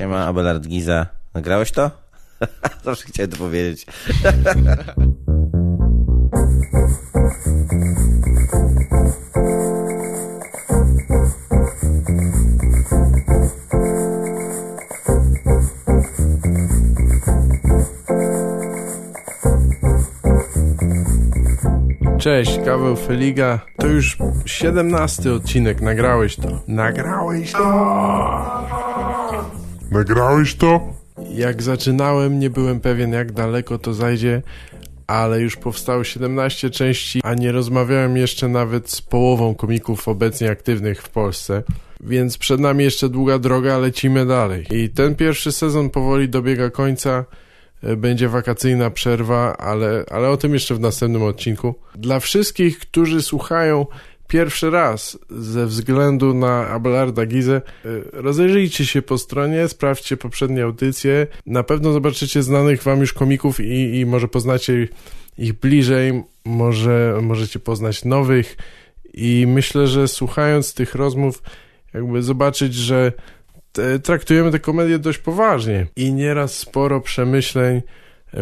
[0.00, 1.06] Siema, Abelard Giza.
[1.34, 1.90] Nagrałeś to?
[2.84, 3.86] Zawsze chciałem to powiedzieć.
[22.18, 23.60] Cześć, Kaweł Feliga.
[23.76, 26.62] To już 17 odcinek, nagrałeś to.
[26.68, 28.49] Nagrałeś to!
[29.90, 30.80] Nagrałeś to?
[31.34, 34.42] Jak zaczynałem, nie byłem pewien jak daleko to zajdzie,
[35.06, 41.02] ale już powstało 17 części, a nie rozmawiałem jeszcze nawet z połową komików obecnie aktywnych
[41.02, 41.62] w Polsce.
[42.00, 44.66] Więc przed nami jeszcze długa droga, lecimy dalej.
[44.70, 47.24] I ten pierwszy sezon powoli dobiega końca.
[47.82, 51.74] E, Będzie wakacyjna przerwa, ale, ale o tym jeszcze w następnym odcinku.
[51.94, 53.86] Dla wszystkich, którzy słuchają
[54.30, 57.62] pierwszy raz ze względu na Abelarda Gizę, e,
[58.12, 61.26] rozejrzyjcie się po stronie, sprawdźcie poprzednie audycje.
[61.46, 64.88] Na pewno zobaczycie znanych wam już komików i, i może poznacie
[65.38, 68.56] ich bliżej, może możecie poznać nowych
[69.14, 71.42] i myślę, że słuchając tych rozmów,
[71.94, 73.12] jakby zobaczyć, że
[73.72, 77.82] te, traktujemy tę komedię dość poważnie i nieraz sporo przemyśleń,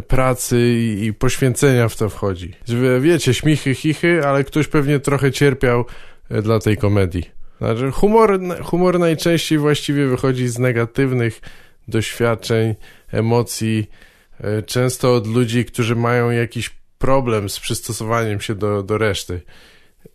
[0.08, 2.54] pracy i, poświęcenia w to wchodzi.
[3.00, 5.84] Wiecie, śmichy, chichy, ale ktoś pewnie trochę cierpiał
[6.30, 7.30] e, dla tej komedii.
[7.58, 11.40] Znaczy, humor, humor najczęściej właściwie wychodzi z negatywnych
[11.88, 12.74] doświadczeń,
[13.12, 13.90] emocji,
[14.40, 19.40] e, często od ludzi, którzy mają jakiś problem z przystosowaniem się do, do reszty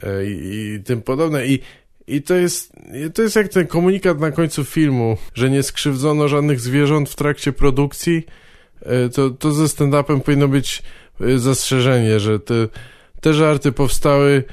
[0.03, 1.47] e, i, i tym podobne.
[1.47, 1.59] I
[2.07, 2.73] i to jest,
[3.13, 7.53] to jest jak ten komunikat na końcu filmu, że nie skrzywdzono żadnych zwierząt w trakcie
[7.53, 8.25] produkcji.
[8.85, 10.83] E, To, to ze stand-upem powinno być
[11.21, 12.53] e, zastrzeżenie, że te,
[13.21, 14.43] te żarty powstały,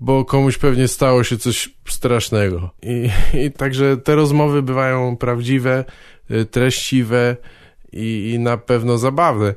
[0.00, 2.70] bo komuś pewnie stało się coś strasznego.
[2.82, 3.10] I,
[3.46, 5.84] i także te rozmowy bywają prawdziwe,
[6.30, 7.36] e, treściwe
[7.92, 9.54] i, i na pewno zabawne.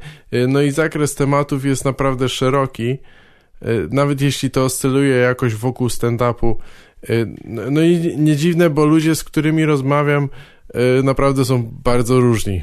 [0.48, 2.98] No i zakres tematów jest naprawdę szeroki.
[3.92, 6.56] Nawet jeśli to oscyluje jakoś wokół stand-upu,
[7.46, 10.30] No i nie dziwne, bo ludzie, z którymi rozmawiam,
[11.04, 12.62] naprawdę są bardzo różni.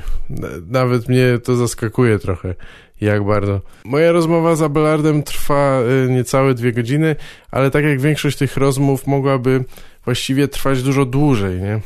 [0.66, 2.54] Nawet mnie to zaskakuje trochę,
[3.00, 3.60] jak bardzo.
[3.84, 7.16] Moja rozmowa z Abelardem trwa y, niecałe dwie godziny,
[7.50, 9.64] ale tak jak większość tych rozmów mogłaby
[10.04, 11.80] właściwie trwać dużo dłużej, nie?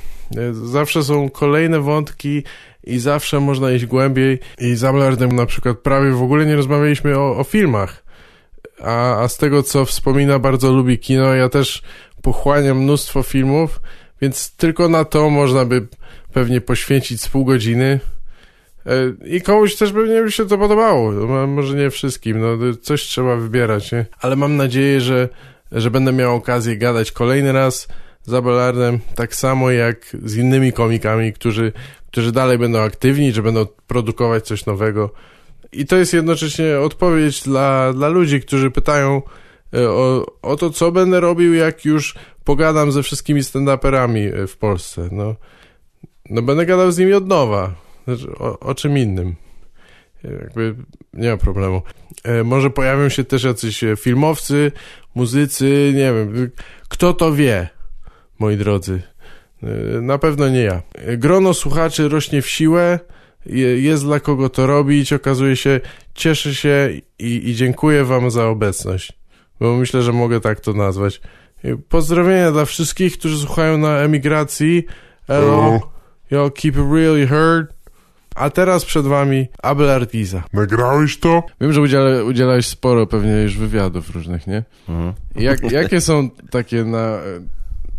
[0.52, 2.42] Zawsze są kolejne wątki
[2.84, 7.18] i zawsze można iść głębiej i z Abelardem na przykład prawie w ogóle nie rozmawialiśmy
[7.18, 8.04] o, o filmach.
[8.80, 11.34] A, a z tego, co wspomina, bardzo lubi kino.
[11.34, 11.82] Ja też
[12.22, 13.80] pochłania mnóstwo filmów,
[14.22, 15.86] więc tylko na to można by
[16.32, 18.00] pewnie poświęcić z pół godziny.
[18.86, 18.92] E,
[19.26, 21.12] I komuś też pewnie by się to podobało.
[21.12, 24.06] No, Może nie wszystkim, no coś trzeba wybierać, nie?
[24.20, 25.28] Ale mam nadzieję, że,
[25.72, 27.88] że będę miał okazję gadać kolejny raz
[28.24, 31.72] z Abelardem, tak samo jak z innymi komikami, którzy,
[32.10, 35.10] którzy dalej będą aktywni, że będą produkować coś nowego.
[35.72, 39.22] I to jest jednocześnie odpowiedź dla, dla ludzi, którzy pytają,
[39.74, 42.14] e, o, o to, co będę robił, jak już
[42.44, 45.08] pogadam ze wszystkimi stand-uperami e, w Polsce.
[45.12, 45.34] No,
[46.30, 47.74] no będę gadał z nimi od nowa.
[48.04, 49.34] Znaczy, o, o czym innym.
[50.24, 50.74] E, Jakby
[51.14, 51.82] nie ma problemu.
[52.24, 54.72] E, może pojawią się też jacyś e, filmowcy,
[55.14, 56.50] muzycy, nie wiem.
[56.88, 57.68] Kto to wie,
[58.38, 59.02] moi drodzy.
[59.62, 59.66] E,
[60.00, 60.82] Na pewno nie ja.
[60.94, 62.98] E, Grono słuchaczy rośnie w siłę.
[63.46, 65.12] Je- Jest dla kogo to robić.
[65.12, 65.80] Okazuje się,
[66.14, 69.12] cieszę się i, i dziękuję wam za obecność
[69.60, 71.20] bo myślę, że mogę tak to nazwać.
[71.64, 74.84] I Pozdrowienia dla wszystkich, którzy słuchają na emigracji.
[75.26, 75.91] Hello,
[76.32, 77.72] yo, keep it real, you heard?
[78.34, 80.42] A teraz przed wami Abelard Giza.
[80.52, 81.42] Nagrałeś to?
[81.60, 84.62] Wiem, że udziela, udzielałeś sporo pewnie już wywiadów różnych, nie?
[84.88, 85.12] Mhm.
[85.34, 87.18] Jak, jakie są takie na...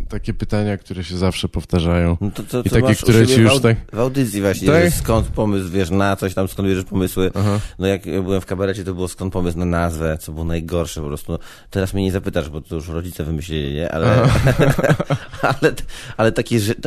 [0.08, 2.16] Takie pytania, które się zawsze powtarzają.
[2.20, 4.92] No to, to, I takie, które ci już tak- w audycji właśnie, Tak?
[4.92, 7.30] skąd pomysł, wiesz, na coś tam, skąd bierzesz pomysły.
[7.34, 7.60] Aha.
[7.78, 11.00] No jak ja byłem w kabarecie, to było skąd pomysł na nazwę, co było najgorsze
[11.00, 11.32] po prostu.
[11.32, 11.38] No,
[11.70, 13.92] teraz mnie nie zapytasz, bo to już rodzice wymyślili, nie?
[13.92, 14.28] Ale,
[15.42, 15.72] ale,
[16.16, 16.80] ale takie rzeczy...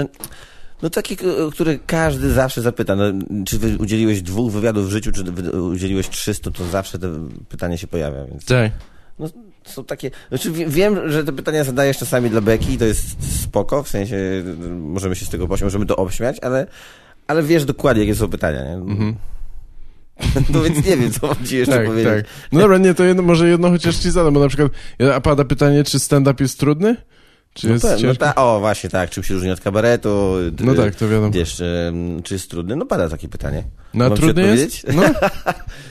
[0.82, 2.96] No takie, k- które każdy zawsze zapyta.
[2.96, 3.04] No,
[3.46, 5.24] czy udzieliłeś dwóch wywiadów w życiu, czy
[5.62, 7.08] udzieliłeś 300, to zawsze to
[7.50, 8.46] pytanie się pojawia, więc...
[8.46, 8.72] Tak.
[9.20, 9.30] No,
[9.66, 10.12] są takie.
[10.30, 13.90] Znaczy, wie- wiem, że te pytania zadajesz czasami dla Beki i to jest spoko, w
[13.90, 14.18] sensie
[14.80, 16.68] możemy się z tego pośmiać, możemy to obśmiać, ale,
[17.28, 18.74] ale wiesz dokładnie, jakie są pytania, nie?
[18.74, 19.16] Mhm.
[20.54, 22.14] No więc nie wiem, co mam ci jeszcze Tak, powiedzieć.
[22.14, 22.26] tak.
[22.52, 24.72] No dobra, nie, to jedno, może jedno chociaż ci zadam, bo na przykład,
[25.16, 26.96] a pada pytanie, czy stand-up jest trudny?
[27.58, 28.18] Czy No, jest pe- no ciężki?
[28.18, 30.34] ta, o, właśnie tak, czym się różni od kabaretu?
[30.60, 31.32] No tak, to wiadomo.
[31.32, 31.62] Wiesz,
[32.24, 32.76] czy jest trudny?
[32.76, 33.64] No pada takie pytanie.
[33.94, 34.86] No Mam trudny jest?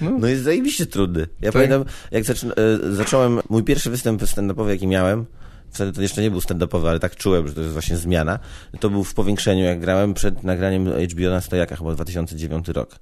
[0.01, 0.11] No.
[0.19, 1.21] No jest zajebiście trudny.
[1.21, 1.53] Ja Tak?
[1.53, 2.35] pamiętam, jak e,
[2.95, 5.27] zacząłem, mój pierwszy występ stand-upowy, jaki miałem,
[5.71, 8.39] wtedy to jeszcze nie był stand-upowy, ale tak czułem, że to jest właśnie zmiana.
[8.81, 12.99] To był w powiększeniu, jak grałem przed nagraniem HBO na Stojakach, chyba 2009 rok.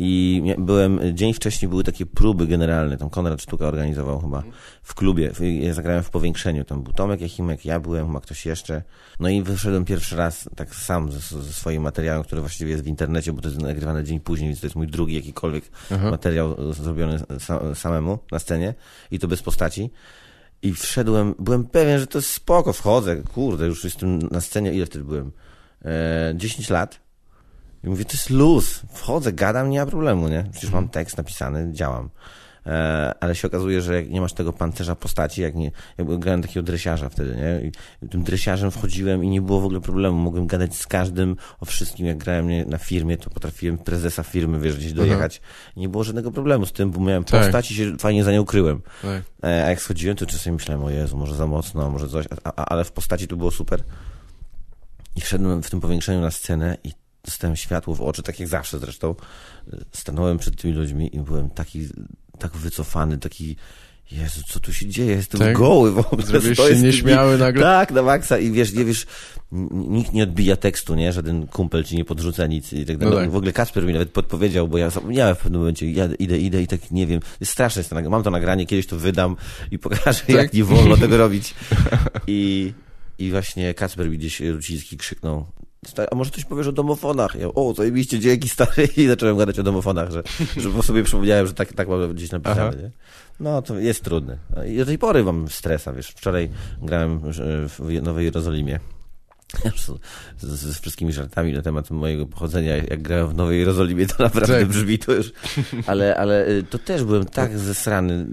[0.00, 4.42] I byłem, dzień wcześniej były takie próby generalne, tam Konrad Sztuka organizował chyba
[4.82, 5.32] w klubie.
[5.60, 8.82] Ja zagrałem w powiększeniu, tam był Tomek Jachimek, ja byłem, chyba ktoś jeszcze.
[9.20, 12.86] No i wyszedłem pierwszy raz tak sam ze, ze swoim materiałem, który właściwie jest w
[12.86, 16.10] internecie, bo to jest nagrywane dzień później, więc to jest mój drugi jakikolwiek Aha.
[16.10, 18.74] materiał e, zrobiony sa, samemu na scenie
[19.10, 19.90] i to bez postaci.
[20.62, 24.86] I wszedłem, byłem pewien, że to jest spoko, wchodzę, kurde, już jestem na scenie, ile
[24.86, 25.32] wtedy byłem?
[25.84, 27.07] E, 10 lat.
[27.88, 30.44] I mówię, to jest luz, wchodzę, gadam, nie ma problemu, nie?
[30.52, 32.10] Przecież mam tekst napisany, działam.
[32.66, 36.42] E, ale się okazuje, że jak nie masz tego pancerza postaci, jak nie, ja grałem
[36.42, 37.68] takiego dresiarza wtedy, nie?
[37.68, 41.64] I tym dresiarzem wchodziłem i nie było w ogóle problemu, mogłem gadać z każdym o
[41.64, 45.40] wszystkim, jak grałem nie, na firmie, to potrafiłem prezesa firmy, wiesz, gdzieś dojechać.
[45.76, 47.42] Nie było żadnego problemu z tym, bo miałem Tak.
[47.42, 48.82] postać i się fajnie za nią kryłem.
[49.02, 49.22] Tak.
[49.44, 52.52] E, A jak schodziłem, to czasami myślałem, o Jezu, może za mocno, może coś, a,
[52.56, 53.82] a, ale w postaci to było super.
[55.16, 56.92] I wszedłem w tym powiększeniu na scenę i
[57.28, 59.14] dostałem światło w oczy, tak jak zawsze zresztą.
[59.92, 61.88] Stanąłem przed tymi ludźmi i byłem taki,
[62.38, 63.56] tak wycofany, taki,
[64.12, 65.12] Jezu, co tu się dzieje?
[65.12, 65.58] Jestem Tak?
[65.58, 66.22] goły w ogóle.
[66.26, 67.62] Zrobiłeś się z tymi- nieśmiały nagle?
[67.62, 69.06] Tak, na maksa i wiesz, nie wiesz,
[69.72, 71.12] nikt nie odbija tekstu, nie?
[71.12, 73.14] Żaden kumpel ci nie podrzuca nic i tak dalej.
[73.14, 73.30] No tak.
[73.30, 76.62] W ogóle Kasper mi nawet podpowiedział, bo ja zapomniałem w pewnym momencie, ja idę, idę
[76.62, 79.36] i tak nie wiem, jest straszne, jest to, mam to nagranie, kiedyś to wydam
[79.70, 80.28] i pokażę, Tak.
[80.28, 81.54] jak nie wolno tego robić.
[82.26, 82.72] I,
[83.18, 85.67] I właśnie Kasper mi gdzieś Ruciński krzyknął, "Stary,
[86.10, 87.34] a może coś powiesz o domofonach?
[87.34, 88.88] Ja, o, zajebiście, dzięki stary.
[88.96, 90.22] I zacząłem gadać o domofonach, że,
[90.56, 92.90] że po sobie przypomniałem, że tak, tak mam gdzieś napisane, nie?
[93.40, 94.38] No, to jest trudne.
[94.66, 96.08] I do tej pory mam stresa, wiesz.
[96.08, 96.50] Wczoraj
[96.82, 97.20] grałem
[97.68, 98.80] w Nowej Jerozolimie.
[100.38, 104.68] Z, wszystkimi żartami na temat mojego pochodzenia, jak grałem w Nowej Jerozolimie, to naprawdę Tak.
[104.68, 105.32] brzmi to już.
[105.86, 108.26] Ale, ale y, to też byłem tak zesrany,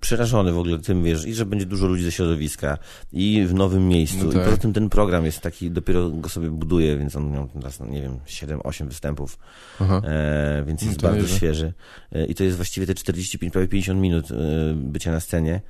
[0.00, 2.78] przerażony w ogóle tym, wiesz, i że będzie dużo ludzi ze środowiska,
[3.12, 4.24] i w nowym miejscu.
[4.24, 4.44] No I tak.
[4.44, 7.86] poza tym ten program jest taki, dopiero go sobie buduję, więc on miał teraz, no,
[7.86, 9.38] nie wiem, 7-8 występów.
[9.80, 11.36] E, więc No jest to bardzo nieźle.
[11.36, 11.72] świeży.
[12.12, 14.34] E, I to jest właściwie te 45, prawie 50 minut e,
[14.74, 15.60] bycia na scenie.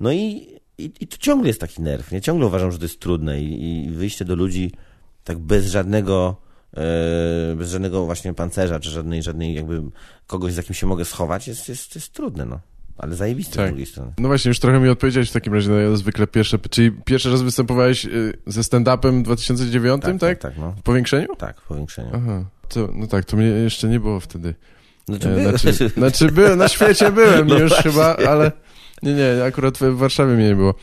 [0.00, 0.48] No i,
[0.84, 2.12] i, i to ciągle jest taki nerw.
[2.12, 2.20] Nie?
[2.20, 4.72] Ciągle uważam, że to jest trudne i, i wyjście do ludzi
[5.24, 6.36] tak bez żadnego
[6.76, 9.82] e, bez żadnego właśnie pancerza, czy żadnej, żadnej jakby
[10.26, 12.60] kogoś, za kim się mogę schować, jest, jest, jest trudne, no.
[12.98, 13.66] Ale zajebiste Tak.
[13.66, 14.12] z drugiej strony.
[14.18, 17.30] No właśnie, już trochę mi odpowiedziałeś w takim razie na no, zwykle pierwsze, czyli pierwszy
[17.30, 20.18] raz występowałeś y, ze stand-upem w 2009, tak?
[20.20, 20.72] tak, tak, no.
[20.72, 21.36] W powiększeniu?
[21.38, 22.10] Tak, w powiększeniu.
[22.14, 22.44] Aha.
[22.68, 24.54] To, no tak, to mnie jeszcze nie było wtedy.
[25.08, 27.90] No E, by- Znaczy, znaczy byłem, na świecie byłem No już właśnie.
[27.90, 28.52] chyba, ale
[29.02, 30.74] nie, nie, akurat w Warszawie mnie nie było.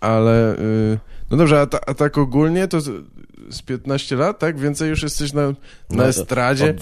[0.00, 0.98] Ale, y,
[1.30, 3.04] no dobrze, a, ta, a tak ogólnie to z,
[3.50, 4.58] z 15 lat, tak?
[4.58, 5.54] Więcej już jesteś na, na
[5.90, 6.74] No estradzie?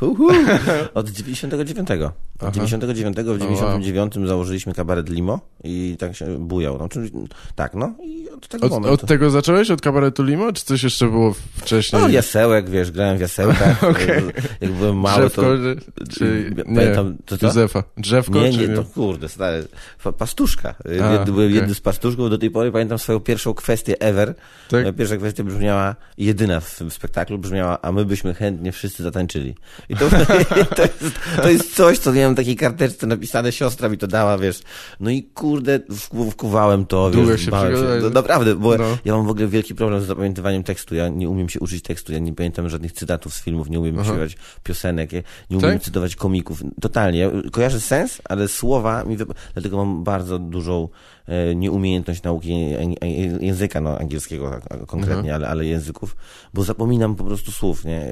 [0.00, 0.28] Od, uhu,
[0.94, 1.88] od 99.
[2.40, 2.52] Od Aha.
[2.52, 6.78] 99 w 99 założyliśmy kabaret Limo i tak się bujał.
[6.78, 7.10] No, czyli,
[7.54, 8.94] tak, no i od tego Od, momentu.
[8.94, 9.70] od tego zacząłeś?
[9.70, 10.52] Od kabaretu Limo?
[10.52, 12.02] Czy coś jeszcze było wcześniej?
[12.02, 13.84] No, jasełek, wiesz, grałem w jasełkach.
[13.90, 14.22] Okej.
[14.60, 16.04] Jak byłem mały, Drzewko, to...
[16.10, 16.52] czy-.
[16.56, 17.84] Nie, Pamiętam, to, to, Józefa.
[17.96, 18.40] Drzewko?
[18.40, 19.64] nie, czy nie, to kurde, stary,
[20.04, 20.74] pa- pastuszka.
[20.78, 21.54] A, Byłem okej.
[21.54, 24.34] jednym z pastuszków, do tej pory pamiętam swoją pierwszą kwestię ever.
[24.70, 24.80] Tak?
[24.80, 29.54] Moja pierwsza kwestia brzmiała, jedyna w tym spektaklu brzmiała, a my byśmy chętnie wszyscy zatańczyli.
[29.88, 30.08] I to,
[30.76, 34.38] to, jest, to jest coś, co miałem w takiej karteczce napisane, siostra mi to dała,
[34.38, 34.60] wiesz.
[35.00, 38.02] No i kurde, wku- wkuwałem to, Długo wiesz, się przygotowałeś.
[38.02, 38.98] No, naprawdę, bo No.
[39.04, 40.94] ja mam w ogóle wielki problem z zapamiętywaniem tekstu.
[40.94, 43.98] Ja nie umiem się uczyć tekstu, ja nie pamiętam żadnych cytatów z filmów, nie umiem
[43.98, 44.10] Aha.
[44.10, 45.82] śpiewać piosenek, ja nie umiem Tak?
[45.82, 46.62] cytować komików.
[46.80, 47.18] Totalnie.
[47.18, 49.16] Ja kojarzę sens, ale słowa mi
[49.54, 50.88] Dlatego mam bardzo dużą
[51.26, 52.54] e, nieumiejętność nauki
[53.40, 56.16] języka no, angielskiego konkretnie, ale, ale języków,
[56.54, 58.06] bo zapominam po prostu słów, nie?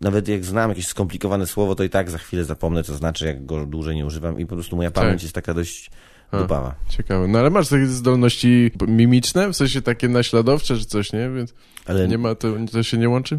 [0.00, 3.46] Nawet jak znam jakieś skomplikowane słowo, to i tak za chwilę zapomnę, co znaczy, jak
[3.46, 5.22] go dłużej nie używam i po prostu moja pamięć Tak.
[5.22, 5.90] jest taka dość
[6.32, 6.74] dupawa.
[6.88, 7.28] Ciekawe.
[7.28, 9.48] No ale masz takie zdolności mimiczne?
[9.52, 11.30] W sensie takie naśladowcze czy coś, nie?
[11.30, 11.54] Więc
[11.86, 13.38] Ale, nie ma, to, to się nie łączy?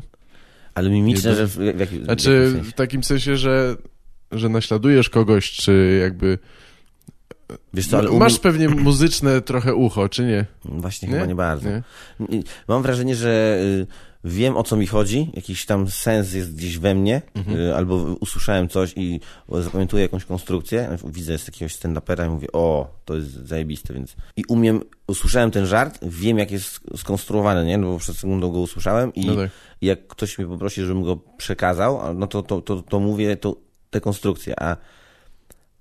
[0.75, 2.71] ale mimiczne, Jedno- że w, jak, Znaczy sensie?
[2.71, 3.75] w takim sensie, że,
[4.31, 6.37] że naśladujesz kogoś, czy jakby...
[7.73, 8.19] Wiesz co, ale umiem...
[8.19, 10.45] Masz pewnie muzyczne trochę ucho, czy nie?
[10.65, 11.13] Właśnie Nie?
[11.13, 11.69] chyba nie bardzo.
[11.69, 11.81] Nie?
[12.67, 13.87] Mam wrażenie, że y,
[14.23, 17.59] wiem o co mi chodzi, jakiś tam sens jest gdzieś we mnie, Mhm.
[17.59, 22.87] y, albo usłyszałem coś i zapamiętuję jakąś konstrukcję, widzę z jakiegoś stand-upera i mówię, o,
[23.05, 24.15] to jest zajebiste, więc...
[24.35, 27.77] I umiem, usłyszałem ten żart, wiem jak jest skonstruowany, nie?
[27.77, 29.49] No bo przed sekundą go usłyszałem i No tak.
[29.81, 33.55] i jak ktoś mnie poprosi, żebym go przekazał, no to, to, to, to mówię to,
[33.89, 34.77] te konstrukcje, a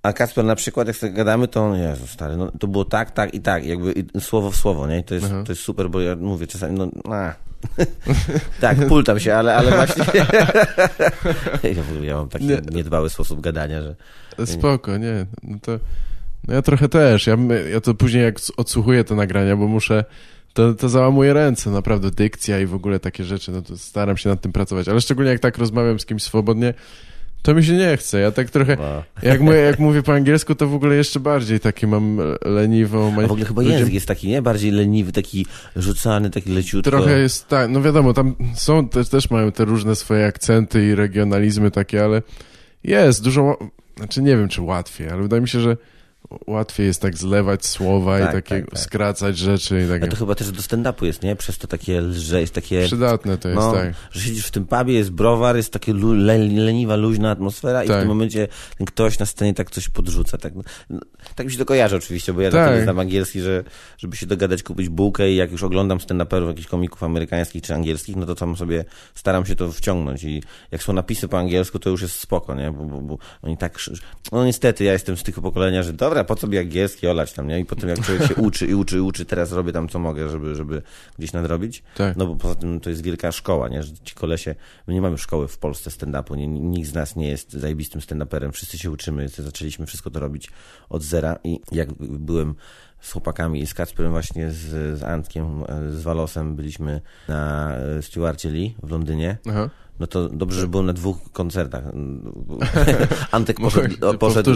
[0.02, 3.34] a Kasper na przykład, jak sobie gadamy, to Jezu stary, no, to było tak, tak
[3.34, 4.98] i tak, jakby i słowo w słowo, nie?
[4.98, 5.42] I to jest, Aha.
[5.46, 7.47] to jest super, bo ja mówię czasami, no, a.
[8.60, 10.04] tak, pultam się, ale, ale właśnie
[11.74, 12.60] ja, w ogóle ja mam taki Nie.
[12.72, 13.96] niedbały sposób gadania, że
[14.46, 15.26] Spoko, nie.
[15.42, 15.78] No to,
[16.48, 17.26] No ja trochę też.
[17.26, 17.36] Ja,
[17.72, 20.04] ja to później jak odsłuchuję te nagrania, bo muszę
[20.52, 24.28] to, to załamuje ręce, naprawdę dykcja i w ogóle takie rzeczy, no to staram się
[24.28, 26.74] nad tym pracować, ale szczególnie jak tak rozmawiam z kimś swobodnie,
[27.42, 28.20] to mi się nie chce.
[28.20, 29.02] Ja tak trochę, No.
[29.22, 33.12] jak, mówię, jak mówię po angielsku, to w ogóle jeszcze bardziej taki mam leniwą.
[33.24, 34.42] A w ogóle chyba język jest taki, nie?
[34.42, 36.90] Bardziej leniwy, taki rzucany, taki leciutko.
[36.90, 40.94] Trochę jest tak, no wiadomo, tam są, też, też mają te różne swoje akcenty i
[40.94, 42.22] regionalizmy takie, ale
[42.84, 43.58] jest dużo,
[43.96, 45.76] znaczy nie wiem czy łatwiej, ale wydaje mi się, że
[46.46, 48.78] łatwiej jest tak zlewać słowa Tak, i takie tak, tak.
[48.80, 51.36] skracać rzeczy i takie to chyba też do stand-upu jest, nie?
[51.36, 52.84] Przez to takie lże, jest takie...
[52.84, 53.94] przydatne to jest, No, tak.
[54.10, 57.86] że siedzisz w tym pubie, jest browar, jest takie lu, le, leniwa, luźna atmosfera i
[57.86, 57.98] w Tak.
[57.98, 60.38] tym momencie ten ktoś na scenie tak coś podrzuca.
[60.38, 60.52] Tak,
[60.90, 61.00] no,
[61.34, 62.68] tak mi się to kojarzy oczywiście, bo ja Tak.
[62.74, 62.82] tak.
[62.82, 63.64] znam angielski, że
[63.98, 68.16] żeby się dogadać, kupić bułkę i jak już oglądam stand-uperów, jakichś komików amerykańskich czy angielskich,
[68.16, 71.90] no to tam sobie staram się to wciągnąć i jak są napisy po angielsku, to
[71.90, 72.72] już jest spoko, nie?
[72.72, 73.78] Bo, bo, bo oni tak...
[74.32, 77.48] No niestety, ja jestem z tego pokolenia, że dobra, po co by angielski olać tam,
[77.48, 77.60] nie?
[77.60, 80.28] I potem jak człowiek się uczy i uczy i uczy, teraz robię tam co mogę,
[80.28, 80.82] żeby, żeby
[81.18, 81.82] gdzieś nadrobić.
[81.96, 82.16] Tak.
[82.16, 83.82] No bo poza tym to jest wielka szkoła, nie?
[83.82, 84.54] Że ci kolesie,
[84.86, 86.46] my nie mamy szkoły w Polsce stand-upu, nie?
[86.46, 90.50] Nikt z nas nie jest zajebistym stand-uperem, wszyscy się uczymy, zaczęliśmy wszystko to robić
[90.88, 92.54] od zera i jak byłem
[93.00, 98.02] z chłopakami i z Kacperem właśnie z, z Antkiem, e, z Walosem byliśmy na e,
[98.02, 99.70] Stewarcie Lee w Londynie, Aha.
[100.00, 101.84] No to dobrze, że byłem na dwóch koncertach.
[103.30, 104.50] Antek poszedł, poszedł,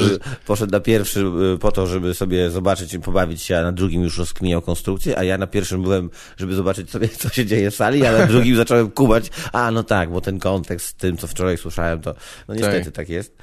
[0.46, 1.20] poszedł na pierwszy
[1.54, 5.18] y, po to, żeby sobie zobaczyć i pobawić się, a na drugim już rozkminiał konstrukcję,
[5.18, 8.26] a ja na pierwszym byłem, żeby zobaczyć sobie, co się dzieje w sali, a na
[8.26, 12.14] drugim zacząłem kumać, a no tak, bo ten kontekst z tym, co wczoraj słyszałem, to
[12.48, 13.36] no niestety tak, jest.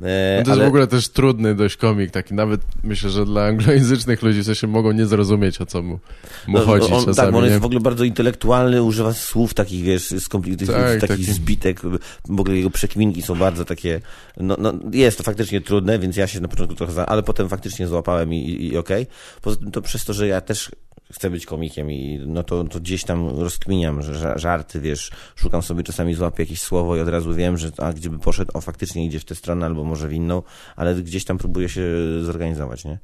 [0.00, 3.44] E, No to jest w ogóle też trudny dość komik, taki nawet myślę, że dla
[3.44, 5.98] anglojęzycznych ludzi w sensie mogą nie zrozumieć o co mu,
[6.46, 7.16] mu No, chodzi on, czasami.
[7.16, 7.48] tak, on nie?
[7.48, 11.80] jest w ogóle bardzo intelektualny, używa słów takich, wiesz, skomplikowanych, Tak, takich taki- zbitek,
[12.28, 14.00] w ogóle jego przekminki są bardzo takie,
[14.36, 17.48] no, no jest to faktycznie trudne, więc ja się na początku trochę, za, ale potem
[17.48, 19.06] faktycznie złapałem i, i, i okej.
[19.42, 20.70] Poza tym to przez to, że ja też
[21.12, 25.62] chcę być komikiem i no to, to gdzieś tam rozkminiam, że ża- żarty, wiesz, szukam
[25.62, 28.60] sobie czasami złapię jakieś słowo i od razu wiem, że a gdzie by poszedł, o
[28.60, 30.42] faktycznie idzie w tę stronę albo może w inną,
[30.76, 31.82] ale gdzieś tam próbuję się
[32.22, 32.98] zorganizować, nie?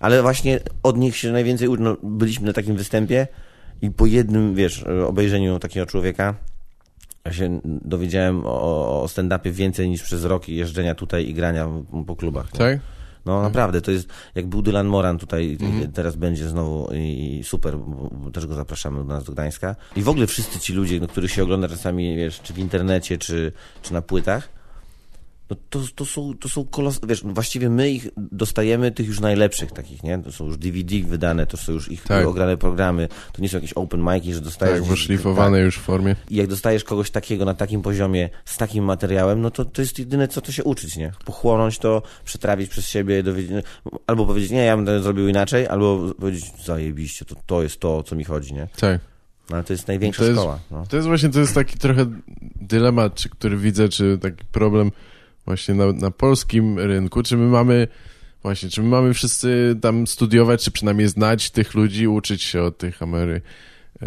[0.00, 3.26] Ale właśnie od nich się najwięcej, no, byliśmy na takim występie
[3.82, 6.34] i po jednym, wiesz, obejrzeniu takiego człowieka
[7.26, 11.68] ja się dowiedziałem o, o stand-upie więcej niż przez rok jeżdżenia tutaj i grania
[12.06, 12.52] po klubach.
[12.52, 12.58] nie?
[12.58, 12.78] Tak?
[13.26, 15.92] No naprawdę, to jest, jak był Dylan Moran tutaj, Mhm.
[15.92, 17.78] teraz będzie znowu i, i super,
[18.32, 19.76] też go zapraszamy do nas do Gdańska.
[19.96, 23.18] I w ogóle wszyscy ci ludzie, no, których się ogląda czasami, wiesz, czy w internecie,
[23.18, 23.52] czy,
[23.82, 24.48] czy na płytach,
[25.50, 27.00] no to, to są, to są kolos...
[27.08, 30.18] Wiesz, no właściwie my ich dostajemy, tych już najlepszych takich, nie?
[30.18, 32.26] To są już DVD wydane, to są już ich Tak.
[32.26, 34.80] ograne programy, to nie są jakieś open mic'i, że dostajesz...
[34.80, 36.16] Tak, bo szlifowane już w formie.
[36.30, 39.98] I jak dostajesz kogoś takiego na takim poziomie, z takim materiałem, no to to jest
[39.98, 41.12] jedyne, co to się uczyć, nie?
[41.24, 43.64] Pochłonąć to, przetrawić przez siebie, dowiedzieć,
[44.06, 47.96] albo powiedzieć, nie, ja bym to zrobił inaczej, albo powiedzieć, zajebiście, to, to jest to,
[47.98, 48.68] o co mi chodzi, nie?
[48.80, 49.00] Tak.
[49.50, 50.58] No, ale to jest największa To jest- szkoła.
[50.70, 50.84] No.
[50.88, 52.06] To jest właśnie, to jest taki trochę
[52.60, 54.90] dylemat, czy, który widzę, czy taki problem
[55.46, 57.88] właśnie na, na polskim rynku, czy my mamy
[58.42, 62.78] właśnie, czy my mamy wszyscy tam studiować, czy przynajmniej znać tych ludzi, uczyć się od
[62.78, 63.40] tych Amery,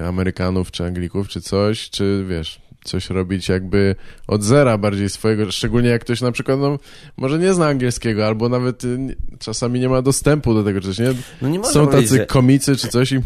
[0.08, 3.96] Amerykanów, czy Anglików, czy coś, czy wiesz, coś robić jakby
[4.28, 6.80] od zera bardziej swojego, szczególnie jak ktoś na przykład, no,
[7.18, 11.14] może nie zna angielskiego, albo nawet y, czasami nie ma dostępu do tego, czy nie?
[11.42, 12.26] no nie Są tacy że...
[12.26, 13.20] komicy czy coś i,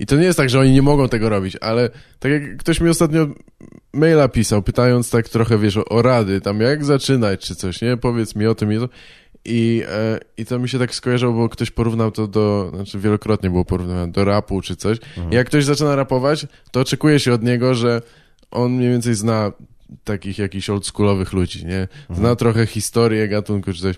[0.00, 2.80] i to nie jest tak, że oni nie mogą tego robić, ale tak jak ktoś
[2.80, 3.26] mi ostatnio
[3.92, 7.96] maila pisał, pytając tak trochę, wiesz, o, o rady, tam jak zaczynać czy coś, nie?
[7.96, 8.88] Powiedz mi o tym i to.
[9.44, 13.50] I, e, I to mi się tak skojarzyło, bo ktoś porównał to do, znaczy wielokrotnie
[13.50, 14.98] było porównywane do rapu czy coś.
[15.30, 18.02] I jak ktoś zaczyna rapować, to oczekuje się od niego, że
[18.50, 19.52] on mniej więcej zna
[20.04, 21.88] takich jakichś oldschoolowych ludzi, nie?
[22.10, 23.96] Zna trochę historię gatunku czy coś.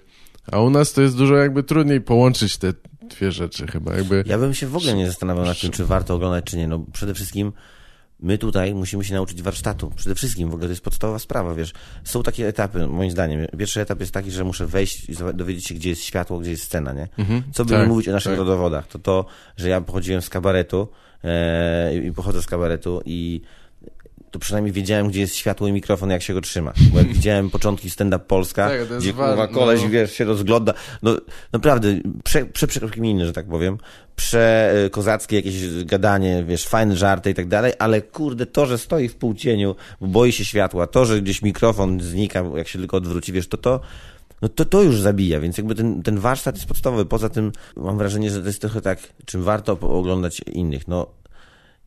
[0.52, 2.72] A u nas to jest dużo jakby trudniej połączyć te
[3.16, 4.24] dwie rzeczy chyba, jakby...
[4.26, 6.68] Ja bym się w ogóle nie zastanawiał nad tym, czy warto oglądać, czy nie.
[6.68, 7.52] No przede wszystkim
[8.22, 9.92] my tutaj musimy się nauczyć warsztatu.
[9.96, 11.72] Przede wszystkim w ogóle to jest podstawowa sprawa, wiesz.
[12.04, 13.46] Są takie etapy, moim zdaniem.
[13.58, 16.64] Pierwszy etap jest taki, że muszę wejść i dowiedzieć się, gdzie jest światło, gdzie jest
[16.64, 17.08] scena, nie?
[17.52, 18.38] Co by tak, mówić o naszych tak.
[18.38, 18.86] rodowodach?
[18.86, 19.26] To to,
[19.56, 20.88] że ja pochodziłem z kabaretu
[21.24, 23.40] e, i pochodzę z kabaretu i
[24.32, 26.72] to przynajmniej wiedziałem, gdzie jest światło i mikrofon, jak się go trzyma.
[26.92, 29.90] Bo jak widziałem początki stand-up Polska, Tak, gdzie kurwa koleś, no.
[29.90, 30.74] wiesz, się rozgląda.
[31.02, 31.16] No
[31.52, 31.88] naprawdę,
[32.24, 32.66] prze, prze,
[33.24, 33.78] że tak powiem.
[34.16, 39.16] Przekozackie jakieś gadanie, wiesz, fajne żarty i tak dalej, ale kurde, to, że stoi w
[39.16, 43.48] półcieniu, bo boi się światła, to, że gdzieś mikrofon znika, jak się tylko odwróci, wiesz,
[43.48, 43.80] to to,
[44.42, 47.04] no to to już zabija, więc jakby ten, ten warsztat jest podstawowy.
[47.04, 50.88] Poza tym mam wrażenie, że to jest trochę tak, czym warto oglądać innych.
[50.88, 51.06] No,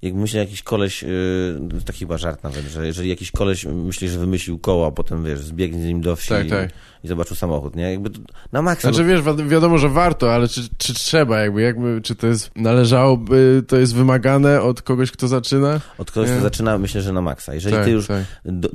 [0.06, 4.20] jak myślę jakiś koleś, yy, taki chyba żart nawet, że jeżeli jakiś koleś myśli, że
[4.20, 6.70] wymyślił koło, a potem wiesz, zbiegnie z nim do wsi Tak, tak.
[7.06, 7.92] I zobaczył samochód, nie?
[7.92, 8.10] Jakby
[8.52, 8.90] na maksa.
[8.92, 12.52] Znaczy wiesz, wi- wiadomo, że warto, ale czy, czy trzeba jakby, jakby, czy to jest,
[12.56, 15.80] należałoby, to jest wymagane od kogoś, kto zaczyna?
[15.98, 16.42] Od kogoś, kto Nie.
[16.44, 17.54] zaczyna, myślę, że na maksa.
[17.54, 18.24] Jeżeli tak, ty już tak.
[18.46, 18.70] Do,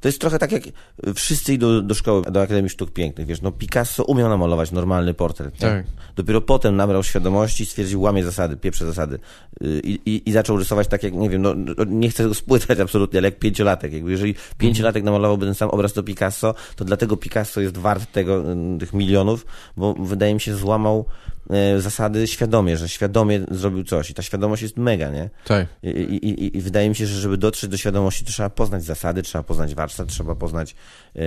[0.00, 0.62] to jest trochę tak jak
[1.14, 5.54] wszyscy idą do szkoły, do Akademii Sztuk Pięknych, wiesz, no Picasso umiał namalować normalny portret,
[5.54, 5.60] nie?
[5.68, 5.84] Tak.
[6.16, 9.18] Dopiero potem nabrał świadomości, stwierdził, łamie zasady, pieprze zasady
[9.62, 12.34] y, i, i, i zaczął rysować tak jak, nie wiem, no no, nie chcę go
[12.34, 16.84] spłytać absolutnie, ale jak pięciolatek, jakby jeżeli pięciolatek namalowałby ten sam obraz do Picasso, to
[16.84, 21.04] dlatego Picasso jest wart tego, y, tych milionów, bo wydaje mi się złamał
[21.78, 25.30] zasady świadomie, że świadomie zrobił coś i ta świadomość jest mega, nie?
[25.44, 25.66] Tak.
[25.82, 29.44] I, i, i, wydaje mi się, że żeby dotrzeć do świadomości, trzeba poznać zasady, trzeba
[29.44, 30.74] poznać warsztat, trzeba poznać
[31.16, 31.20] e,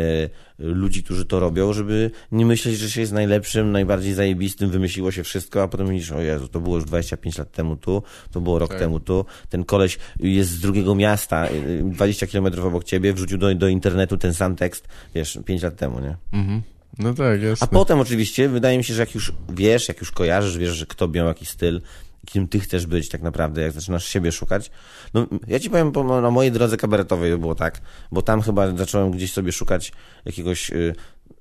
[0.59, 5.23] ludzi, którzy to robią, żeby nie myśleć, że się jest najlepszym, najbardziej zajebistym, wymyśliło się
[5.23, 8.59] wszystko, a potem myślisz, o Jezu, to było już 25 lat temu tu, to było
[8.59, 8.79] rok Tak.
[8.79, 11.51] temu tu, ten koleś jest z drugiego miasta, e,
[11.83, 15.99] 20 kilometrów obok ciebie, wrzucił do, do internetu ten sam tekst, wiesz, 5 lat temu,
[15.99, 16.15] nie?
[16.33, 16.74] Mhm.
[16.99, 17.67] No tak, A jasne.
[17.67, 21.07] potem oczywiście, wydaje mi się, że jak już wiesz, jak już kojarzysz, wiesz, że kto
[21.07, 21.81] miał jakiś styl,
[22.25, 24.71] kim ty chcesz być tak naprawdę, jak zaczynasz siebie szukać.
[25.13, 29.33] No, ja ci powiem, na mojej drodze kabaretowej było tak, bo tam chyba zacząłem gdzieś
[29.33, 29.91] sobie szukać
[30.25, 30.95] jakiegoś y,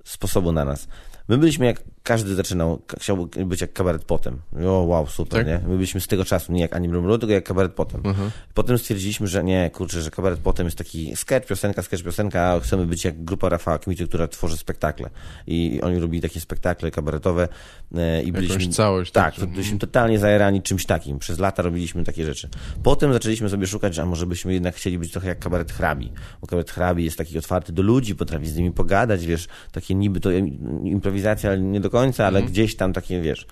[0.05, 0.89] sposobu na nas.
[1.29, 4.39] My byliśmy jak każdy zaczynał, k- chciał być jak kabaret potem.
[4.67, 5.47] O, wow, super, Tak?
[5.47, 5.69] nie?
[5.69, 8.01] My byliśmy z tego czasu nie jak Ani Blumru, tylko jak kabaret potem.
[8.05, 8.31] Mhm.
[8.55, 12.61] Potem stwierdziliśmy, że nie, kurczę, że kabaret potem jest taki sketch, piosenka, sketch, piosenka, a
[12.61, 15.11] chcemy być jak grupa Rafała Kmity, która tworzy spektakle.
[15.47, 17.49] I oni robili takie spektakle kabaretowe
[17.95, 18.55] e, i byliśmy...
[18.61, 19.13] Jakąś całość.
[19.13, 21.19] Tak, to byliśmy totalnie zajerani czymś takim.
[21.19, 22.49] Przez lata robiliśmy takie rzeczy.
[22.83, 26.13] Potem zaczęliśmy sobie szukać, a może byśmy jednak chcieli być trochę jak kabaret hrabi.
[26.41, 30.21] Bo kabaret hrabi jest taki otwarty do ludzi, potrafi z nimi pogadać, wiesz, takie niby
[30.21, 33.47] to im- improwizacja, ale nie do końca, ale gdzieś tam takie, wiesz.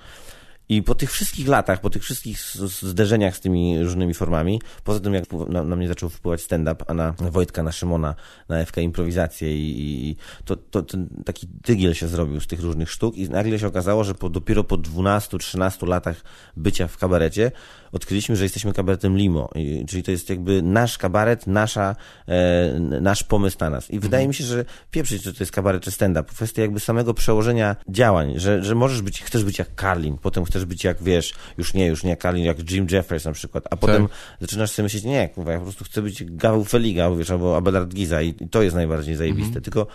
[0.69, 2.41] I po tych wszystkich latach, po tych wszystkich
[2.83, 6.95] zderzeniach z tymi różnymi formami, poza tym jak na, na mnie zaczął wpływać stand-up, a
[6.95, 8.15] na Wojtka, na Szymona,
[8.49, 10.83] na FK improwizację i, i, to, to
[11.25, 14.65] taki tygiel się zrobił z tych różnych sztuk i nagle się okazało, że po, dopiero
[14.65, 16.17] po 12-13 latach
[16.57, 17.53] bycia w kabarecie
[17.93, 21.97] odkryliśmy, że jesteśmy kabaretem Limo, I, czyli to jest jakby nasz kabaret, nasza,
[22.29, 23.91] e, nasz pomysł na nas.
[23.91, 27.15] I wydaje mi się, że pieprzyć, czy to jest kabaret czy stand-up, kwestia jakby samego
[27.15, 31.35] przełożenia działań, że, że możesz być, chcesz być jak Carlin, potem chcesz być jak, wiesz,
[31.59, 34.09] już nie, już nie jak Carlin, jak Jim Jeffries na przykład, a potem
[34.41, 37.57] zaczynasz sobie myśleć, nie, kurwa, ja po prostu chcę być jak Gaweł Feliga, wiesz, albo
[37.57, 39.87] Abelard Giza i, i to jest najbardziej zajebiste, tylko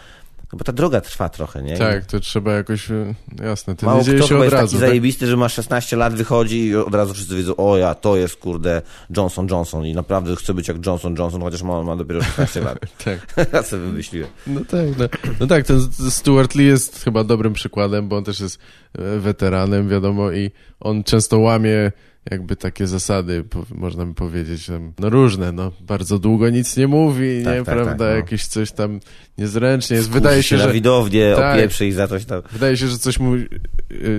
[0.54, 1.78] no bo ta droga trwa trochę, nie?
[1.78, 4.68] Tak, to trzeba jakoś, e, jasne, to Mało nie dzieje się od jest razu.
[4.68, 4.90] taki tak?
[4.90, 8.36] zajebisty, że ma 16 lat, wychodzi i od razu wszyscy wiedzą, o ja, to jest
[8.36, 8.82] kurde
[9.18, 12.78] Johnson Johnson i naprawdę chcę być jak Johnson Johnson, chociaż ma, ma dopiero 16 lat.
[13.06, 13.20] Tak.
[13.54, 14.30] Ja sobie wymyśliłem.
[14.48, 15.06] No tak, no,
[15.40, 18.60] no tak, ten Stuart Lee jest chyba dobrym przykładem, bo on też jest
[19.00, 21.92] e, weteranem, wiadomo, i on często łamie
[22.32, 23.44] jakby takie zasady,
[23.76, 24.68] można by powiedzieć,
[25.00, 28.06] no różne, no, bardzo długo nic nie mówi, Tak, nie, tak, prawda, tak, no.
[28.06, 29.00] jakieś coś tam
[29.38, 30.74] niezręcznie jest, wydaje się, że...
[30.74, 31.56] widownię, Tak.
[31.58, 32.42] opieprzy ich za coś tam.
[32.52, 33.48] Wydaje się, że coś mu y,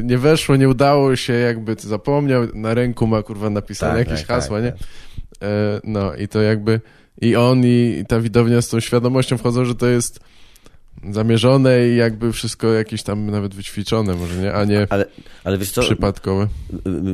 [0.05, 4.37] nie weszło, nie udało się, jakby zapomniał, na ręku ma kurwa napisane Tak, jakieś tak,
[4.37, 4.73] hasła, tak, nie?
[4.73, 4.81] tak.
[5.43, 6.81] E, no i to jakby
[7.21, 10.21] i on i, i ta widownia z tą świadomością wchodzą, że to jest
[11.13, 14.55] zamierzone i jakby wszystko jakieś tam nawet wyćwiczone może, nie?
[14.55, 15.07] A nie Ale,
[15.45, 16.49] ale wiesz co, przypadkowe.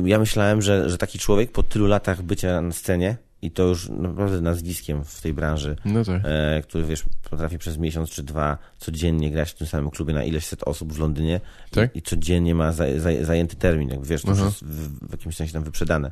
[0.05, 3.89] ja myślałem, że, że taki człowiek po tylu latach bycia na scenie i to już
[3.89, 6.21] naprawdę nazwiskiem w tej branży, No tak.
[6.25, 10.23] e, który wiesz, potrafi przez miesiąc czy dwa codziennie grać w tym samym klubie na
[10.23, 11.95] ileś set osób w Londynie Tak?
[11.95, 15.11] i, i codziennie ma za, za, zajęty termin, jak wiesz, to już jest w, w
[15.11, 16.11] jakimś sensie tam wyprzedane.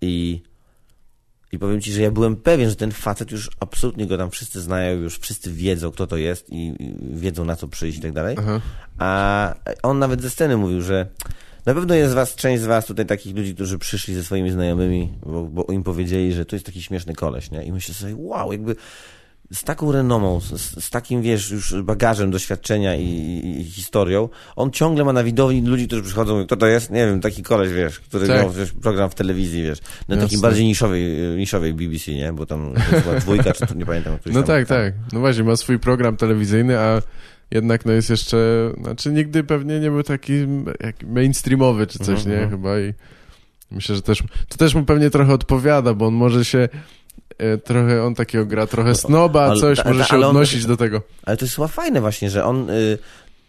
[0.00, 0.42] I,
[1.52, 4.60] I powiem ci, że ja byłem pewien, że ten facet już absolutnie go tam wszyscy
[4.60, 6.74] znają, już wszyscy wiedzą, kto to jest i,
[7.12, 8.36] wiedzą na co przyjść i tak dalej.
[8.38, 8.60] Aha.
[8.98, 11.06] A on nawet ze sceny mówił, że
[11.66, 15.12] na pewno jest was, część z was tutaj takich ludzi, którzy przyszli ze swoimi znajomymi,
[15.26, 17.64] bo, bo im powiedzieli, że to jest taki śmieszny koleś, nie?
[17.64, 18.76] I myślę sobie, wow, jakby
[19.52, 23.04] z taką renomą, z, z takim, wiesz, już bagażem doświadczenia i,
[23.60, 26.90] i, historią, on ciągle ma na widowni ludzi, którzy przychodzą, kto to jest?
[26.90, 28.36] Nie wiem, taki koleś, wiesz, który Tak.
[28.42, 30.48] miał wiesz, program w telewizji, wiesz, na takiej Jasne.
[30.48, 31.04] bardziej niszowej,
[31.36, 32.32] niszowej BBC, nie?
[32.32, 34.18] Bo tam była dwójka, czy nie pamiętam.
[34.26, 34.94] No tak, tak.
[35.12, 37.02] No właśnie, ma swój program telewizyjny, a
[37.50, 40.32] jednak no jest jeszcze, znaczy nigdy pewnie nie był taki
[40.80, 42.34] jak mainstreamowy czy coś, Mhm, nie?
[42.42, 42.50] mhm.
[42.50, 42.94] Chyba i
[43.70, 46.68] myślę, że też, to też mu pewnie trochę odpowiada, bo on może się
[47.64, 51.02] trochę, on takiego gra trochę snoba, coś, może się ale on- odnosić do tego.
[51.26, 52.98] Ale to jest chyba fajne właśnie, że on y,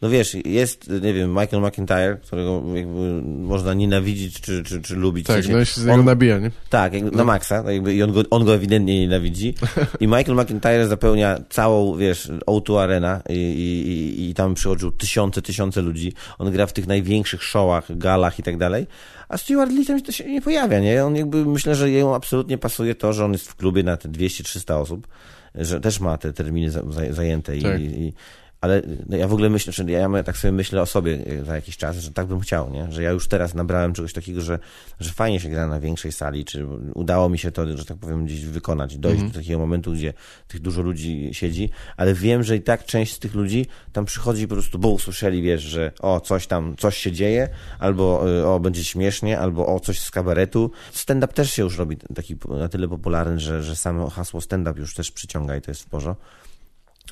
[0.01, 5.27] no wiesz, jest, nie wiem, Michael McIntyre, którego jakby można nienawidzić czy, czy, czy lubić.
[5.27, 6.51] Tak, no i się z on- niego nabija, nie?
[6.69, 9.53] Tak, jakby na maksa, tak jakby, i on go, on go ewidentnie nienawidzi.
[9.99, 13.89] I Michael McIntyre zapełnia całą, wiesz, O2 Arena i, i,
[14.21, 16.13] i, i tam przychodził tysiące, tysiące ludzi.
[16.37, 18.87] On gra w tych największych showach, galach i tak dalej.
[19.29, 21.05] A Stuart Lee tam to się nie pojawia, nie?
[21.05, 24.09] On jakby, myślę, że jemu absolutnie pasuje to, że on jest w klubie na te
[24.09, 25.07] 200-300 osób,
[25.55, 27.81] że też ma te terminy za, za, zajęte i, Tak.
[27.81, 28.13] i
[28.61, 31.55] ale no, ja w ogóle myślę, że ja tak sobie myślę o sobie e, za
[31.55, 32.91] jakiś czas, że tak bym chciał, nie?
[32.91, 34.59] Że ja już teraz nabrałem czegoś takiego, że,
[34.99, 38.25] że fajnie się gra na większej sali, czy udało mi się to, że tak powiem,
[38.25, 40.13] gdzieś wykonać, dojść do takiego momentu, gdzie
[40.47, 44.47] tych dużo ludzi siedzi, ale wiem, że i tak część z tych ludzi tam przychodzi
[44.47, 48.59] po prostu, bo usłyszeli, wiesz, że o, coś tam, coś się dzieje, albo y, o,
[48.59, 50.71] będzie śmiesznie, albo o, coś z kabaretu.
[50.91, 54.93] Stand-up też się już robi taki na tyle popularny, że, że samo hasło stand-up już
[54.93, 56.25] też przyciąga i to jest w porządku.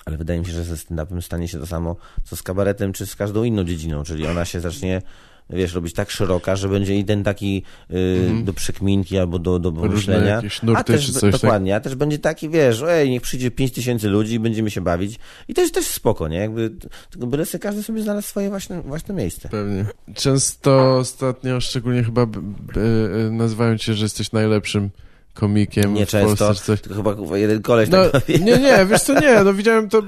[0.05, 3.05] Ale wydaje mi się, że ze stand-upem stanie się to samo, co z kabaretem, czy
[3.05, 5.01] z każdą inną dziedziną, czyli ona się zacznie,
[5.49, 9.71] wiesz, robić tak szeroka, że będzie jeden taki y, do przekminki albo do, do
[10.63, 11.31] nurty a też, coś, tak?
[11.31, 14.81] Dokładnie, a też będzie taki, wiesz, ej, niech przyjdzie 5 tysięcy ludzi i będziemy się
[14.81, 15.19] bawić.
[15.47, 16.37] I jest też spoko, nie?
[16.37, 16.71] Jakby,
[17.09, 19.49] tylko byle sobie każdy sobie znalazł swoje własne, własne miejsce.
[19.49, 19.85] Pewnie.
[20.15, 22.41] Często ostatnio, szczególnie chyba b,
[23.27, 24.89] e, nazywają cię, że jesteś najlepszym
[25.39, 26.81] komikiem Nie w Polsce często, czy coś.
[26.81, 30.03] tylko chyba kurwa, jeden koleś No, tak nie, nie, wiesz co, nie, no widziałem to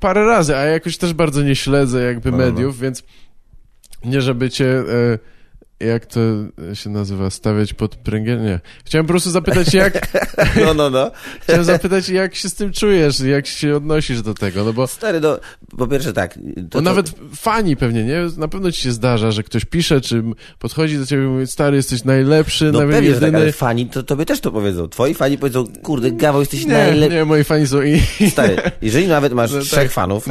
[0.00, 2.50] parę razy, a ja jakoś też bardzo nie śledzę jakby No, no, no.
[2.50, 3.02] mediów, więc
[4.04, 5.18] nie żeby cię, e,
[5.80, 6.20] jak to
[6.74, 8.60] się nazywa, stawiać pod pręgiel, nie.
[8.84, 10.08] Chciałem po prostu zapytać, jak,
[10.64, 11.10] No, no, no.
[11.42, 15.20] chciałem zapytać, jak się z tym czujesz, jak się odnosisz do tego, no bo Stary,
[15.20, 15.38] no,
[15.78, 16.34] po pierwsze tak.
[16.34, 18.18] To, Bo to- nawet fani pewnie, nie?
[18.36, 20.22] Na pewno ci się zdarza, że ktoś pisze, czy
[20.58, 23.38] podchodzi do ciebie i mówi, stary, jesteś najlepszy, No nawet pewnie, tak, jedyny.
[23.38, 24.88] ale fani to tobie też to powiedzą.
[24.88, 27.16] Twoi fani powiedzą, kurde, Gawo, jesteś najlepszy.
[27.16, 28.02] nie, moi fani są i...
[28.30, 29.90] Stary, jeżeli nawet masz No trzech tak.
[29.92, 30.26] fanów,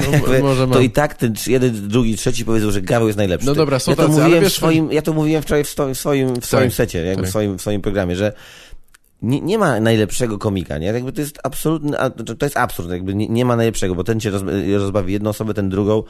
[0.58, 3.48] No, to i tak ten jeden, drugi, trzeci powiedzą, że Gaweł jest najlepszy.
[3.48, 5.64] No dobra, są ja to tacy, ale mówiłem wiesz- w swoim, Ja to mówiłem wczoraj
[5.64, 7.28] w, sto, w swoim, w swoim Tak, secie, jakby tak.
[7.28, 8.34] w, swoim, w swoim programie, że
[9.22, 10.88] nie, nie ma najlepszego komika, nie?
[10.88, 11.98] Jakby to jest absolutny,
[12.40, 14.42] to jest absurd, jakby nie, nie ma najlepszego, bo ten cię roz,
[14.78, 16.04] rozbawi jedną osobę, ten drugą.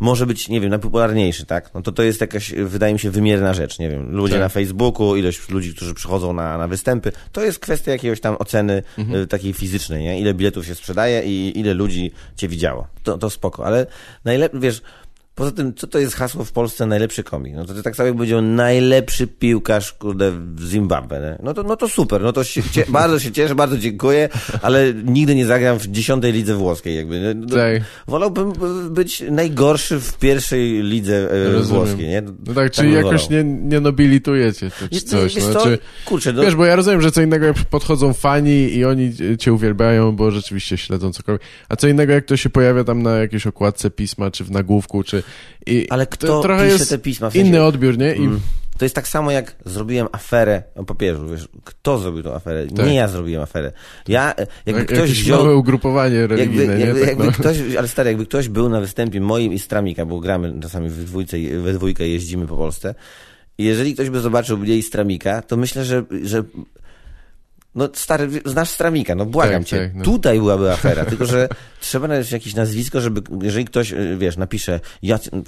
[0.00, 1.74] Może być, nie wiem, najpopularniejszy, tak?
[1.74, 4.10] No to to jest jakaś, wydaje mi się, wymierna rzecz, nie wiem.
[4.12, 4.40] Ludzie Tak.
[4.40, 8.82] na Facebooku, ilość ludzi, którzy przychodzą na, na występy, to jest kwestia jakiegoś tam oceny
[8.98, 9.22] Mhm.
[9.22, 10.20] y, takiej fizycznej, nie?
[10.20, 12.86] Ile biletów się sprzedaje i ile ludzi cię widziało.
[13.02, 13.86] To, to spoko, ale
[14.24, 14.82] najlepiej, wiesz,
[15.34, 17.54] poza tym, co to jest hasło w Polsce najlepszy komik?
[17.54, 21.44] No to, to tak samo jak powiedział najlepszy piłkarz, kurde, w Zimbabwe, nie?
[21.46, 24.28] No to, no to super, no to się, cie, bardzo się cieszę, bardzo dziękuję,
[24.62, 27.34] ale nigdy nie zagram w dziesiątej lidze włoskiej, jakby.
[27.34, 27.82] No, Tak.
[28.08, 28.52] Wolałbym
[28.90, 32.22] być najgorszy w pierwszej lidze e, włoskiej, nie?
[32.46, 35.34] No tak, czyli bym jakoś nie, nie nobilitujecie czy, czy coś.
[35.34, 35.64] wiesz No, co?
[35.64, 39.12] czy, Kurczę, no, wiesz, bo ja rozumiem, że co innego jak podchodzą fani i oni
[39.38, 43.16] cię uwielbiają, bo rzeczywiście śledzą cokolwiek, a co innego jak to się pojawia tam na
[43.16, 45.23] jakiejś okładce pisma, czy w nagłówku, czy...
[45.66, 47.30] I ale to kto trochę pisze te pisma?
[47.30, 48.14] W sensie, inny odbiór, nie?
[48.14, 48.40] I Mm.
[48.78, 52.66] To jest tak samo jak zrobiłem aferę o papieżu, wiesz, kto zrobił tą aferę?
[52.66, 52.86] Tak.
[52.86, 53.72] Nie ja zrobiłem aferę.
[54.08, 55.42] Ja, e, jakby jak, ktoś wziął...
[55.42, 57.00] małe ugrupowanie Jakby, religijne, jakby, nie?
[57.00, 57.32] Tak, jakby no.
[57.32, 61.04] ktoś, ale stary, jakby ktoś był na występie moim i Stramika, bo gramy czasami w
[61.04, 62.94] dwójce, we dwójkę jeździmy po Polsce.
[63.58, 66.42] I jeżeli ktoś by zobaczył mnie i Stramika, to myślę, że, że
[67.74, 69.78] no stary, znasz Stramika, no błagam Tak, cię.
[69.78, 70.04] tak, no.
[70.04, 71.48] Tutaj byłaby afera, tylko że
[71.80, 74.80] trzeba znaleźć jakieś nazwisko, żeby, jeżeli ktoś, y, wiesz, napisze,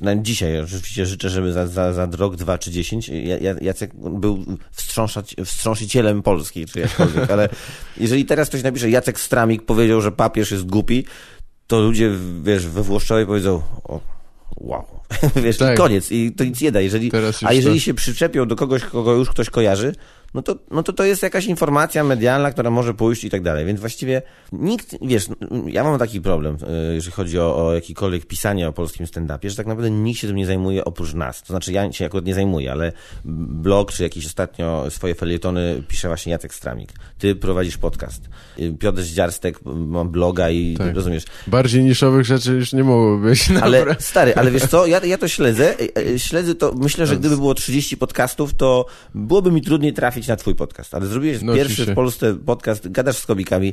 [0.00, 3.90] na dzisiaj oczywiście życzę, żeby za, za, za rok, dwa czy dziesięć, Ja- Ja- Jacek
[3.94, 7.48] był wstrząsać, wstrząsicielem Polski, czy jakkolwiek, ale
[8.00, 11.04] jeżeli teraz ktoś napisze, Jacek Stramik powiedział, że papież jest głupi,
[11.66, 12.10] to ludzie,
[12.42, 14.00] wiesz, we Włoszczowie powiedzą, o,
[14.56, 14.84] wow.
[15.44, 15.74] Wiesz, Tak.
[15.74, 16.12] i koniec.
[16.12, 16.80] I to nic nie da.
[16.80, 17.10] Jeżeli,
[17.44, 19.94] a jeżeli to- się przyczepią do kogoś, kogo już ktoś kojarzy,
[20.34, 23.66] no to, no to to jest jakaś informacja medialna, która może pójść i tak dalej.
[23.66, 25.26] Więc właściwie nikt, wiesz,
[25.66, 26.56] ja mam taki problem,
[26.90, 30.26] y, jeżeli chodzi o, o jakikolwiek pisanie o polskim stand-upie, że tak naprawdę nikt się
[30.26, 31.42] tym nie zajmuje oprócz nas.
[31.42, 32.92] To znaczy ja się akurat nie zajmuję, ale
[33.24, 36.92] blog czy jakieś ostatnio swoje felietony pisze właśnie Jacek Stramik.
[37.18, 38.28] Ty prowadzisz podcast.
[38.58, 40.94] Y, Piotr Zdziarstek ma bloga i Tak.
[40.96, 41.24] rozumiesz.
[41.46, 43.48] Bardziej niszowych rzeczy już nie mogło być.
[43.62, 43.96] Ale Dobra.
[43.98, 45.74] stary, ale wiesz co, ja, ja to śledzę,
[46.16, 50.54] śledzę to, myślę, że gdyby było 30 podcastów, to byłoby mi trudniej trafić na twój
[50.54, 51.92] podcast, ale zrobiłeś No, pierwszy oczywiście.
[51.92, 53.72] w Polsce podcast, gadasz z komikami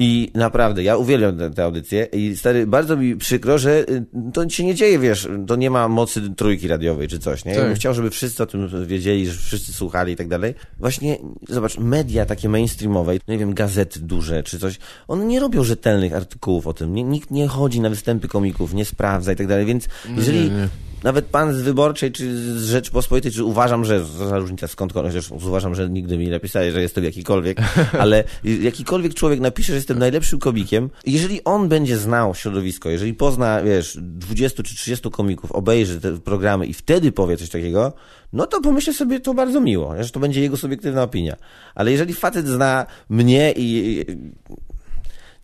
[0.00, 4.48] i naprawdę, ja uwielbiam te, te audycje i stary, bardzo mi przykro, że y, to
[4.48, 7.52] się nie dzieje, wiesz, to nie ma mocy trójki radiowej czy coś, nie?
[7.52, 7.66] Ja Tak.
[7.66, 10.54] bym chciał, żeby wszyscy o tym wiedzieli, że wszyscy słuchali i tak dalej.
[10.80, 14.78] Właśnie, zobacz, media takie mainstreamowe, nie wiem, gazety duże czy coś,
[15.08, 18.84] one nie robią rzetelnych artykułów o tym, nie, nikt nie chodzi na występy komików, nie
[18.84, 20.68] sprawdza i tak dalej, więc jeżeli nie, nie.
[21.02, 25.74] Nawet pan z Wyborczej, czy z Rzeczpospolitej, czy uważam, że, za różnica skąd, chociaż uważam,
[25.74, 27.58] że nigdy mi nie napisali, że jestem jakikolwiek,
[28.02, 28.24] ale
[28.62, 33.98] jakikolwiek człowiek napisze, że jestem najlepszym komikiem, jeżeli on będzie znał środowisko, jeżeli pozna, wiesz,
[34.00, 37.92] 20 czy 30 komików, obejrzy te programy i wtedy powie coś takiego,
[38.32, 41.36] no to pomyślę sobie to bardzo miło, że to będzie jego subiektywna opinia.
[41.74, 44.04] Ale jeżeli facet zna mnie i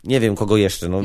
[0.05, 1.01] nie wiem kogo jeszcze, no.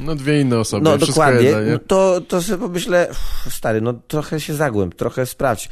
[0.00, 3.92] No dwie inne osoby, No dokładnie, jedno, no to, to sobie pomyślę, uff, stary, no
[3.92, 5.68] trochę się zagłęb, trochę sprawdź.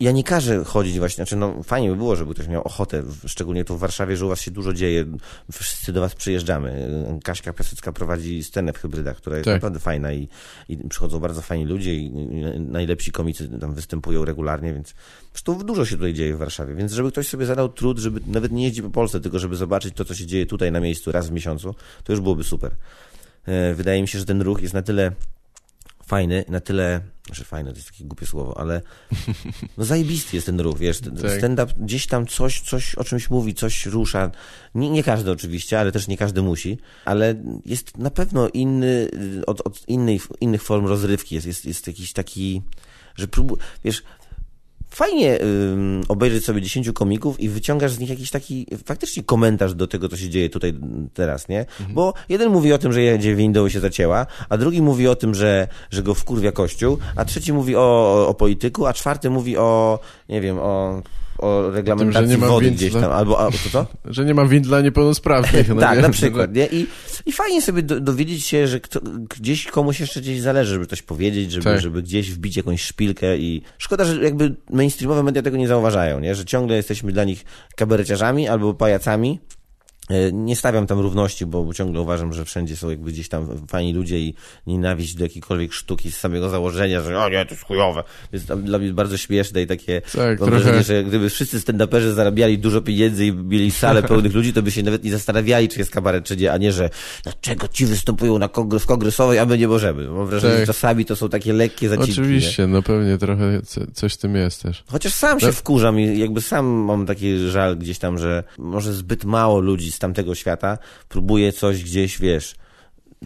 [0.00, 3.64] Ja nie każę chodzić właśnie, znaczy no fajnie by było, żeby ktoś miał ochotę, szczególnie
[3.64, 5.04] tu w Warszawie, że u was się dużo dzieje,
[5.52, 6.90] wszyscy do was przyjeżdżamy.
[7.24, 9.54] Kaśka Piasecka prowadzi scenę w hybrydach, która jest Tak.
[9.54, 10.28] naprawdę fajna i,
[10.68, 14.94] i przychodzą bardzo fajni ludzie i, i najlepsi komicy tam występują regularnie, więc
[15.32, 18.52] zresztą dużo się tutaj dzieje w Warszawie, więc żeby ktoś sobie zadał trud, żeby nawet
[18.52, 21.28] nie jeździć po Polsce, tylko żeby zobaczyć to, co się dzieje tutaj na miejscu raz
[21.28, 21.73] w miesiącu,
[22.04, 22.72] to już byłoby super.
[23.46, 25.12] E, Wydaje mi się, że ten ruch jest na tyle
[26.06, 27.00] fajny, na tyle,
[27.32, 28.82] że fajne to jest takie głupie słowo, ale
[29.78, 31.38] no zajebisty jest ten ruch, wiesz, Tak.
[31.38, 34.30] stand-up gdzieś tam coś, coś o czymś mówi, coś rusza,
[34.74, 37.34] nie, nie każdy oczywiście, ale też nie każdy musi, ale
[37.66, 39.08] jest na pewno inny
[39.46, 42.62] od, od innej, innych form rozrywki, jest, jest, jest jakiś taki,
[43.16, 44.02] że próbu, wiesz,
[44.94, 49.86] fajnie ym, obejrzeć sobie 10 komików i wyciągasz z nich jakiś taki faktycznie komentarz do
[49.86, 50.74] tego, co się dzieje tutaj
[51.14, 51.66] teraz, nie?
[51.88, 55.16] Bo jeden mówi o tym, że jedzie windą i się zacięła, a drugi mówi o
[55.16, 59.56] tym, że, że go wkurwia kościół, a trzeci mówi o, o polityku, a czwarty mówi
[59.56, 61.02] o, nie wiem, o,
[61.38, 63.86] o reglamentacji ma wody gdzieś tam, albo, a, to co?
[64.12, 65.68] Że nie ma win dla niepełnosprawnych.
[65.74, 66.02] no tak, nie?
[66.02, 66.66] na przykład, nie?
[66.66, 66.86] I,
[67.26, 69.00] i fajnie sobie do, dowiedzieć się, że kto,
[69.38, 71.80] gdzieś komuś jeszcze gdzieś zależy, żeby coś powiedzieć, żeby, Tak.
[71.80, 76.34] żeby gdzieś wbić jakąś szpilkę i szkoda, że jakby mainstreamowe media tego nie zauważają, nie?
[76.34, 77.44] Że ciągle jesteśmy dla nich
[77.76, 79.40] kabareciarzami albo pajacami.
[80.10, 83.92] E, Nie stawiam tam równości, bo ciągle uważam, że wszędzie są jakby gdzieś tam fajni
[83.92, 84.34] ludzie i
[84.66, 88.02] nienawiść do jakiejkolwiek sztuki z samego założenia, że o nie, to jest chujowe.
[88.32, 92.12] Jest tam dla mnie bardzo śmieszne i takie Tak, mam wrażenie, że gdyby wszyscy stand-uperzy
[92.14, 95.78] zarabiali dużo pieniędzy i mieli salę pełnych ludzi, to by się nawet nie zastanawiali, czy
[95.78, 96.90] jest kabaret, czy nie, a nie, że
[97.22, 100.08] dlaczego ci występują na kongres, w kongresowej, a my nie możemy.
[100.10, 100.60] Mam wrażenie, Tak.
[100.62, 102.10] że czasami to są takie lekkie zacinki.
[102.20, 102.26] nie?
[102.26, 104.84] Oczywiście, no pewnie trochę co- coś w tym jest też.
[104.86, 105.54] Chociaż sam się Tak.
[105.54, 109.98] wkurzam i jakby sam mam taki żal gdzieś tam, że może zbyt mało ludzi z
[109.98, 110.78] tamtego świata
[111.08, 112.54] próbuje coś gdzieś, wiesz,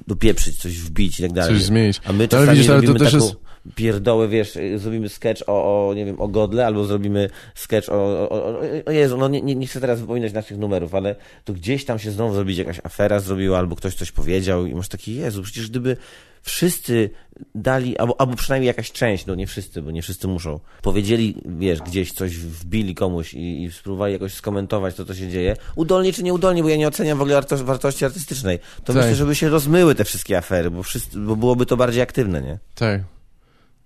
[0.07, 1.55] dopieprzyć, coś wbić i tak dalej.
[1.55, 2.01] Coś zmienić.
[2.05, 3.37] A my No, ale czasami widzisz, ale to też taką jest-
[3.75, 8.29] pierdołę, wiesz, y, zrobimy sketch o, o, nie wiem, o Godle, albo zrobimy sketch o,
[8.31, 11.99] o, o, Jezu, no nie, nie, chcę teraz wypominać naszych numerów, ale to gdzieś tam
[11.99, 15.71] się znowu zrobić jakaś afera zrobiła, albo ktoś coś powiedział i masz taki, Jezu, przecież
[15.71, 15.97] gdyby
[16.43, 17.11] wszyscy
[17.55, 21.81] dali, albo, albo przynajmniej jakaś część, no nie wszyscy, bo nie wszyscy muszą, powiedzieli, wiesz,
[21.81, 26.23] gdzieś coś wbili komuś i, i spróbowali jakoś skomentować to, co się dzieje, udolnie czy
[26.23, 28.97] nieudolnie, bo ja nie oceniam w ogóle warto, wartości artystycznej, to Tak.
[28.97, 32.59] myślę, żeby się rozmyły te wszystkie afery, bo, wszyscy, bo byłoby to bardziej aktywne, nie?
[32.75, 33.18] Tak.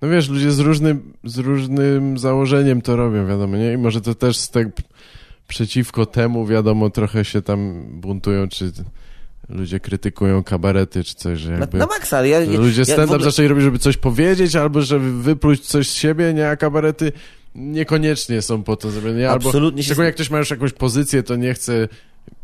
[0.02, 3.72] No wiesz, ludzie z różnym, z różnym założeniem to robią, wiadomo, nie?
[3.72, 4.68] I może to też z tak
[5.48, 8.72] przeciwko temu, wiadomo, trochę się tam buntują, czy
[9.48, 11.78] ludzie krytykują kabarety, czy coś, że Na, jakby...
[11.78, 12.40] na maksa, ale ja...
[12.40, 15.94] ja- ludzie ja stand-up ogóle- zaczęli robić, żeby coś powiedzieć, albo żeby wypluć coś z
[15.94, 16.48] siebie, nie?
[16.48, 17.12] A kabarety
[17.54, 21.22] niekoniecznie są po to zrobione, albo Absolutnie się szczególnie jak ktoś ma już jakąś pozycję,
[21.22, 21.88] to nie chce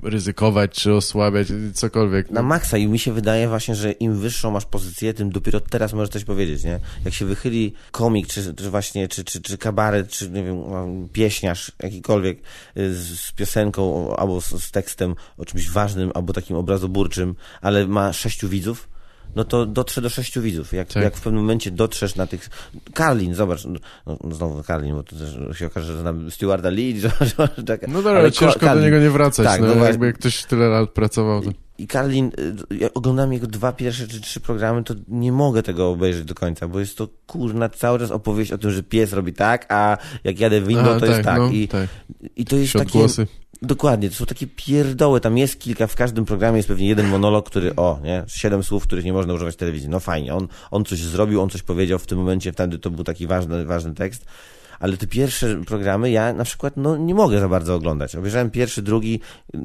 [0.02, 2.30] ryzykować, czy osłabiać, cokolwiek.
[2.30, 5.92] Na maksa i mi się wydaje właśnie, że im wyższą masz pozycję, tym dopiero teraz
[5.92, 6.80] możesz coś powiedzieć, nie?
[7.04, 10.58] Jak się wychyli komik, czy, czy właśnie, czy, czy, czy kabaret, czy nie wiem,
[11.12, 12.38] pieśniarz jakikolwiek
[12.76, 17.86] y, z, z piosenką albo z, z tekstem o czymś ważnym, albo takim obrazoburczym, ale
[17.86, 18.88] ma sześciu widzów,
[19.36, 20.72] no to dotrze do sześciu widzów.
[20.72, 21.02] Jak, Tak.
[21.02, 22.50] jak w pewnym momencie dotrzesz na tych...
[22.94, 23.78] Karlin, zobacz, no,
[24.24, 27.64] no znowu Karlin, bo to też się okaże, że znam Stewarda Lee, że, że, że
[27.64, 29.84] tak, No dobra, ale ale Ko- ciężko do Carlin- niego nie wracać, Tak, no, no
[29.84, 31.50] jakby jak ktoś tyle lat pracował, to...
[31.78, 32.30] i Karlin,
[32.70, 36.34] y, ja oglądam jego dwa pierwsze czy trzy programy, to nie mogę tego obejrzeć do
[36.34, 39.96] końca, bo jest to kurna cały czas opowieść o tym, że pies robi tak, a
[40.24, 41.38] jak jadę windą, to jest tak.
[41.38, 41.88] no, I, tak.
[42.36, 42.84] I to jest takie.
[42.84, 43.26] Odgłosy.
[43.62, 45.20] Dokładnie, to są takie pierdoły.
[45.20, 48.82] Tam jest kilka, w każdym programie jest pewnie jeden monolog, który, o, nie, siedem słów,
[48.82, 49.88] których nie można używać w telewizji.
[49.88, 53.04] No fajnie, on, on coś zrobił, on coś powiedział w tym momencie, wtedy to był
[53.04, 54.24] taki ważny, ważny tekst.
[54.80, 58.16] Ale te pierwsze programy ja na przykład no, nie mogę za bardzo oglądać.
[58.16, 59.20] Obejrzałem pierwszy, drugi,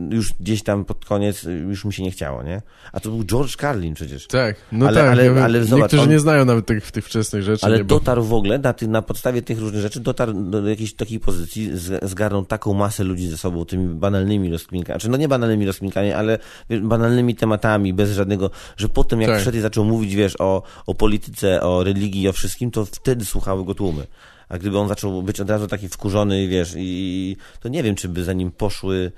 [0.10, 2.62] już gdzieś tam pod koniec już mi się nie chciało, nie?
[2.92, 4.28] A to był George Carlin przecież.
[4.28, 5.12] Tak, no Ale- tak.
[5.12, 5.38] ale- wiem.
[5.38, 7.66] ale zobacz, Niektórzy on- nie znają nawet tych, tych wczesnych rzeczy.
[7.66, 11.20] Ale dotarł w ogóle na, ty, na podstawie tych różnych rzeczy, dotarł do jakiejś takiej
[11.20, 15.66] pozycji, z, zgarnął taką masę ludzi ze sobą tymi banalnymi rozkminkami, znaczy no nie banalnymi
[15.66, 16.40] rozkminkami, ale
[16.82, 19.42] banalnymi tematami, bez żadnego, że potem jak Tak.
[19.42, 23.66] wszedł i zaczął mówić, wiesz, o, o polityce, o religii, o wszystkim, to wtedy słuchały
[23.66, 24.08] go tłumy.
[24.50, 28.10] A gdyby on zaczął być od razu taki wkurzony, wiesz, i to nie wiem, czy
[28.10, 29.12] by za nim poszły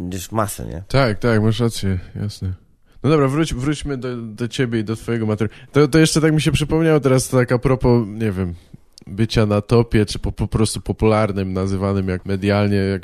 [0.00, 0.82] wiesz, masę, nie?
[0.88, 2.52] Tak, tak, masz rację, jasne.
[3.02, 5.60] No dobra, wróć, wróćmy do, do ciebie i do twojego materiału.
[5.72, 8.54] To, to jeszcze tak mi się przypomniało teraz tak a propos, nie wiem,
[9.06, 13.00] bycia na topie, czy po, po prostu popularnym, nazywanym jak medialnie.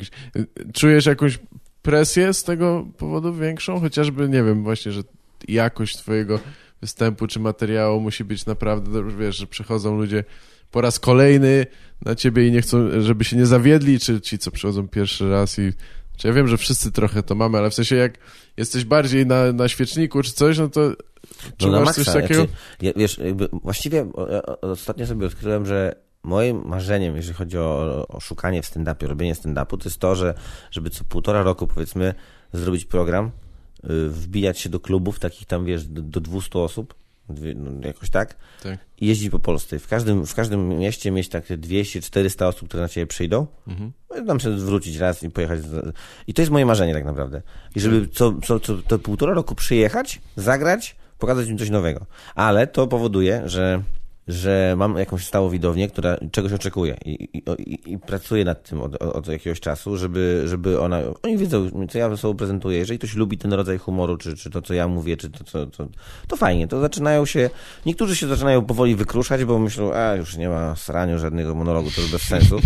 [0.73, 1.39] Czujesz jakąś
[1.81, 3.79] presję z tego powodu większą?
[3.79, 5.01] Chociażby, nie wiem, właśnie, że
[5.47, 6.39] jakość twojego
[6.81, 10.23] występu czy materiału musi być naprawdę, wiesz, że przychodzą ludzie
[10.75, 11.65] po raz kolejny
[12.05, 15.59] na ciebie i nie chcą, żeby się nie zawiedli, czy ci, co przychodzą pierwszy raz
[15.59, 15.73] i
[16.17, 18.17] czy ja wiem, że wszyscy trochę to mamy, ale w sensie jak
[18.57, 20.81] jesteś bardziej na, na świeczniku czy coś, no to
[21.61, 22.03] No na masz maksa.
[22.03, 22.41] coś takiego?
[22.41, 23.19] Znaczy, ja, wiesz,
[23.63, 24.11] właściwie
[24.61, 29.77] ostatnio sobie odkryłem, że moim marzeniem, jeżeli chodzi o, o szukanie w stand-upie, robienie stand-upu,
[29.77, 30.33] to jest to, że
[30.71, 32.13] żeby co półtora roku, powiedzmy,
[32.53, 36.95] zrobić program, y, wbijać się do klubów, takich tam, wiesz, do, do 200 osób,
[37.55, 38.79] no, jakoś tak, Tak.
[39.01, 39.79] i jeździć po Polsce.
[39.79, 43.91] W każdym, w każdym mieście mieć tak 200-400 osób, które na ciebie przyjdą, Mhm.
[44.09, 45.59] no, tam się wrócić raz i pojechać.
[46.27, 47.41] I to jest moje marzenie tak naprawdę.
[47.75, 52.05] I żeby co, co, co to półtora roku przyjechać, zagrać, pokazać im coś nowego.
[52.35, 53.83] Ale to powoduje, że,
[54.27, 58.81] że mam jakąś stałą widownię, która czegoś oczekuje i, i, i, i pracuję nad tym
[58.81, 62.77] od, od jakiegoś czasu, żeby, żeby ona, oni wiedzą, co ja ze sobą prezentuję.
[62.77, 65.65] Jeżeli ktoś lubi ten rodzaj humoru, czy, czy to, co ja mówię, czy to, co,
[65.65, 65.87] to,
[66.27, 66.67] to fajnie.
[66.67, 67.49] To zaczynają się,
[67.85, 72.01] niektórzy się zaczynają powoli wykruszać, bo myślą, a już nie ma sraniu żadnego monologu, to
[72.01, 72.59] już bez sensu.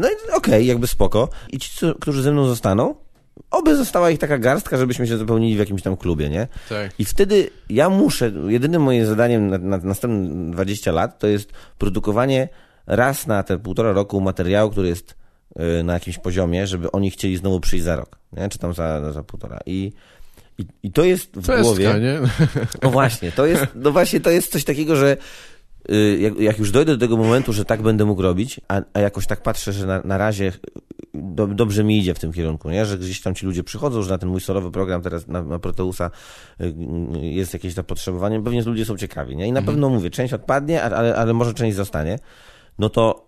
[0.00, 1.28] No i okej, jakby spoko.
[1.52, 2.94] I ci, którzy ze mną zostaną,
[3.56, 6.48] oby została ich taka garstka, żebyśmy się zapełnili w jakimś tam klubie, nie?
[6.68, 6.90] Tak.
[6.98, 12.48] I wtedy ja muszę, jedynym moim zadaniem na, na następne 20 lat to jest produkowanie
[12.86, 15.14] raz na te półtora roku materiału, który jest
[15.80, 18.48] y, na jakimś poziomie, żeby oni chcieli znowu przyjść za rok, nie?
[18.48, 19.58] czy tam za, za półtora.
[19.66, 19.92] I,
[20.58, 21.94] i, I to jest w głowie.
[22.00, 22.18] nie?
[22.82, 25.16] No właśnie, to jest, no właśnie, to jest coś takiego, że
[25.90, 29.00] y, jak, jak już dojdę do tego momentu, że tak będę mógł robić, a, a
[29.00, 30.52] jakoś tak patrzę, że na, na razie
[31.22, 32.86] do, dobrze mi idzie w tym kierunku, nie?
[32.86, 35.58] że gdzieś tam ci ludzie przychodzą, że na ten mój solowy program teraz na, na
[35.58, 36.10] Proteusa
[36.60, 39.46] y, y, jest jakieś zapotrzebowanie, pewnie ludzie są ciekawi, nie?
[39.46, 42.18] I na pewno mówię, część odpadnie, ale, ale może część zostanie,
[42.78, 43.25] no to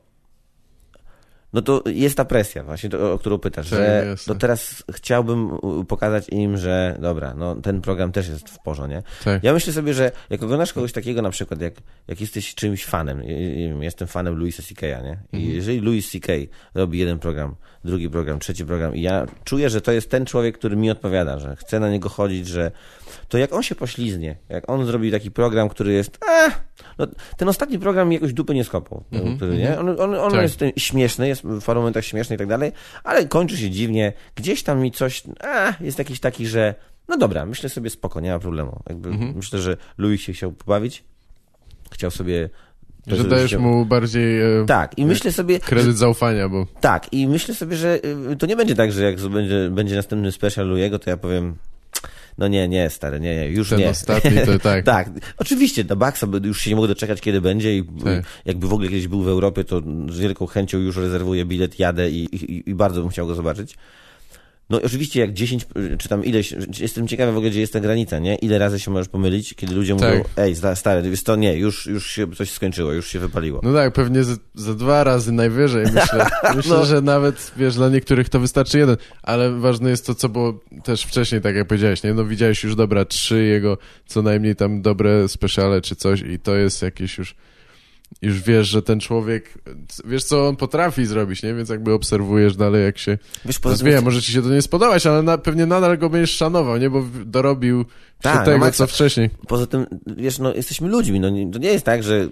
[1.53, 4.35] no to jest ta presja właśnie, to, o którą pytasz, Tak, że jasne.
[4.35, 5.51] no teraz chciałbym
[5.89, 9.03] pokazać im, że dobra, no ten program też jest w porządku, nie?
[9.25, 9.45] Tak.
[9.45, 11.75] Ja myślę sobie, że jak oglądasz kogoś takiego na przykład, jak,
[12.09, 13.23] jak jesteś czymś fanem,
[13.81, 15.19] jestem fanem Louisa C.K.'a, nie?
[15.33, 16.33] I jeżeli Louis C.K.
[16.75, 20.59] robi jeden program, drugi program, trzeci program i ja czuję, że to jest ten człowiek,
[20.59, 22.71] który mi odpowiada, że chcę na niego chodzić, że
[23.29, 26.51] to jak on się pośliznie, jak on zrobi taki program, który jest, a,
[26.99, 29.79] no, ten ostatni program jakoś dupy nie skopał, ten, który, nie?
[29.79, 30.43] On, on, on Tak.
[30.43, 32.73] jest ten śmieszny, jest w paru momentach śmieszny i tak dalej,
[33.05, 36.75] ale kończy się dziwnie, gdzieś tam mi coś, a, jest jakiś taki, że
[37.09, 38.81] no dobra, myślę sobie spoko, nie ma problemu.
[38.89, 41.05] Jakby Myślę, że Louis się chciał pobawić,
[41.91, 42.51] chciał sobie...
[43.07, 47.55] Że dajesz mu bardziej e, Tak, i myślę sobie, kredyt zaufania, bo tak, i myślę
[47.55, 47.99] sobie, że
[48.33, 51.57] y, to nie będzie tak, że jak będzie, będzie następny special Louiego, to ja powiem,
[52.39, 53.89] no nie, nie, stary, nie, nie, już ten nie.
[53.91, 54.85] ostatni to tak.
[54.85, 58.25] tak, oczywiście, do Baxa już się nie mogę doczekać, kiedy będzie i Tak.
[58.45, 62.11] jakby w ogóle kiedyś był w Europie, to z wielką chęcią już rezerwuję bilet, jadę
[62.11, 63.75] i, i, i bardzo bym chciał go zobaczyć.
[64.71, 65.67] No oczywiście jak 10,
[65.99, 68.35] czy tam ileś, jestem ciekawy w ogóle, gdzie jest ta granica, nie?
[68.35, 70.11] Ile razy się możesz pomylić, kiedy ludzie Tak.
[70.11, 73.61] mówią, ej, sta- stary, wiesz to nie, już, już się coś skończyło, już się wypaliło.
[73.63, 76.27] No tak, pewnie za, za dwa razy najwyżej, myślę.
[76.57, 76.85] Myślę, No.
[76.85, 81.03] że nawet, wiesz, dla niektórych to wystarczy jeden, ale ważne jest to, co było też
[81.03, 82.15] wcześniej, tak jak powiedziałeś, nie?
[82.15, 86.57] No widziałeś już, dobra, trzy jego co najmniej tam dobre speciale czy coś i to
[86.57, 87.35] jest jakieś już,
[88.23, 89.55] już wiesz, że ten człowiek,
[90.05, 91.55] wiesz, co on potrafi zrobić, nie?
[91.55, 94.01] Więc jakby obserwujesz dalej, jak się Wiesz, rozwija.
[94.01, 96.91] Może ci się to nie spodobać, ale na, pewnie nadal go będziesz szanował, nie?
[96.91, 97.85] Bo dorobił
[98.23, 98.87] Tak, się no tego, maksa.
[98.87, 99.31] co wcześniej.
[99.49, 102.29] Poza tym, wiesz, no jesteśmy ludźmi, no nie, to nie jest tak, że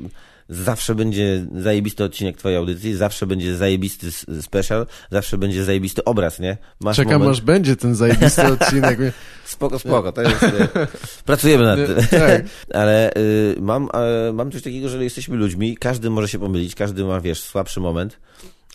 [0.48, 6.56] zawsze będzie zajebisty odcinek twojej audycji, zawsze będzie zajebisty special, zawsze będzie zajebisty obraz, nie?
[6.80, 8.98] Masz Czekam, moment- aż będzie ten zajebisty odcinek.
[9.44, 10.42] Spoko, spoko, to jest...
[10.42, 10.68] e,
[11.24, 12.20] Pracujemy nad tym.
[12.20, 12.42] tak.
[12.80, 13.88] Ale y, mam,
[14.28, 17.80] e, mam coś takiego, że jesteśmy ludźmi, każdy może się pomylić, każdy ma, wiesz, słabszy
[17.80, 18.18] moment,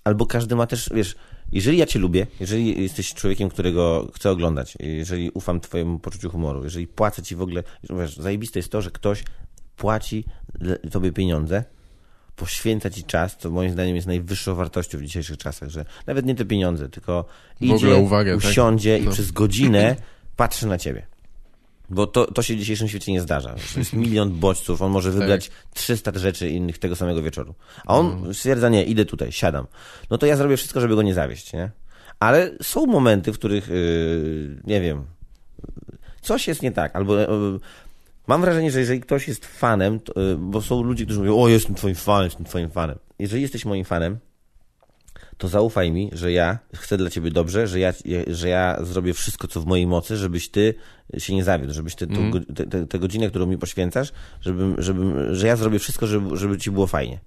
[0.03, 1.15] albo każdy ma też, wiesz,
[1.51, 6.63] jeżeli ja cię lubię, jeżeli jesteś człowiekiem, którego chcę oglądać, jeżeli ufam twojemu poczuciu humoru,
[6.63, 9.23] jeżeli płacę ci w ogóle, wiesz, zajebiste jest to, że ktoś
[9.81, 10.25] płaci
[10.91, 11.63] tobie pieniądze,
[12.35, 16.35] poświęca ci czas, co moim zdaniem jest najwyższą wartością w dzisiejszych czasach, że nawet nie
[16.35, 17.25] te pieniądze, tylko
[17.61, 18.49] idzie, uwagę, tak?
[18.49, 19.11] usiądzie i No.
[19.11, 19.95] przez godzinę
[20.41, 21.07] patrzy na ciebie.
[21.89, 23.55] Bo to, to się w dzisiejszym świecie nie zdarza.
[23.77, 27.55] Jest milion bodźców, on może wybrać 300 rzeczy innych tego samego wieczoru.
[27.85, 29.67] A on stwierdza, nie, idę tutaj, siadam.
[30.09, 31.71] No to ja zrobię wszystko, żeby go nie zawieść, nie?
[32.19, 35.05] Ale są momenty, w których, yy, nie wiem,
[36.21, 37.59] coś jest nie tak, albo yy,
[38.27, 41.47] mam wrażenie, że jeżeli ktoś jest fanem, to, yy, bo są ludzie, którzy mówią, o,
[41.47, 42.97] jestem twoim fanem, jestem twoim fanem.
[43.19, 44.17] Jeżeli jesteś moim fanem,
[45.37, 47.93] to zaufaj mi, że ja chcę dla ciebie dobrze, że ja,
[48.27, 50.73] że ja zrobię wszystko, co w mojej mocy, żebyś ty
[51.17, 52.45] się nie zawiódł, żebyś ty, mm.
[52.89, 56.87] te godzinę, którą mi poświęcasz, żebym, żebym, że ja zrobię wszystko, żeby, żeby ci było
[56.87, 57.19] fajnie.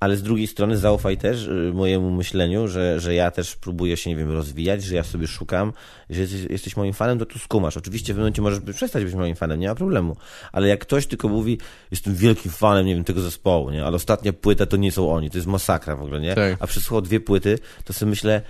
[0.00, 4.10] Ale z drugiej strony zaufaj też y, mojemu myśleniu, że, że ja też próbuję się,
[4.10, 5.72] nie wiem, rozwijać, że ja sobie szukam,
[6.10, 7.76] że jesteś, jesteś moim fanem, to tu skumasz.
[7.76, 10.16] Oczywiście w pewnym momencie możesz przestać być moim fanem, nie ma problemu.
[10.52, 11.58] Ale jak ktoś tylko mówi,
[11.90, 13.84] jestem wielkim fanem, nie wiem, tego zespołu, nie?
[13.84, 16.34] Ale ostatnia płyta to nie są oni, to jest masakra w ogóle, nie?
[16.34, 16.56] Tak.
[16.60, 18.42] A przesłuchał dwie płyty, to sobie myślę,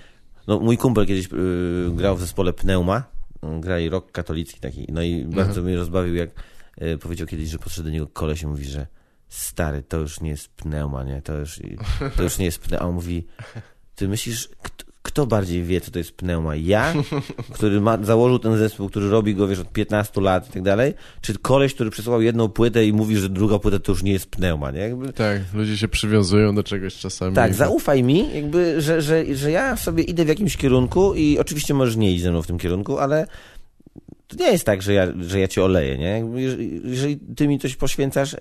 [0.47, 3.03] no mój kumpel kiedyś y, grał w zespole Pneuma,
[3.43, 6.31] grali rock katolicki taki, no i bardzo mnie rozbawił, jak
[6.83, 8.87] y, powiedział kiedyś, że podszedł do niego koleś i mówi, że
[9.31, 11.23] stary, to już nie jest pneuma, nie?
[11.23, 11.61] To już,
[12.17, 12.85] to już nie jest pneuma.
[12.85, 13.27] A on mówi,
[13.95, 16.57] ty myślisz, kto, kto bardziej wie, co to jest pneuma?
[16.57, 16.93] Ja,
[17.53, 20.95] który ma, założył ten zespół, który robi go, wiesz, od 15 lat i tak dalej?
[21.21, 24.27] Czy koleś, który przesłał jedną płytę i mówi, że druga płyta to już nie jest
[24.31, 24.81] pneuma, nie?
[24.81, 27.35] Jakby, Tak, ludzie się przywiązują do czegoś czasami.
[27.35, 31.75] tak, zaufaj mi, jakby, że, że, że ja sobie idę w jakimś kierunku i oczywiście
[31.75, 33.27] możesz nie iść ze mną w tym kierunku, ale
[34.31, 36.25] to nie jest tak, że ja, że ja cię oleję, nie?
[36.85, 38.39] Jeżeli, ty mi coś poświęcasz, e,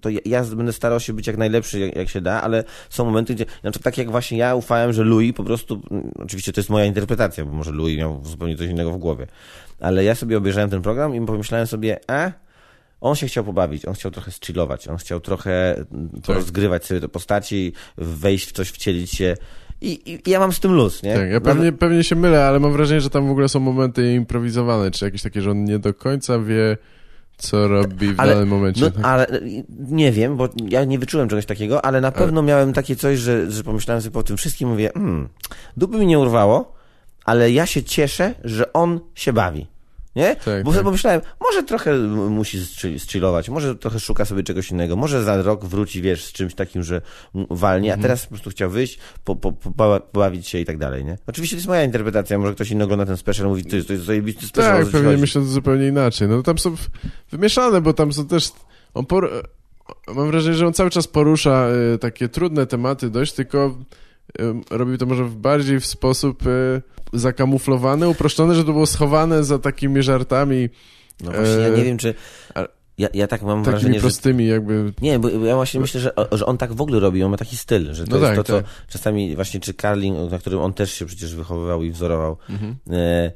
[0.00, 3.04] to ja, ja będę starał się być jak najlepszy, jak, jak się da, ale są
[3.04, 6.52] momenty, gdzie, na przykład tak jak właśnie ja ufałem, że Louis po prostu, mm, oczywiście
[6.52, 9.26] to jest moja interpretacja, bo może Louis miał zupełnie coś innego w głowie,
[9.80, 12.30] ale ja sobie obejrzałem ten program i pomyślałem sobie, a
[13.00, 17.08] on się chciał pobawić, on chciał trochę chillować, on chciał trochę mm, porozgrywać sobie te
[17.08, 19.36] postaci, wejść w coś, wcielić się
[19.80, 21.14] i, i, ja mam z tym luz, nie?
[21.14, 24.14] Tak, ja pewnie, pewnie się mylę, ale mam wrażenie, że tam w ogóle są momenty
[24.14, 26.76] improwizowane, czy jakieś takie, że on nie do końca wie,
[27.36, 28.80] co robi w Ale- danym momencie.
[28.80, 29.04] No, tak?
[29.04, 29.40] ale e,
[29.78, 33.50] nie wiem, bo ja nie wyczułem czegoś takiego, ale na pewno miałem takie coś, że,
[33.50, 35.28] że pomyślałem sobie po tym wszystkim, mówię, hmm,
[35.76, 36.72] dupy mi nie urwało,
[37.24, 39.66] ale ja się cieszę, że on się bawi.
[40.16, 40.36] Nie?
[40.36, 40.74] Tak, Bo tak.
[40.74, 41.98] sobie pomyślałem, może trochę
[42.30, 46.32] musi zchi- zchillować, może trochę szuka sobie czegoś innego, może za rok wróci, wiesz, z
[46.32, 47.02] czymś takim, że
[47.50, 48.00] walnie, Mhm.
[48.00, 51.18] a teraz po prostu chciał wyjść, po, po, po, pobawić się i tak dalej, nie?
[51.26, 53.88] Oczywiście to jest moja interpretacja, może ktoś inny ogląda ten special i mówi, to jest,
[53.88, 56.28] to jest zajebisty special, Tak, pewnie myślę zupełnie inaczej.
[56.28, 56.74] No tam są
[57.30, 58.52] wymieszane, bo tam są też...
[58.94, 59.30] On por...
[60.14, 63.78] Mam wrażenie, że on cały czas porusza y, takie trudne tematy dość, tylko
[64.40, 66.82] y, robi to może w bardziej w sposób y,
[67.18, 70.68] zakamuflowany, uproszczony, że to było schowane za takimi żartami,
[71.20, 72.14] No właśnie, ja E, nie wiem, czy...
[72.98, 74.92] Ja, ja tak mam takimi wrażenie, że prostymi jakby...
[75.02, 77.56] Nie, bo ja właśnie myślę, że, że on tak w ogóle robi, on ma taki
[77.56, 78.70] styl, że to No jest tak, to, co tak.
[78.88, 82.76] czasami właśnie, czy Carlin, na którym on też się przecież wychowywał i wzorował, Mhm.
[82.90, 83.32] e,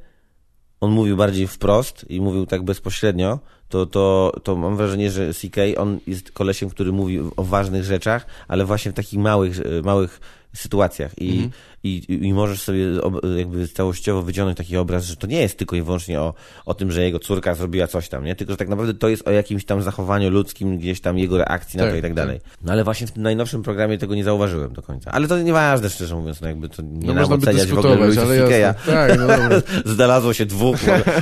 [0.80, 5.56] on mówił bardziej wprost i mówił tak bezpośrednio, to, to, to mam wrażenie, że CK,
[5.76, 10.20] on jest kolesiem, który mówi o ważnych rzeczach, ale właśnie w takich małych, e, małych
[10.54, 11.50] sytuacjach i, Mhm.
[11.84, 15.76] i, i możesz sobie ob, jakby całościowo wyciągnąć taki obraz, że to nie jest tylko
[15.76, 16.34] i wyłącznie o,
[16.66, 18.36] o tym, że jego córka zrobiła coś tam, nie?
[18.36, 21.76] Tylko, że tak naprawdę to jest o jakimś tam zachowaniu ludzkim, gdzieś tam jego reakcji
[21.78, 22.16] na Tak, to i tak tak.
[22.16, 22.40] dalej.
[22.62, 25.10] No ale właśnie w tym najnowszym programie tego nie zauważyłem do końca.
[25.12, 28.34] Ale to nieważne, szczerze mówiąc, no jakby to nie No można oceniać w ogóle Louisa
[28.34, 28.92] jasne.
[28.92, 29.62] Tak, no dobra.
[29.94, 30.76] Znalazło się dwóch.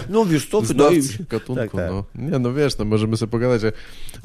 [0.09, 0.61] No wiesz co.
[0.65, 1.91] Znawcy gatunku, Tak, tak.
[1.91, 2.05] no.
[2.15, 3.63] Nie, no wiesz, no możemy sobie pogadać.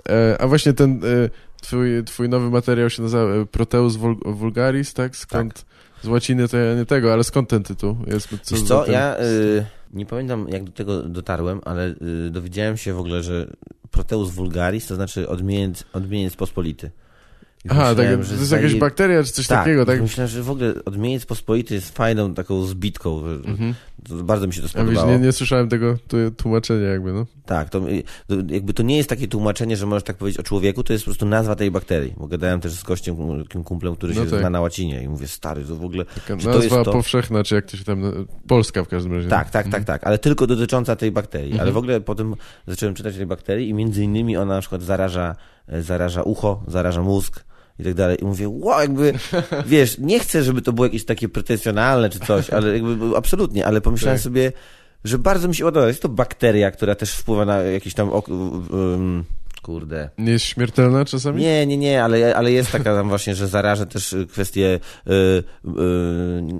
[0.09, 1.29] E, a właśnie ten e,
[1.63, 5.15] twój, twój nowy materiał się nazywa e, Proteus Vul Vulgaris, tak?
[5.15, 5.65] Skąd?
[6.03, 7.97] Z łaciny to ja nie tego, ale skąd ten tytuł?
[8.07, 11.87] Jest, co Wiesz co, ten- ja y, nie pamiętam jak do tego dotarłem, ale
[12.27, 13.47] y, dowiedziałem się w ogóle, że
[13.91, 16.91] Proteus vulgaris to znaczy odmieniec, odmieniec pospolity.
[17.65, 20.01] I Aha, tak, myślałem, to że jest jakaś bakteria czy coś tak, takiego, tak?
[20.01, 23.23] Myślałem, że w ogóle odmieniec pospolity jest fajną taką zbitką.
[23.25, 23.73] Mhm.
[24.09, 25.11] To bardzo mi się to Ja spodobało.
[25.11, 25.97] nie, nie słyszałem tego
[26.37, 27.25] tłumaczenia jakby, no.
[27.45, 27.81] Tak, to,
[28.27, 31.05] to jakby to nie jest takie tłumaczenie, że możesz tak powiedzieć o człowieku, to jest
[31.05, 32.13] po prostu nazwa tej bakterii.
[32.17, 34.39] Bo gadałem też z gościem, takim kumplem, który No się tak.
[34.39, 36.05] zna na łacinie i mówię, stary, to w ogóle...
[36.05, 36.91] Taka Czy to nazwa jest to?
[36.91, 38.25] powszechna, czy jak to się tam...
[38.47, 39.29] Polska w każdym razie.
[39.29, 41.51] Tak, tak, tak, tak, ale tylko dotycząca tej bakterii.
[41.51, 41.73] Ale Mhm.
[41.73, 42.35] w ogóle potem
[42.67, 45.35] zacząłem czytać o tej bakterii i między innymi ona na przykład zaraża,
[45.67, 47.43] e, zaraża ucho, zaraża mózg
[47.79, 48.17] i tak dalej.
[48.21, 49.13] I mówię, wow, jakby,
[49.65, 53.81] wiesz, nie chcę, żeby to było jakieś takie pretensjonalne czy coś, ale jakby absolutnie, ale
[53.81, 54.23] pomyślałem Tak.
[54.23, 54.51] sobie,
[55.03, 55.87] że bardzo mi się podoba.
[55.87, 59.23] Jest to bakteria, która też wpływa na jakieś tam, ok- um,
[59.61, 61.41] kurde, Nie jest śmiertelna czasami?
[61.41, 65.43] nie, nie, nie, ale, ale jest taka tam właśnie, że zaraża też kwestie y, y,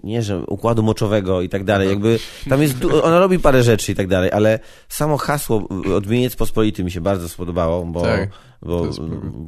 [0.04, 1.90] nie, że układu moczowego i tak dalej.
[1.90, 4.60] Jakby tam jest, ona robi parę rzeczy i tak dalej, ale
[4.90, 8.30] samo hasło y, odmieniec pospolity mi się bardzo spodobało, bo, Tak,
[8.66, 8.90] bo,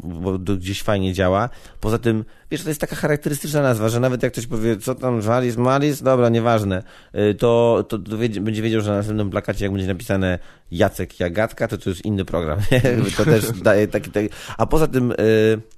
[0.04, 1.50] bo gdzieś fajnie działa.
[1.80, 5.22] Poza tym, wiesz, to jest taka charakterystyczna nazwa, że nawet jak ktoś powie, co tam,
[5.22, 6.84] Walis, Malis, dobra, nieważne,
[7.16, 10.40] y, to, to, to wiedzie, będzie wiedział, że na następnym plakacie, jak będzie napisane
[10.72, 12.60] Jacek Jagatka, to to jest inny program.
[13.18, 14.30] to też daje taki, taki...
[14.58, 15.12] A poza tym...
[15.12, 15.75] Y,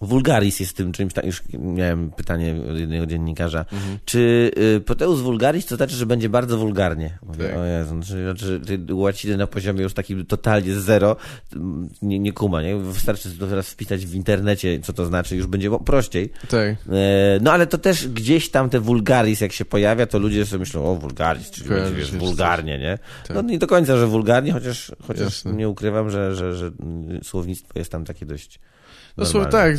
[0.00, 3.64] Wulgaris jest tym czymś, tak już miałem pytanie od jednego dziennikarza,
[4.04, 7.18] czy y, Proteus Vulgaris to znaczy, że będzie bardzo wulgarnie?
[7.26, 7.56] Mówię, Tak.
[7.58, 8.60] o Jezu, znaczy, znaczy
[8.94, 11.16] łaciny na poziomie już takim totalnie zero,
[12.02, 12.76] nie, nie kuma, nie?
[12.76, 16.32] Wystarczy to teraz wpisać w internecie, co to znaczy, już będzie prościej.
[16.48, 16.68] Tak.
[16.68, 20.60] E, No ale to też gdzieś tam te wulgaris, jak się pojawia, to ludzie sobie
[20.60, 22.98] myślą, o wulgaris, czyli Kojarzy będzie, wiesz, wulgarnie, nie?
[23.26, 23.34] Tak.
[23.36, 25.52] No nie do końca, że wulgarnie, chociaż, chociaż Jasne.
[25.52, 28.60] nie ukrywam, że, że, że mm, słownictwo jest tam takie dość
[29.18, 29.50] No normalne.
[29.52, 29.76] tak.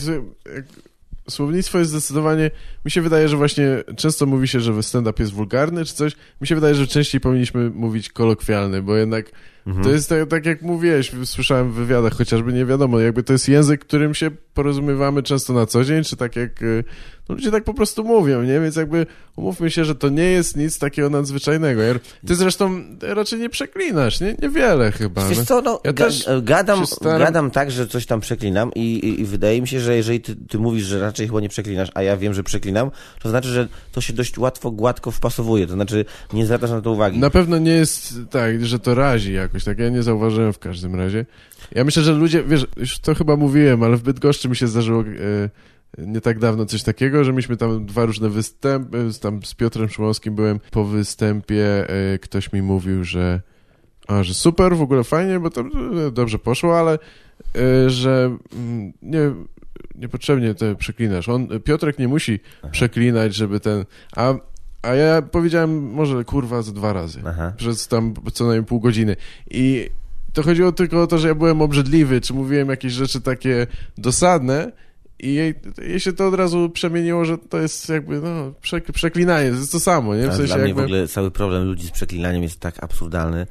[1.29, 2.51] Słownictwo jest zdecydowanie.
[2.85, 6.15] Mi się wydaje, że właśnie często mówi się, że stand-up jest wulgarny czy coś.
[6.41, 9.31] Mi się wydaje, że częściej powinniśmy mówić kolokwialny, bo jednak
[9.67, 9.85] Mhm.
[9.85, 13.49] to jest tak, tak jak mówiłeś, słyszałem w wywiadach, chociażby nie wiadomo, jakby to jest
[13.49, 16.83] język, którym się porozumiewamy często na co dzień, czy tak jak y,
[17.29, 18.59] ludzie tak po prostu mówią, nie?
[18.59, 19.05] Więc jakby
[19.35, 21.81] umówmy się, że to nie jest nic takiego nadzwyczajnego.
[22.27, 24.35] Ty zresztą raczej nie przeklinasz, nie?
[24.41, 25.29] Niewiele chyba.
[25.29, 25.45] Wiesz no.
[25.45, 29.21] co, no, Ja ga, też gadam, staram- gadam tak, że coś tam przeklinam i, i,
[29.21, 32.01] i wydaje mi się, że jeżeli ty, ty mówisz, że raczej chyba nie przeklinasz, a
[32.01, 36.05] ja wiem, że przeklinam, to znaczy, że to się dość łatwo, gładko wpasowuje, to znaczy
[36.33, 37.19] nie zwracasz na to uwagi.
[37.19, 40.95] Na pewno nie jest tak, że to razi jakoś, tak ja nie zauważyłem w każdym
[40.95, 41.25] razie.
[41.71, 45.01] Ja myślę, że ludzie, wiesz, już to chyba mówiłem, ale w Bydgoszczy mi się zdarzyło
[45.01, 45.49] e,
[45.97, 50.35] nie tak dawno coś takiego, że mieliśmy tam dwa różne występy, tam z Piotrem Szymowskim
[50.35, 53.41] byłem po występie, e, ktoś mi mówił, że
[54.07, 56.99] a, że super, w ogóle fajnie, bo to e, dobrze poszło, ale
[57.55, 59.19] e, że mm, nie,
[59.95, 61.29] niepotrzebnie to przeklinasz.
[61.29, 62.39] On, Piotrek nie musi
[62.71, 63.85] przeklinać, żeby ten,
[64.15, 64.33] a,
[64.81, 67.53] a ja powiedziałem może kurwa z dwa razy Aha.
[67.57, 69.15] przez tam co najmniej pół godziny.
[69.51, 69.89] I
[70.33, 73.67] to chodziło tylko o to, że ja byłem obrzydliwy, czy mówiłem jakieś rzeczy takie
[73.97, 74.71] dosadne
[75.19, 79.49] i jej, jej się to od razu przemieniło, że to jest jakby, no, przek przeklinanie,
[79.51, 80.27] to jest to samo, nie?
[80.27, 80.81] W sensie Dla mnie jakby...
[80.81, 83.47] w ogóle cały problem ludzi z przeklinaniem jest tak absurdalny.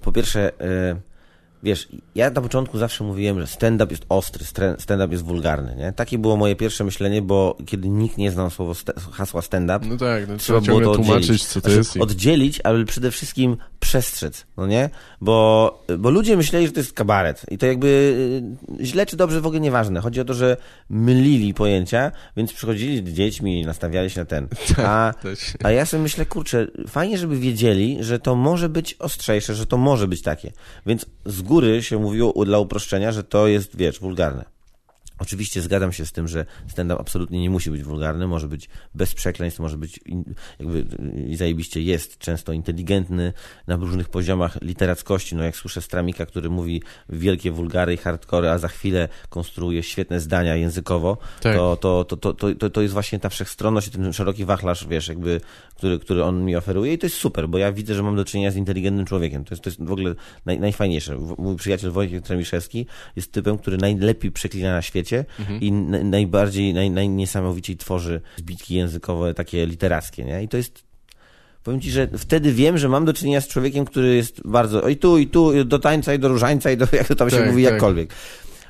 [0.00, 1.00] Po pierwsze, e,
[1.62, 4.44] wiesz, ja na początku zawsze mówiłem, że stand-up jest ostry,
[4.78, 5.92] stand-up jest wulgarny, nie?
[5.92, 9.96] Takie było moje pierwsze myślenie, bo kiedy nikt nie znał słowo st- hasła stand-up, No
[9.96, 11.44] tak, no, trzeba trzeba było to tłumaczyć, oddzielić.
[11.46, 11.96] co to Znaczy, jest.
[11.96, 14.90] Oddzielić, ale przede wszystkim przestrzec, no nie?
[15.20, 17.46] Bo, bo ludzie myśleli, że to jest kabaret.
[17.50, 17.86] I to jakby
[18.80, 20.00] y, źle czy dobrze w ogóle nieważne.
[20.00, 20.56] Chodzi o to, że
[20.90, 24.48] mylili pojęcia, więc przychodzili z dziećmi i nastawiali się na ten.
[24.84, 25.38] A, Też.
[25.62, 29.76] a ja sobie myślę, kurczę, fajnie, żeby wiedzieli, że to może być ostrzejsze, że to
[29.76, 30.52] może być takie.
[30.86, 34.57] Więc z góry się mówiło dla uproszczenia, że to jest, wiesz, wulgarne.
[35.18, 39.14] Oczywiście zgadzam się z tym, że stand-up absolutnie nie musi być wulgarny, może być bez
[39.14, 40.00] przekleństw, może być
[40.58, 40.84] jakby
[41.36, 43.32] zajebiście jest często inteligentny
[43.66, 45.36] na różnych poziomach literackości.
[45.36, 50.20] No jak słyszę Stramika, który mówi wielkie wulgary i hardkory, a za chwilę konstruuje świetne
[50.20, 51.56] zdania językowo, Tak.
[51.56, 55.08] to, to, to, to, to, to, jest właśnie ta wszechstronność i ten szeroki wachlarz, wiesz,
[55.08, 55.40] jakby,
[55.76, 58.24] który, który on mi oferuje i to jest super, bo ja widzę, że mam do
[58.24, 59.44] czynienia z inteligentnym człowiekiem.
[59.44, 60.14] To jest, to jest w ogóle
[60.46, 61.18] naj, najfajniejsze.
[61.38, 65.07] Mój przyjaciel Wojciech Tremiszewski jest typem, który najlepiej przeklina na świecie
[65.60, 70.42] i n- najbardziej, naj, najniesamowiciej tworzy zbitki językowe, takie literackie, nie?
[70.42, 70.88] I to jest
[71.62, 74.96] Powiem ci, że wtedy wiem, że mam do czynienia z człowiekiem, który jest bardzo i
[74.96, 77.50] tu, i tu, do tańca, i do różańca, i do, jak to tam się Tak,
[77.50, 77.72] mówi, tak.
[77.72, 78.14] jakkolwiek.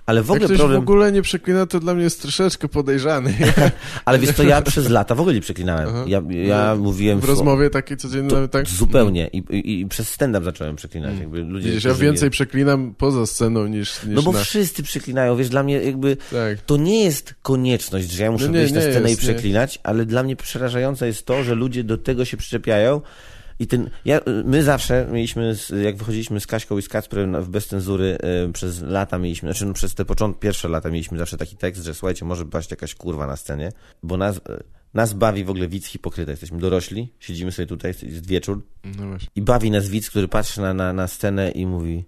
[0.09, 0.81] Ale w Jak ogóle ktoś problem...
[0.81, 3.35] w ogóle nie przeklina, to dla mnie jest troszeczkę podejrzany.
[4.05, 5.89] Ale wiesz to ja przez lata w ogóle nie przeklinałem.
[5.89, 6.05] Aha.
[6.07, 7.21] Ja, ja No, mówiłem...
[7.21, 8.69] W sło- rozmowie takiej codziennej, To, tak?
[8.69, 9.29] Zupełnie.
[9.33, 11.19] I, i, I przez stand-up zacząłem przeklinać.
[11.19, 14.41] Jakby ludzie, Widzisz, ja więcej mnie- przeklinam poza sceną niż, niż No bo na...
[14.41, 16.17] wszyscy przeklinają, wiesz, dla mnie jakby...
[16.17, 16.59] Tak.
[16.67, 19.27] To nie jest konieczność, że ja muszę No nie, wyjść na nie scenę jest, i
[19.27, 19.33] nie.
[19.35, 23.01] przeklinać, ale dla mnie przerażające jest to, że ludzie do tego się przyczepiają
[23.59, 27.67] i ten, ja, my zawsze mieliśmy, jak wychodziliśmy z Kaśką i z Kacprem w bez
[27.67, 31.57] cenzury, y, przez lata mieliśmy, znaczy no, przez te początki, pierwsze lata mieliśmy zawsze taki
[31.57, 34.41] tekst, że słuchajcie, może paść jakaś kurwa na scenie, bo nas, y,
[34.95, 36.31] nas bawi w ogóle widz hipokryta.
[36.31, 39.05] Jesteśmy dorośli, siedzimy sobie tutaj, jest wieczór No
[39.35, 42.05] i bawi nas widz, który patrzy na, na, na scenę i mówi,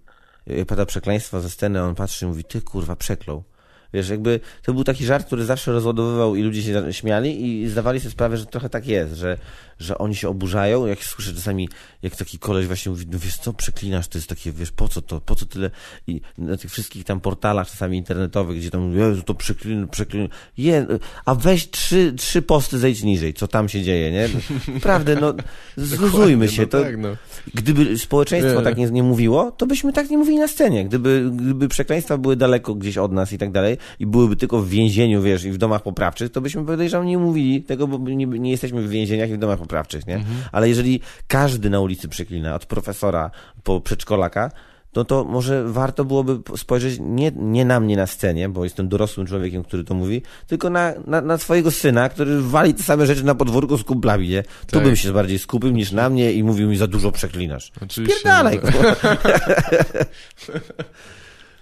[0.46, 3.44] jak pada przekleństwo ze sceny, a on patrzy i mówi, ty kurwa, przeklął.
[3.92, 8.00] Wiesz, jakby to był taki żart, który zawsze rozładowywał i ludzie się śmiali i zdawali
[8.00, 9.38] sobie sprawę, że trochę tak jest, że,
[9.78, 10.86] że oni się oburzają.
[10.86, 11.68] Jak słyszę czasami,
[12.02, 15.02] jak taki koleś właśnie mówi, no wiesz co, przeklinasz, to jest takie, wiesz, po co
[15.02, 15.70] to, po co tyle
[16.06, 20.28] i na tych wszystkich tam portalach czasami internetowych, gdzie tam, Jezu, to przeklin, przeklin,
[20.58, 20.86] je,
[21.24, 24.28] a weź trzy, trzy posty zejdź niżej, co tam się dzieje, nie?
[24.74, 25.34] Naprawdę, no,
[25.76, 27.16] zluzujmy się, no to, Tak, no.
[27.54, 28.64] Gdyby społeczeństwo Nie.
[28.64, 30.84] tak nie, nie mówiło, to byśmy tak nie mówili na scenie.
[30.84, 34.68] Gdyby, gdyby przekleństwa były daleko gdzieś od nas i tak dalej i byłyby tylko w
[34.68, 38.50] więzieniu, wiesz, i w domach poprawczych, to byśmy podejrzewam nie mówili tego, bo nie, nie
[38.50, 40.24] jesteśmy w więzieniach i w domach poprawczych, nie?
[40.52, 43.30] Ale jeżeli każdy na ulicy przeklina, od profesora
[43.62, 44.50] po przedszkolaka,
[44.96, 49.26] no to może warto byłoby spojrzeć nie, nie na mnie na scenie, bo jestem dorosłym
[49.26, 53.24] człowiekiem, który to mówi, tylko na, na, na swojego syna, który wali te same rzeczy
[53.24, 54.42] na podwórku z kumplami, nie?
[54.42, 54.82] Tu Tak.
[54.82, 57.72] bym się bardziej skupił niż na mnie i mówił mi za dużo przeklinasz.
[57.82, 58.16] Oczywiście.
[58.16, 58.70] Pierdalaj, no.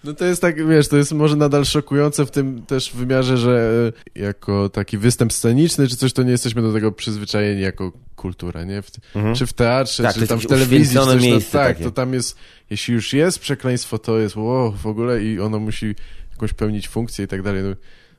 [0.05, 3.92] No to jest tak, wiesz, to jest może nadal szokujące w tym też wymiarze, że
[4.16, 8.64] e, jako taki występ sceniczny czy coś, to nie jesteśmy do tego przyzwyczajeni jako kultura,
[8.64, 8.82] nie?
[8.82, 9.34] W, Mhm.
[9.34, 11.84] Czy w teatrze, Tak, czy tam w telewizji, czy coś, to, miejsce tak, takie.
[11.84, 12.38] to tam jest,
[12.70, 15.94] jeśli już jest przekleństwo, to jest wow, w ogóle i ono musi
[16.30, 17.62] jakąś pełnić funkcję i tak dalej.
[17.62, 17.74] No,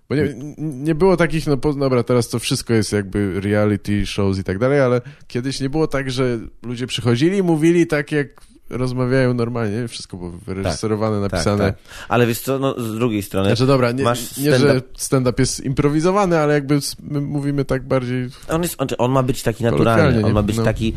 [0.09, 4.39] bo nie, nie było takich, no po, dobra, teraz to wszystko jest jakby reality shows
[4.39, 8.41] i tak dalej, ale kiedyś nie było tak, że ludzie przychodzili i mówili tak, jak
[8.69, 11.63] rozmawiają normalnie, wszystko było wyreżyserowane, Tak, napisane.
[11.65, 11.75] tak.
[12.09, 13.47] Ale wiesz co, no z drugiej strony...
[13.49, 18.29] Znaczy dobra, nie, Masz nie że stand-up- jest improwizowany, ale jakby my mówimy tak bardziej...
[18.49, 20.63] On, jest, on, on ma być taki naturalny, on ma być No.
[20.63, 20.93] taki,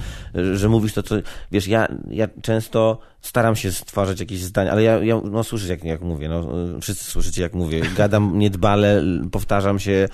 [0.55, 1.15] że mówisz to, co...
[1.53, 5.85] Wiesz, ja, ja często staram się stwarzać jakieś zdania, ale ja, ja no słyszysz jak,
[5.85, 6.49] jak mówię, no,
[6.81, 10.09] wszyscy słyszycie jak mówię, gadam niedbale, powtarzam się,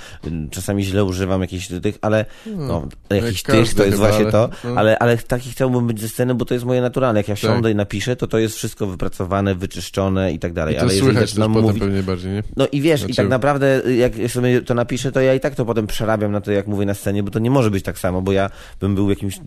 [0.51, 2.25] czasami źle używam jakichś tych, ale
[2.57, 4.71] no, jakichś jak tych to jest chyba, właśnie to, no.
[4.77, 7.63] ale, ale taki chciałbym być ze sceny, bo to jest moje naturalne, jak ja siądę
[7.63, 7.73] Tak.
[7.73, 11.51] i napiszę, to to jest wszystko wypracowane, wyczyszczone i tak dalej, I ale jeżeli zaczynam
[11.51, 12.43] mówić, pewnie bardziej, nie?
[12.57, 15.41] no i wiesz, i Znaczy- tak naprawdę y, jak sobie to napiszę, to ja i
[15.41, 17.85] tak to potem przerabiam na to, jak mówię na scenie, bo to nie może być
[17.85, 18.51] tak samo, bo ja
[18.81, 19.41] bym był jakimś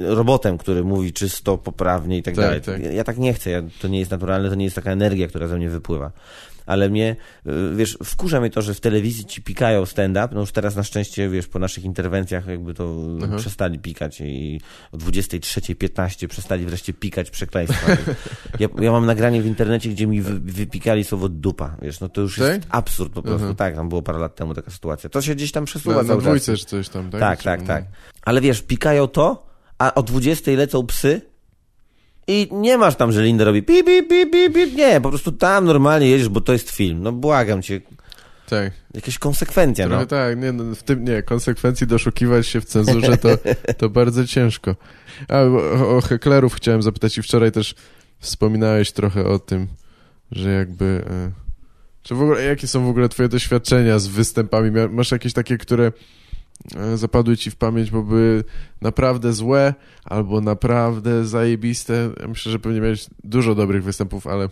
[0.00, 2.47] robotem, który mówi czysto, poprawnie i tak, Tak, dalej.
[2.60, 2.82] Tak.
[2.82, 5.28] Ja, ja tak nie chcę, ja, to nie jest naturalne, to nie jest taka energia,
[5.28, 6.10] która ze mnie wypływa.
[6.66, 10.52] Ale mnie, y, wiesz, wkurza mnie to, że w telewizji ci pikają stand-up, no już
[10.52, 13.36] teraz na szczęście, wiesz, po naszych interwencjach jakby to Aha.
[13.36, 14.60] przestali pikać i
[14.92, 17.86] o 23.15 przestali wreszcie pikać przekleństwa.
[18.58, 22.20] Ja, ja mam nagranie w internecie, gdzie mi wy, wypikali słowo dupa, wiesz, no to
[22.20, 22.62] już jest Tak?
[22.70, 23.54] absurd po prostu, Aha.
[23.54, 25.10] tak, tam było parę lat temu taka sytuacja.
[25.10, 26.58] To się gdzieś tam przesuwa Na, na cały czas.
[26.60, 27.20] czy coś tam, tak?
[27.20, 27.84] Tak, tak, tak.
[28.22, 29.46] Ale wiesz, pikają to,
[29.78, 31.20] a o 20 lecą psy
[32.28, 34.76] i nie masz tam, że Linda robi pip, pip, pip, pip, pip.
[34.76, 37.02] Nie, po prostu tam normalnie jedziesz, bo to jest film.
[37.02, 37.80] No błagam cię,
[38.48, 40.06] Tak, jakaś konsekwencja, trochę no.
[40.06, 43.28] tak, nie, no, w tym nie, konsekwencji doszukiwać się w cenzurze to,
[43.78, 44.76] to bardzo ciężko.
[45.28, 47.74] A o, o heklerów chciałem zapytać i wczoraj też
[48.18, 49.66] wspominałeś trochę o tym,
[50.32, 51.04] że jakby...
[51.10, 51.30] E,
[52.02, 54.70] czy w ogóle, jakie są w ogóle twoje doświadczenia z występami?
[54.90, 55.92] Masz jakieś takie, które
[56.94, 58.44] zapadły ci w pamięć, bo były
[58.80, 62.10] naprawdę złe albo naprawdę zajebiste?
[62.20, 64.48] Ja myślę, że pewnie miałeś dużo dobrych występów, ale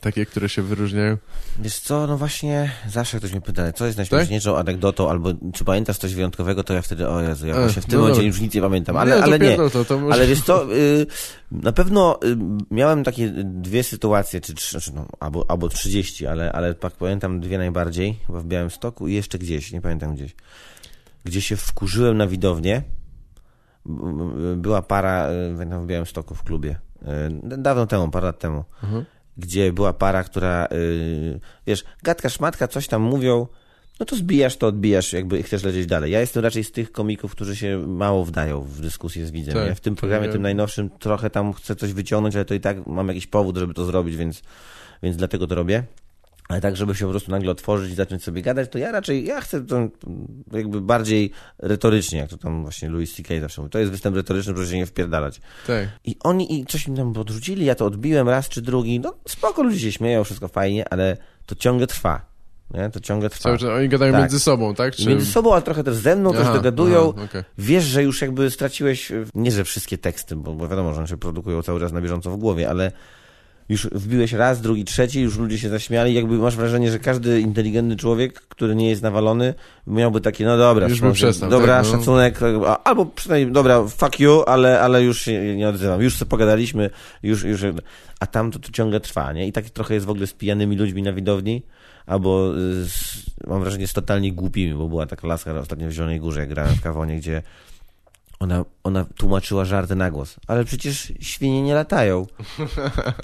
[0.00, 1.16] takie, które się wyróżniają.
[1.58, 5.98] Wiesz co, no właśnie, zawsze ktoś mnie pyta, co jest najśmieszniejszą anegdotą, albo czy pamiętasz
[5.98, 8.40] coś wyjątkowego, to ja wtedy, o Jezu, ja E, właśnie w tym no momencie już
[8.40, 9.56] nic nie pamiętam, ale nie, Ale, nie.
[9.56, 10.14] To, to może...
[10.14, 11.06] ale wiesz co, y,
[11.52, 12.36] na pewno y,
[12.70, 17.40] miałem takie dwie sytuacje, czy trzy, znaczy no, albo, albo 30, ale, ale tak pamiętam
[17.40, 20.34] dwie najbardziej, chyba w Białymstoku i jeszcze gdzieś, nie pamiętam gdzieś,
[21.26, 22.82] gdzie się wkurzyłem na widownię.
[24.56, 25.28] Była para
[25.82, 27.06] w Białymstoku w klubie, y,
[27.58, 29.04] dawno temu, parę lat temu, Mhm.
[29.36, 33.46] gdzie była para, która, y, wiesz, gadka, szmatka, coś tam mówią,
[34.00, 36.12] no to zbijasz, to odbijasz, jakby chcesz lecieć dalej.
[36.12, 39.54] Ja jestem raczej z tych komików, którzy się mało wdają w dyskusję z widzem.
[39.54, 42.60] Tak, ja w tym programie, tym najnowszym, trochę tam chcę coś wyciągnąć, ale to i
[42.60, 44.42] tak mam jakiś powód, żeby to zrobić, więc,
[45.02, 45.82] więc dlatego to robię.
[46.48, 49.24] Ale tak, żeby się po prostu nagle otworzyć i zacząć sobie gadać, to ja raczej,
[49.24, 49.88] ja chcę to
[50.52, 53.40] jakby bardziej retorycznie, jak to tam właśnie Louis C.K.
[53.40, 53.70] zawsze mówi.
[53.70, 55.40] To jest występ retoryczny, proszę się nie wpierdalać.
[55.66, 55.88] Tak.
[56.04, 59.00] I oni i coś mi tam podrzucili, ja to odbiłem raz czy drugi.
[59.00, 61.16] No spoko, ludzie się śmieją, wszystko fajnie, ale
[61.46, 62.36] to ciągle trwa.
[62.70, 62.90] Nie?
[62.90, 63.42] To ciągle trwa.
[63.42, 64.20] Cały czas oni gadają Tak.
[64.20, 64.94] między sobą, tak?
[64.94, 65.08] Czy...
[65.08, 67.12] Między sobą, ale trochę też ze mną, też Aha, dogadują.
[67.16, 67.42] aha, okej.
[67.58, 71.16] Wiesz, że już jakby straciłeś, nie że wszystkie teksty, bo, bo wiadomo, że one się
[71.16, 72.92] produkują cały czas na bieżąco w głowie, ale
[73.68, 77.96] już wbiłeś raz, drugi, trzeci, już ludzie się zaśmiali, jakby masz wrażenie, że każdy inteligentny
[77.96, 79.54] człowiek, który nie jest nawalony,
[79.86, 81.98] miałby takie, no dobra, Już przestał, dobra, tak, no.
[81.98, 82.40] szacunek,
[82.84, 86.90] albo przynajmniej, dobra, fuck you, ale, ale już się nie odzywam, już sobie pogadaliśmy,
[87.22, 87.60] już, już,
[88.20, 89.46] a tam to, to ciągle trwa, nie?
[89.46, 91.62] I tak trochę jest w ogóle z pijanymi ludźmi na widowni,
[92.06, 92.52] albo
[92.84, 96.48] z, mam wrażenie z totalnie głupimi, bo była taka laska ostatnio w Zielonej Górze, jak
[96.48, 97.42] grałem w Kawonie, gdzie
[98.40, 102.26] ona, ona tłumaczyła żarty na głos, ale przecież świnie nie latają.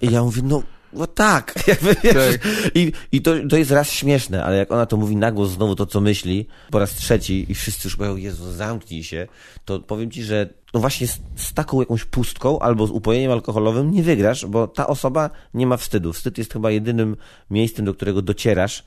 [0.02, 1.54] I ja mówię, no, no tak,
[2.02, 2.48] Tak.
[2.74, 5.76] i, i to, to jest raz śmieszne, ale jak ona to mówi na głos znowu
[5.76, 9.26] to, co myśli, po raz trzeci i wszyscy już mówią, Jezu, zamknij się,
[9.64, 13.90] to powiem ci, że no właśnie z, z taką jakąś pustką albo z upojeniem alkoholowym
[13.90, 16.12] nie wygrasz, bo ta osoba nie ma wstydu.
[16.12, 17.16] Wstyd jest chyba jedynym
[17.50, 18.84] miejscem, do którego docierasz,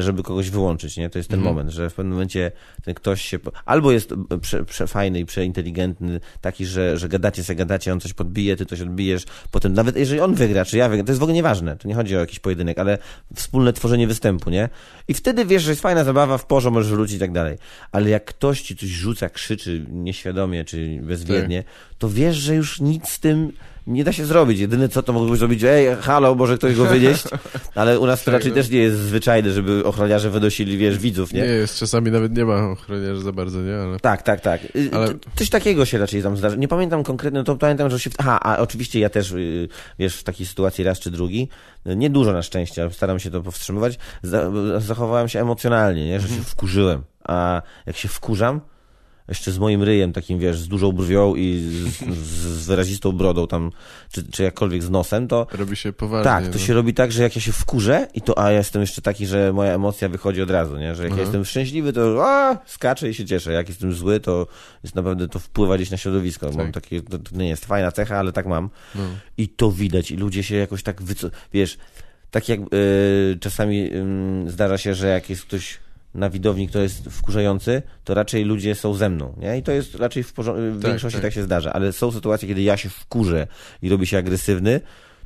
[0.00, 1.10] żeby kogoś wyłączyć, nie?
[1.10, 2.52] To jest ten moment, że w pewnym momencie
[2.84, 3.38] ten ktoś się...
[3.64, 8.12] Albo jest e, prze, przefajny i przeinteligentny, taki, że, że gadacie se gadacie, on coś
[8.12, 11.22] podbije, ty coś odbijesz, potem nawet jeżeli on wygra, czy ja wygram, to jest w
[11.22, 12.98] ogóle nieważne, to nie chodzi o jakiś pojedynek, ale
[13.34, 14.68] wspólne tworzenie występu, nie?
[15.08, 17.58] I wtedy wiesz, że jest fajna zabawa, w porze możesz wrócić i tak dalej.
[17.92, 21.64] Ale jak ktoś ci coś rzuca, krzyczy nieświadomie, czy bezwiednie,
[21.98, 23.52] to wiesz, że już nic z tym
[23.86, 24.58] nie da się zrobić.
[24.58, 27.24] Jedyne co to mogłoby zrobić, ej, halo, może ktoś go wynieść,
[27.74, 28.54] ale u nas to Tak, raczej no.
[28.54, 31.46] też nie jest zwyczajne, żeby ochroniarze wynosili, wiesz, widzów, Nie nie?
[31.46, 33.76] jest, czasami nawet nie ma ochroniarzy za bardzo, nie?
[33.76, 34.00] Ale...
[34.00, 34.60] Tak, tak, tak.
[34.76, 36.56] Y, Ale- t- Coś takiego się raczej tam zdarza.
[36.56, 38.10] Nie pamiętam konkretnie, to pamiętam, że się...
[38.18, 39.68] Aha, a oczywiście ja też, y,
[39.98, 41.48] wiesz, w takiej sytuacji raz czy drugi,
[41.86, 46.20] y, nie dużo na szczęście, ale staram się to powstrzymywać, za, zachowałem się emocjonalnie, nie?
[46.20, 46.44] Że Mhm.
[46.44, 47.02] się wkurzyłem.
[47.24, 48.60] A jak się wkurzam,
[49.28, 53.70] jeszcze z moim ryjem takim, wiesz, z dużą brwią i z, z, wyrazistą brodą tam,
[54.12, 56.24] czy, czy jakkolwiek z nosem, to Robi się poważnie.
[56.24, 56.58] tak, to no.
[56.58, 59.26] się robi tak, że jak ja się wkurzę i to, a ja jestem jeszcze taki,
[59.26, 60.94] że moja emocja wychodzi od razu, nie?
[60.94, 61.20] Że jak ja Mhm.
[61.26, 63.52] jestem szczęśliwy, to a, skaczę i się cieszę.
[63.52, 64.46] Jak jestem zły, to
[64.84, 66.46] jest naprawdę, to wpływa gdzieś na środowisko.
[66.46, 66.74] Mam Tak.
[66.84, 68.70] takie, to, to nie jest fajna cecha, ale tak mam.
[68.94, 69.02] No.
[69.38, 71.28] I to widać i ludzie się jakoś tak wyco...
[71.52, 71.78] Wiesz,
[72.30, 75.78] tak jak y, czasami ym, zdarza się, że jak jest ktoś
[76.14, 79.58] na widowni, kto jest wkurzający, to raczej ludzie są ze mną, nie?
[79.58, 81.22] I to jest raczej w, w Tak, większości tak.
[81.22, 81.32] tak.
[81.32, 83.46] się zdarza, ale są sytuacje, kiedy ja się wkurzę
[83.82, 84.80] i robię się agresywny,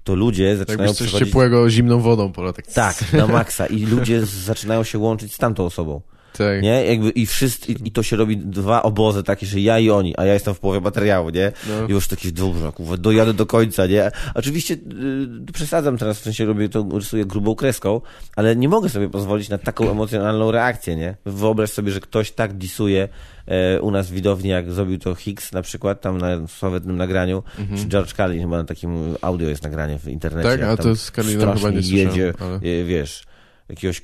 [0.05, 1.29] to ludzie zaczynają Jakbyś coś przechodzić...
[1.29, 2.53] ciepłego zimną wodą pola.
[2.75, 3.67] Tak, na maksa.
[3.67, 6.01] I ludzie zaczynają się łączyć z tamtą osobą.
[6.37, 6.63] Tak.
[6.63, 6.85] Nie?
[6.85, 10.15] Jakby i wszyscy, i, i to się robi dwa obozy takie, że ja i oni,
[10.17, 11.53] a ja jestem w połowie materiału, nie?
[11.69, 11.87] No.
[11.89, 14.11] I już taki kurwa, dojadę do końca, nie?
[14.35, 14.75] Oczywiście
[15.49, 18.01] y, przesadzam teraz, w sensie robię to, rysuję grubą kreską,
[18.37, 21.17] ale nie mogę sobie pozwolić na taką emocjonalną reakcję, nie?
[21.27, 23.09] Wyobraź sobie, że ktoś tak disuje
[23.47, 27.43] e, u nas w widowni, jak zrobił to Hicks na przykład, tam na sławetnym nagraniu,
[27.77, 30.49] czy George Carlin, chyba na takim audio jest nagranie w internecie.
[30.53, 30.77] Mhm.
[30.77, 33.23] Tak, a to z Carlinem chyba nie słyszałem, jedzie, ale- e, wiesz,
[33.69, 34.03] jakiegoś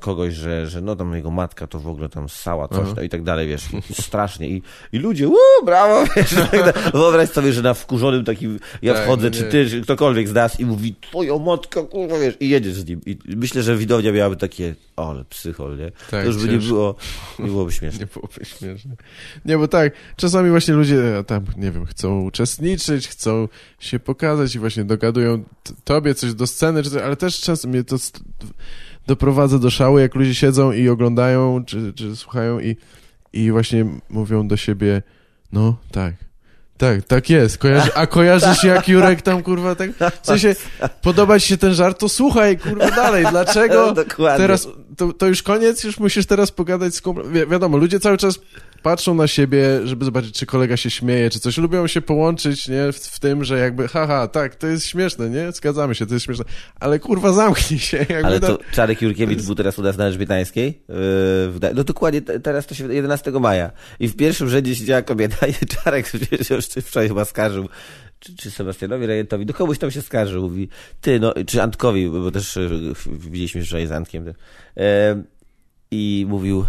[0.00, 3.08] kogoś, że, że no tam jego matka to w ogóle tam ssała coś to i
[3.08, 3.68] tak dalej, wiesz,
[4.00, 8.94] strasznie i, i ludzie, uuu, brawo, wiesz, tak wyobraź sobie, że na wkurzonym takim, ja
[8.94, 9.48] Tak, wchodzę, no czy nie.
[9.48, 13.00] ty, czy ktokolwiek z nas i mówi, twoja matka, kurwa, wiesz, i jedziesz z nim
[13.06, 15.90] i myślę, że widownia miałaby takie, o, ale psychol, nie?
[15.90, 16.94] Tak, to już by nie było,
[17.38, 18.00] nie byłoby śmieszne.
[18.02, 18.96] Nie byłoby śmieszne.
[19.44, 23.48] Nie, bo tak, czasami właśnie ludzie e, tam, nie wiem, chcą uczestniczyć, chcą
[23.78, 25.44] się pokazać i właśnie dogadują
[25.84, 27.96] tobie coś do sceny, czy coś, ale też czasem mnie to
[29.06, 32.76] doprowadza do szału, jak ludzie siedzą i oglądają, czy, czy słuchają i,
[33.32, 35.02] i właśnie mówią do siebie,
[35.52, 36.14] no, tak.
[36.78, 37.58] Tak, tak jest.
[37.58, 39.90] Kojarzy, a kojarzysz jak Jurek tam, kurwa, tak?
[40.22, 40.54] W sensie,
[41.02, 43.26] podoba ci się ten żart, to słuchaj, kurwa, dalej.
[43.30, 44.38] Dlaczego Dokładnie.
[44.38, 47.32] teraz, to, to już koniec, już musisz teraz pogadać z kumplem.
[47.32, 48.38] Wi wiadomo, ludzie cały czas
[48.82, 51.58] patrzą na siebie, żeby zobaczyć, czy kolega się śmieje, czy coś.
[51.58, 55.52] Lubią się połączyć, nie, w, w tym, że jakby, haha, tak, to jest śmieszne, nie?
[55.52, 56.44] Zgadzamy się, to jest śmieszne.
[56.80, 57.96] Ale kurwa, zamknij się.
[58.08, 60.82] Jakby Ale to Czarek Jurkiewicz był teraz u nas na Elżbietańskiej.
[60.88, 63.70] Yy, no dokładnie, te- teraz to się 11 maja.
[64.00, 65.54] I w pierwszym rzędzie siedziała kobieta i
[65.84, 66.08] Czarek
[66.42, 67.68] się już wczoraj chyba skarżył.
[68.18, 70.68] Czy, czy Sebastianowi Rejentowi, do kogoś tam się skarżył, mówi,
[71.00, 72.68] ty, no, czy Antkowi, bo też e,
[73.06, 74.34] widzieliśmy wczoraj z Antkiem.
[74.76, 75.22] E,
[75.90, 76.64] I mówił,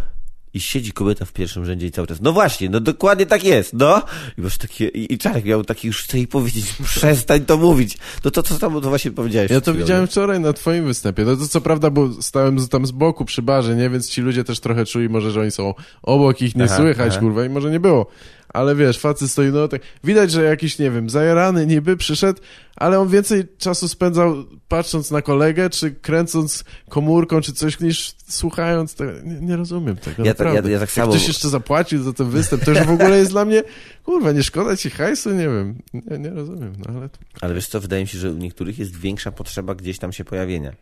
[0.54, 3.74] i siedzi kobieta w pierwszym rzędzie i cały czas, no właśnie, no dokładnie tak jest,
[3.74, 4.02] no.
[4.38, 7.98] I masz takie, i, i Czarek miał taki, już chce jej powiedzieć, przestań to mówić.
[8.26, 9.52] No to co tam, to właśnie powiedziałeś.
[9.52, 11.24] Ja to widziałem wczoraj na twoim występie.
[11.24, 13.90] No to co prawda, bo stałem tam z boku przy barze, nie?
[13.90, 17.12] Więc ci ludzie też trochę czuli może, że oni są obok, ich nie Aha, słychać,
[17.12, 17.20] aha.
[17.20, 18.08] kurwa, i może nie było.
[18.54, 22.42] Ale wiesz, facet stoi, no tak, widać, że jakiś, nie wiem, zajarany niby przyszedł,
[22.76, 24.36] ale on więcej czasu spędzał
[24.68, 29.12] patrząc na kolegę, czy kręcąc komórką, czy coś, niż słuchając tego.
[29.24, 31.12] Nie, nie rozumiem tego, Ja, to, ja, ja tak samo...
[31.12, 33.64] ktoś jeszcze zapłacił za ten występ, to już w ogóle jest dla mnie,
[34.04, 35.32] kurwa, nie szkoda ci hajsu?
[35.32, 37.10] Nie wiem, nie, nie rozumiem, no ale...
[37.42, 40.26] Ale wiesz co, wydaje mi się, że u niektórych jest większa potrzeba gdzieś tam się
[40.26, 40.74] pojawienia.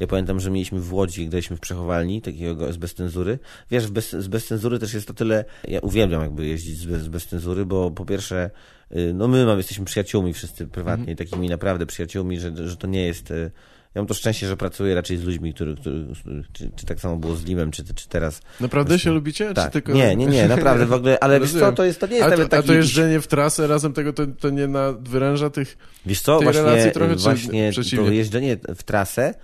[0.00, 3.38] Ja pamiętam, że mieliśmy w Łodzi, graliśmy w przechowalni, takiego z bez cenzury.
[3.70, 7.02] Wiesz, bez, z bez cenzury też jest to tyle, ja uwielbiam jakby jeździć z bez,
[7.02, 8.50] z bez cenzury, bo po pierwsze,
[8.96, 13.06] y, no my mamy, jesteśmy przyjaciółmi wszyscy prywatnie, takimi naprawdę przyjaciółmi, że, że to nie
[13.06, 13.30] jest...
[13.30, 13.50] y,
[13.94, 16.06] Ja mam to szczęście, że pracuję raczej z ludźmi, który, który,
[16.52, 18.40] czy, czy tak samo było z Limem, czy, czy teraz...
[18.60, 19.48] Naprawdę się lubicie?
[19.48, 19.72] Czy Tak.
[19.72, 19.92] tylko...
[19.92, 22.30] Nie, nie, nie, naprawdę w ogóle, ale wiesz co, to jest, to nie jest A
[22.30, 22.66] to, nawet a taki...
[22.66, 25.78] to jakiś- jeżdżenie w trasę razem tego, to, to nie na wyręża tych...
[26.06, 29.34] Wiesz co, właśnie, trochę, właśnie to jeżdżenie w trasę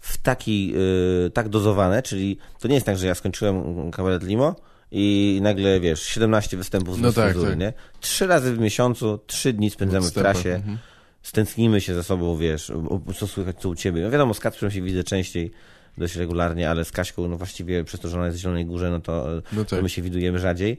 [0.00, 0.72] w taki,
[1.26, 4.56] y, tak dozowane, czyli to nie jest tak, że ja skończyłem kabaret Limo
[4.92, 7.72] i nagle, wiesz, 17 występów z No tak, tak, nie?
[8.00, 10.78] Trzy razy w miesiącu, trzy dni spędzamy w Wstępach, trasie, mhm.
[11.22, 12.72] stęsknimy się ze sobą, wiesz,
[13.16, 14.02] co słychać, co u ciebie.
[14.02, 15.50] No wiadomo, z Kacprem się widzę częściej,
[15.98, 18.90] dość regularnie, ale z Kaśką, no właściwie przez to, że ona jest w Zielonej Górze,
[18.90, 19.82] no to, e, No to tak.
[19.82, 20.78] my się widujemy rzadziej.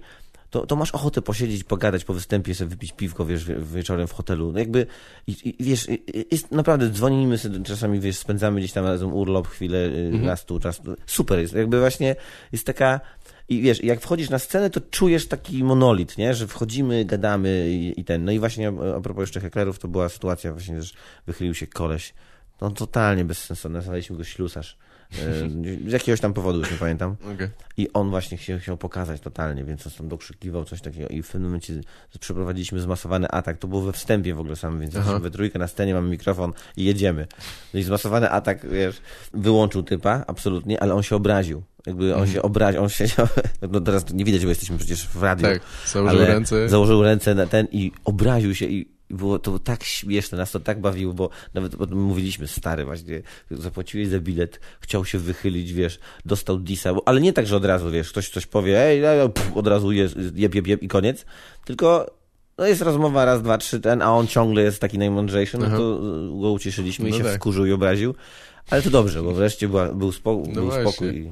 [0.51, 4.11] To, to masz ochotę posiedzieć, pogadać po występie, sobie wypić piwko, wiesz, wie- wieczorem w
[4.13, 4.51] hotelu.
[4.51, 4.87] No jakby,
[5.27, 5.87] i, i, wiesz,
[6.31, 10.59] jest naprawdę, dzwonimy sobie, czasami, wiesz, spędzamy gdzieś tam razem urlop, chwilę, y, raz tu,
[10.59, 10.95] czas tu.
[11.05, 12.15] Super jest, jakby właśnie
[12.51, 12.99] jest taka,
[13.49, 17.99] i wiesz, jak wchodzisz na scenę, to czujesz taki monolit, nie, że wchodzimy, gadamy i,
[17.99, 18.25] i ten.
[18.25, 20.93] No i właśnie a, propos jeszcze heklerów, to była sytuacja właśnie, że
[21.27, 22.13] wychylił się koleś,
[22.61, 24.77] No totalnie bezsensowne, nazwaliśmy go ślusarz.
[25.19, 27.15] E, Z jakiegoś tam powodu, już nie pamiętam.
[27.35, 27.47] Okej.
[27.77, 31.27] I on właśnie chciał, chciał pokazać totalnie, więc on tam dokrzykiwał coś takiego i w
[31.27, 31.73] pewnym momencie
[32.19, 33.57] przeprowadziliśmy zmasowany atak.
[33.57, 35.19] To było we wstępie w ogóle samym, więc Aha.
[35.19, 37.27] we trójkę na scenie, mamy mikrofon i jedziemy.
[37.73, 39.01] No i zmasowany atak, wiesz,
[39.33, 41.63] wyłączył typa, absolutnie, ale on się obraził.
[41.85, 42.21] Jakby Mhm.
[42.21, 43.27] on się obraził, on siedział,
[43.71, 45.43] no teraz nie widać, bo jesteśmy przecież w radiu.
[45.45, 46.69] Tak, założył ręce.
[46.69, 50.81] Założył ręce na ten i obraził się i było to tak śmieszne, nas to tak
[50.81, 56.59] bawiło, bo nawet potem mówiliśmy, stary, właśnie zapłaciłeś za bilet, chciał się wychylić, wiesz, dostał
[56.59, 59.01] disa, bo, ale nie tak, że od razu, wiesz, ktoś coś powie, ej,
[59.33, 61.25] pff, od razu jest, jeb, jeb, jeb i koniec,
[61.65, 62.11] tylko
[62.57, 65.77] no jest rozmowa raz, dwa, trzy, ten, a on ciągle jest taki najmądrzejszy, no Aha.
[65.77, 65.95] to
[66.37, 67.35] y, go ucieszyliśmy i No się tak.
[67.35, 68.15] wkurzył i obraził,
[68.69, 71.31] ale to dobrze, bo wreszcie była, był, spokój, No był spokój.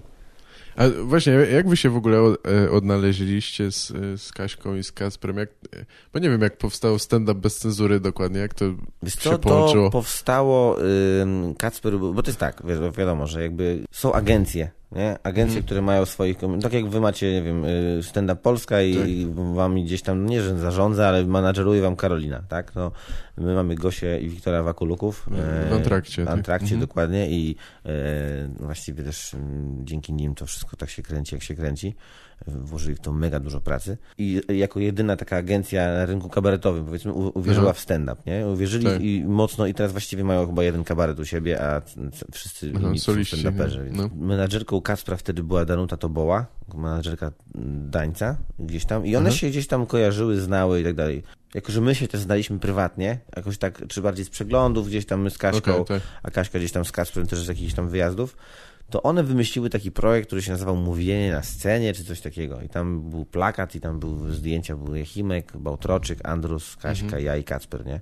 [0.80, 4.92] A właśnie, jak wy się w ogóle e, odnaleźliście z, e, z Kaśką i z
[4.92, 5.38] Kasprem?
[5.38, 8.66] Jak, e, bo nie wiem, jak powstał stand-up bez cenzury dokładnie, jak to
[9.04, 9.90] Wiesz się co, to połączyło?
[9.90, 10.78] powstało,
[11.22, 15.18] ym, Kacper, bo to jest tak, wi- wiadomo, że jakby są agencje, nie?
[15.24, 15.64] Agencje, Mhm.
[15.66, 19.36] które mają swoich, tak jak wy macie, nie wiem, y, Stand Up Polska i, Tak.
[19.56, 22.76] wam gdzieś tam, nie że zarządza, ale menadżeruje wam Karolina, tak?
[22.76, 22.92] No,
[23.38, 25.26] my mamy Gosię i Wiktora Wakuluków.
[25.70, 26.34] W Antrakcie, W tak.
[26.34, 26.82] Antrakcie, Mhm.
[26.82, 27.90] dokładnie i e,
[28.60, 29.36] właściwie też
[29.84, 31.96] dzięki nim to wszystko tak się kręci, jak się kręci.
[32.48, 33.98] Włożyli w to mega dużo pracy.
[34.18, 37.74] I jako jedyna taka agencja na rynku kabaretowym, powiedzmy, uwierzyła Aha.
[37.74, 38.48] w stand-up, nie?
[38.48, 39.02] Uwierzyli Tak.
[39.02, 41.82] i mocno i teraz właściwie mają chyba jeden kabaret u siebie, a
[42.32, 43.84] wszyscy Aha, inni są soliści, stand-uperzy.
[43.86, 44.10] Więc no.
[44.16, 47.32] Menadżerką Kacpra wtedy była Danuta Toboła, menadżerka
[47.90, 49.36] Dańca gdzieś tam i one Mhm.
[49.36, 51.24] się gdzieś tam kojarzyły, znały i tak dalej.
[51.54, 55.22] Jako, że my się też znaliśmy prywatnie, jakoś tak, czy bardziej z przeglądów, gdzieś tam
[55.22, 56.08] my z Kaśką, Okej, tak.
[56.24, 58.38] a Kaśka gdzieś tam z Kacprem też z jakichś tam wyjazdów,
[58.90, 62.62] to one wymyśliły taki projekt, który się nazywał Mówienie na scenie, czy coś takiego.
[62.62, 67.24] I tam był plakat, i tam były zdjęcia, był Jechimek, Bałtroczyk, Andrus, Kaśka, Mhm.
[67.24, 68.02] ja i Kacper, nie?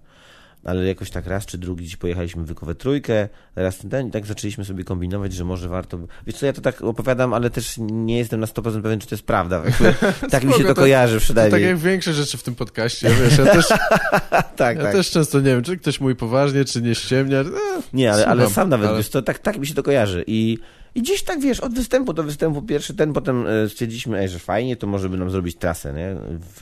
[0.67, 4.25] Ale jakoś tak raz czy drugi gdzieś pojechaliśmy w we trójkę, raz ten, i tak
[4.25, 5.99] zaczęliśmy sobie kombinować, że może warto...
[6.27, 9.15] Wiesz co, ja to tak opowiadam, ale też nie jestem na 100% pewien, czy to
[9.15, 9.63] jest prawda.
[10.31, 11.63] Tak mi się to to- kojarzy Tak przynajmniej.
[11.63, 13.67] jak większe rzeczy w tym podcaście, wiesz, ja też,
[14.55, 14.91] tak, ja tak.
[14.91, 17.39] też często nie wiem, czy ktoś mówi poważnie, czy nie ściemnia.
[17.39, 17.45] E,
[17.93, 20.23] Nie, ale, ale sam nawet, ale- wiesz co, tak, tak mi się to kojarzy.
[20.27, 20.57] I,
[20.95, 24.39] I gdzieś tak, wiesz, od występu do występu pierwszy ten, potem e, stwierdziliśmy, ej, że
[24.39, 26.15] fajnie, to może by nam zrobić trasę, nie?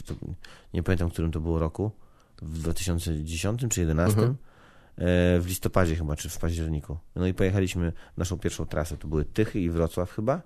[0.06, 0.14] To,
[0.74, 1.91] nie pamiętam, w którym to było roku,
[2.42, 4.18] w 2010 czy 2011.
[4.20, 4.32] Mhm.
[4.98, 6.98] E, w listopadzie chyba, czy w październiku.
[7.16, 10.42] No i pojechaliśmy naszą pierwszą trasę, to były Tychy i Wrocław chyba.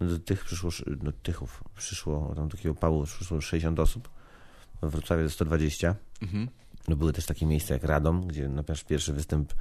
[0.00, 4.08] No do tych przyszło, sz- do Tychów przyszło, tam takiego Pawłu przyszło 60 osób,
[4.82, 5.94] w Wrocławiu 120.
[6.22, 6.48] Mhm.
[6.88, 9.54] No były też takie miejsca jak Radom, gdzie na pierwszy występ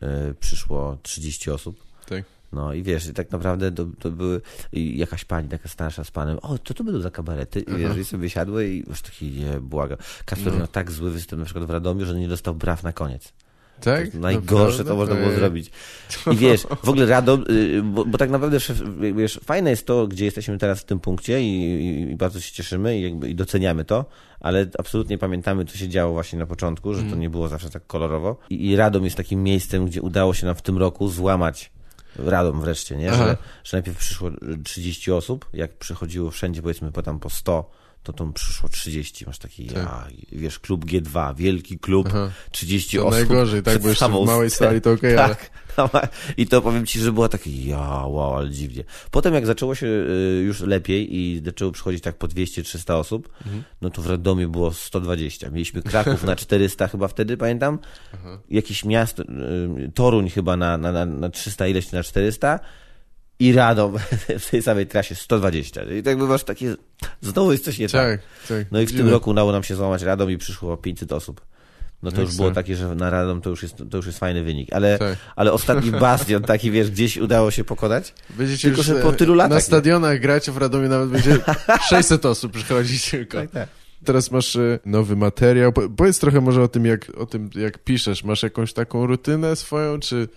[0.00, 1.84] e, przyszło 30 osób.
[2.08, 2.24] Tak.
[2.56, 4.40] No i wiesz, i tak naprawdę to, to były
[4.72, 7.60] jakaś pani taka starsza z panem, o, co to będą za kabarety?
[7.60, 9.96] I wiesz, i sobie siadły i już taki, nie, błaga.
[10.24, 10.58] Kasper No.
[10.58, 13.32] miał tak zły występ na przykład w Radomiu, że nie dostał braw na koniec.
[13.80, 14.14] Tak?
[14.14, 14.84] Najgorsze Naprawdę?
[14.84, 15.70] to można było zrobić.
[16.32, 20.06] I wiesz, w ogóle Radom, y, bo, bo tak naprawdę szef- wiesz, fajne jest to,
[20.06, 23.34] gdzie jesteśmy teraz w tym punkcie i, i, i bardzo się cieszymy i, jakby, i
[23.34, 24.04] doceniamy to,
[24.40, 27.20] ale absolutnie pamiętamy, co się działo właśnie na początku, że to Mhm.
[27.20, 28.38] nie było zawsze tak kolorowo.
[28.50, 31.70] I, I Radom jest takim miejscem, gdzie udało się nam w tym roku złamać
[32.18, 33.14] Radom wreszcie, nie?
[33.14, 37.70] Że, że najpierw przyszło y, 30 osób, jak przychodziło wszędzie powiedzmy po tam po 100,
[38.06, 39.26] to tam przyszło 30.
[39.26, 39.76] Masz taki, Tak.
[39.76, 42.30] ja, wiesz, klub G2, wielki klub, Aha.
[42.50, 43.18] 30 To osób.
[43.18, 45.50] najgorzej, tak, bo jeszcze w małej sali to okej, ale- Tak.
[46.36, 48.84] I to powiem ci, że było takie, ja, wow, ale dziwnie.
[49.10, 53.62] Potem jak zaczęło się y, już lepiej i zaczęło przychodzić tak po 200-300 osób, Mhm.
[53.82, 55.50] no to w Radomiu było 120.
[55.50, 57.78] Mieliśmy Kraków na 400 chyba wtedy, pamiętam.
[58.50, 59.26] Jakieś miasto, y,
[59.94, 62.60] Toruń chyba na, na, na, na 300 ileś na 400
[63.38, 63.96] i Radom
[64.38, 65.82] w tej samej trasie 120.
[65.82, 66.74] I tak by masz takie,
[67.22, 68.20] znowu jest coś nie tak.
[68.20, 68.20] Tak,
[68.58, 68.66] tak.
[68.72, 71.40] No i w tym roku udało nam się złamać Radom i przyszło 500 osób.
[72.02, 74.44] No to już było takie, że na Radom to już jest, to już jest fajny
[74.44, 74.72] wynik.
[74.72, 75.18] Ale, Tak.
[75.36, 78.14] ale ostatni bastion taki, wiesz, gdzieś udało się pokonać.
[78.30, 79.62] Będziecie Tylko, że po e, tylu latach, Na nie?
[79.62, 81.38] stadionach gracie w Radomiu nawet będzie
[81.90, 83.38] 600 osób przychodzić tylko.
[83.46, 83.68] tak.
[84.04, 85.72] Teraz masz e, nowy materiał.
[85.72, 88.24] Po- Powiedz trochę może o tym, jak, o tym, jak piszesz.
[88.24, 90.28] Masz jakąś taką rutynę swoją, czy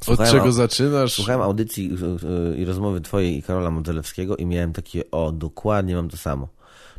[0.00, 1.12] od Słuchałem czego au- zaczynasz?
[1.12, 5.94] Słuchałem audycji y, y, i rozmowy twojej i Karola Modelewskiego i miałem takie, o, dokładnie
[5.94, 6.48] mam to samo.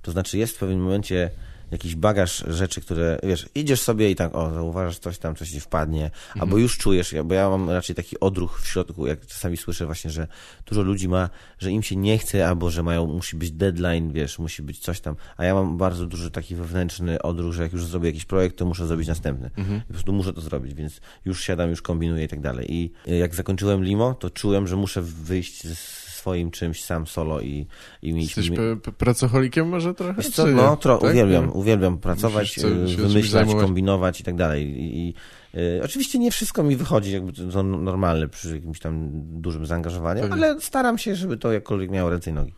[0.02, 1.30] To znaczy jest w pewnym momencie
[1.72, 5.60] jakiś bagaż rzeczy, które, wiesz, idziesz sobie i tak, o, zauważasz coś tam, coś ci
[5.60, 9.86] wpadnie, albo już czujesz, bo ja mam raczej taki odruch w środku, jak czasami słyszę
[9.86, 10.28] właśnie, że
[10.66, 14.40] dużo ludzi ma, że im się nie chce, albo że mają, musi być deadline, wiesz,
[14.40, 17.86] musi być coś tam, a ja mam bardzo duży taki wewnętrzny odruch, że jak już
[17.86, 19.50] zrobię jakiś projekt, to muszę zrobić następny.
[19.58, 22.74] I po prostu muszę to zrobić, więc już siadam, już kombinuję i tak dalej.
[22.74, 25.76] I y, jak zakończyłem Limo, to czułem, że muszę wyjść ze
[26.22, 27.68] swoim czymś sam solo i,
[28.02, 28.38] i mieć...
[28.38, 28.58] Jesteś
[28.98, 30.14] pracocholikiem może trochę?
[30.14, 31.12] Wiesz co, no, tro, Tak?
[31.12, 34.68] uwielbiam, uwielbiam pracować, co- y, wymyślać, kombinować i tak dalej.
[34.68, 35.14] I, i
[35.56, 39.10] Y, Oczywiście nie wszystko mi wychodzi, jakby to to normalne przy jakimś tam
[39.42, 40.36] dużym zaangażowaniu, Pewnie.
[40.46, 42.54] ale staram się, żeby to jakkolwiek miało ręce i nogi.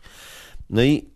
[0.70, 1.08] No i,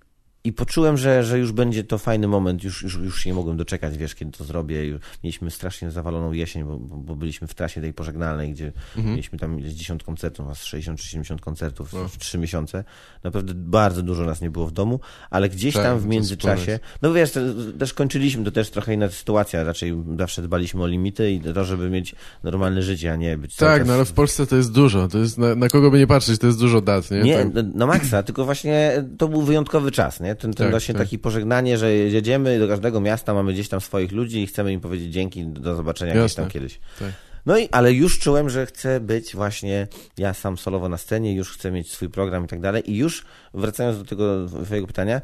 [0.49, 3.99] i poczułem, że, że już będzie to fajny moment, już, już, już nie mogłem doczekać,
[3.99, 4.99] wiesz, kiedy to zrobię.
[5.25, 9.73] Mieliśmy strasznie zawaloną jesień, bo, bo byliśmy w trasie tej pożegnalnej, gdzie mieliśmy tam ileś
[9.73, 12.09] 10 koncertów, a z 60 czy 70 koncertów No.
[12.09, 12.85] w 3 miesiące.
[13.25, 17.13] Naprawdę bardzo dużo nas nie było w domu, ale gdzieś Tak, tam w międzyczasie, no
[17.13, 17.33] wiesz,
[17.79, 21.91] też kończyliśmy, to też trochę inna sytuacja, raczej zawsze dbaliśmy o limity i to, żeby
[21.91, 25.09] mieć normalne życie, a nie być Tak, no ale w Polsce to jest dużo.
[25.09, 27.23] To jest na, na kogo by nie patrzeć, to jest dużo dat, nie?
[27.23, 27.65] Nie, Tak.
[27.75, 30.35] na maksa, tylko właśnie to był wyjątkowy czas, nie?
[30.39, 31.03] Ten, ten Tak, właśnie tak.
[31.03, 34.81] taki pożegnanie, że jedziemy do każdego miasta, mamy gdzieś tam swoich ludzi i chcemy im
[34.81, 36.43] powiedzieć dzięki, do zobaczenia gdzieś Jasne.
[36.43, 36.81] tam kiedyś.
[36.99, 37.13] Tak.
[37.47, 39.87] No i, ale już czułem, że chcę być właśnie
[40.19, 43.25] ja sam solowo na scenie, już chcę mieć swój program i tak dalej i już
[43.55, 45.21] wracając do tego twojego pytania,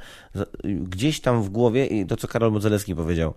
[0.65, 3.35] gdzieś tam w głowie i to, co Karol Modzelewski powiedział,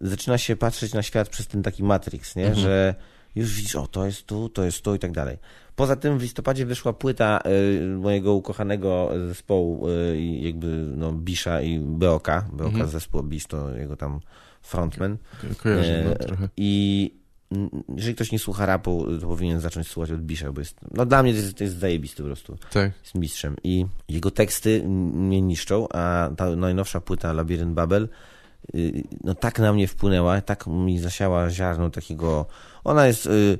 [0.00, 2.54] zaczyna się patrzeć na świat przez ten taki Matrix, nie?
[2.54, 2.94] Że
[3.36, 5.36] już widzisz, o, to jest tu, to jest tu i tak dalej.
[5.78, 10.66] Poza tym w listopadzie wyszła płyta y, mojego ukochanego zespołu y, i jakby
[10.96, 12.28] no, Bisza i BOK.
[12.52, 14.20] BOK zespół Bisz to jego tam
[14.62, 15.16] frontman.
[15.16, 16.48] Ko- Kojarzę no, trochę.
[16.56, 17.14] I
[17.96, 21.22] jeżeli ktoś nie słucha rapu, to powinien zacząć słuchać od Bisha, bo jest, no dla
[21.22, 22.56] mnie to jest, to jest zajebisty po prostu.
[22.70, 22.92] Tak.
[23.02, 23.56] Jest mistrzem.
[23.64, 28.08] I jego teksty mnie niszczą, a ta najnowsza płyta Labirynt Babel
[29.24, 32.46] no tak na mnie wpłynęła, tak mi zasiała ziarno takiego...
[32.84, 33.26] Ona jest...
[33.26, 33.58] y,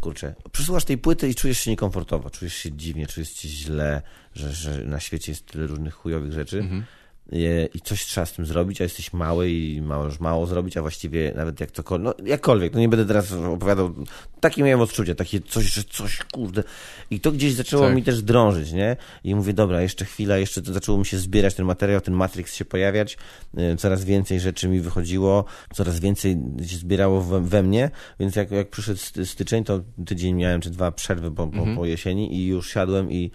[0.00, 4.02] Kurczę, przysłuchasz tej płyty i czujesz się niekomfortowo, czujesz się dziwnie, czujesz się źle,
[4.34, 6.58] że, że na świecie jest tyle różnych chujowych rzeczy.
[6.58, 6.84] Mhm.
[7.32, 11.32] I- coś trzeba z tym zrobić, a jesteś mały i możesz mało zrobić, a właściwie
[11.36, 13.94] nawet jak cokolwiek, no jakkolwiek, no nie będę teraz opowiadał,
[14.40, 16.62] takie miałem odczucie, takie coś, że coś, kurde,
[17.10, 17.94] i to gdzieś zaczęło Tak.
[17.94, 21.54] mi też drążyć, nie, i mówię, dobra, jeszcze chwila, jeszcze to zaczęło mi się zbierać
[21.54, 23.16] ten materiał, ten Matrix się pojawiać,
[23.58, 25.44] y, coraz więcej rzeczy mi wychodziło,
[25.74, 30.34] coraz więcej się zbierało we, we mnie, więc jak, jak przyszedł sty- styczeń, to tydzień
[30.34, 33.30] miałem, czy dwa przerwy po, po, po jesieni i już siadłem i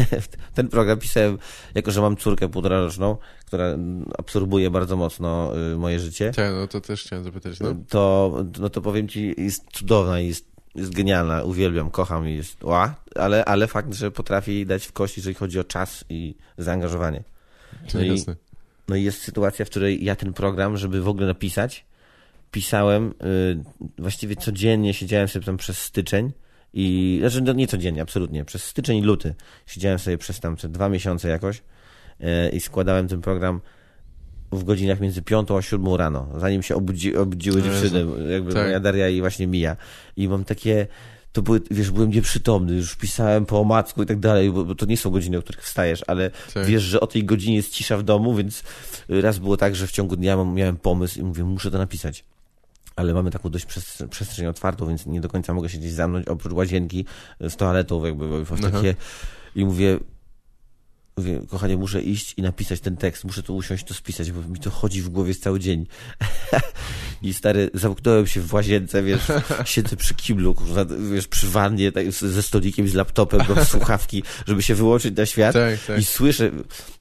[0.54, 1.38] ten program pisałem,
[1.74, 3.16] jako że mam córkę półtora roczną,
[3.52, 3.76] która
[4.18, 7.74] absorbuje bardzo mocno y, moje życie, Tak, no to też chciałem zapytać, no.
[7.88, 12.94] to, no to powiem ci, jest cudowna, jest, jest genialna, uwielbiam, kocham i jest ła,
[13.14, 17.22] ale, ale fakt, że potrafi dać w kość, jeżeli chodzi o czas i zaangażowanie.
[17.94, 18.36] No i, Jasne.
[18.88, 21.84] no i jest sytuacja, w której ja ten program, żeby w ogóle napisać,
[22.50, 23.62] pisałem y,
[23.98, 26.32] właściwie codziennie, siedziałem sobie tam przez styczeń
[26.74, 29.34] i, znaczy no nie codziennie, absolutnie, przez styczeń i luty
[29.66, 31.62] siedziałem sobie przez tam dwa miesiące jakoś y,
[32.52, 33.60] i składałem ten program
[34.52, 38.62] w godzinach między piątą a siódmą rano, zanim się obudzi, obudziły No dziewczyny, jakby Tak.
[38.64, 39.76] moja Daria i właśnie Mija.
[40.16, 40.86] I mam takie,
[41.32, 44.86] to były, wiesz, byłem nieprzytomny, już pisałem po omacku i tak dalej, bo, bo to
[44.86, 46.66] nie są godziny, o których wstajesz, ale Tak.
[46.66, 48.62] wiesz, że o tej godzinie jest cisza w domu, więc
[49.08, 52.24] raz było tak, że w ciągu dnia miałem pomysł i mówię, muszę to napisać.
[52.96, 56.28] Ale mamy taką dość przes- przestrzeń otwartą, więc nie do końca mogę się gdzieś zamknąć
[56.28, 57.04] oprócz łazienki
[57.40, 58.94] z toaletą, jakby w takie.
[59.56, 59.98] I mówię,
[61.16, 64.58] mówię, kochanie, muszę iść i napisać ten tekst, muszę tu usiąść, to spisać, bo mi
[64.58, 65.86] to chodzi w głowie cały dzień.
[67.22, 69.22] I stary, zamknąłem się w łazience, wiesz,
[69.64, 74.62] siedzę przy kiblu, kurwa, wiesz, przy wannie, tak, ze stolikiem, z laptopem, do słuchawki, żeby
[74.62, 75.52] się wyłączyć na świat.
[75.52, 75.98] Tak, tak.
[75.98, 76.50] I słyszę,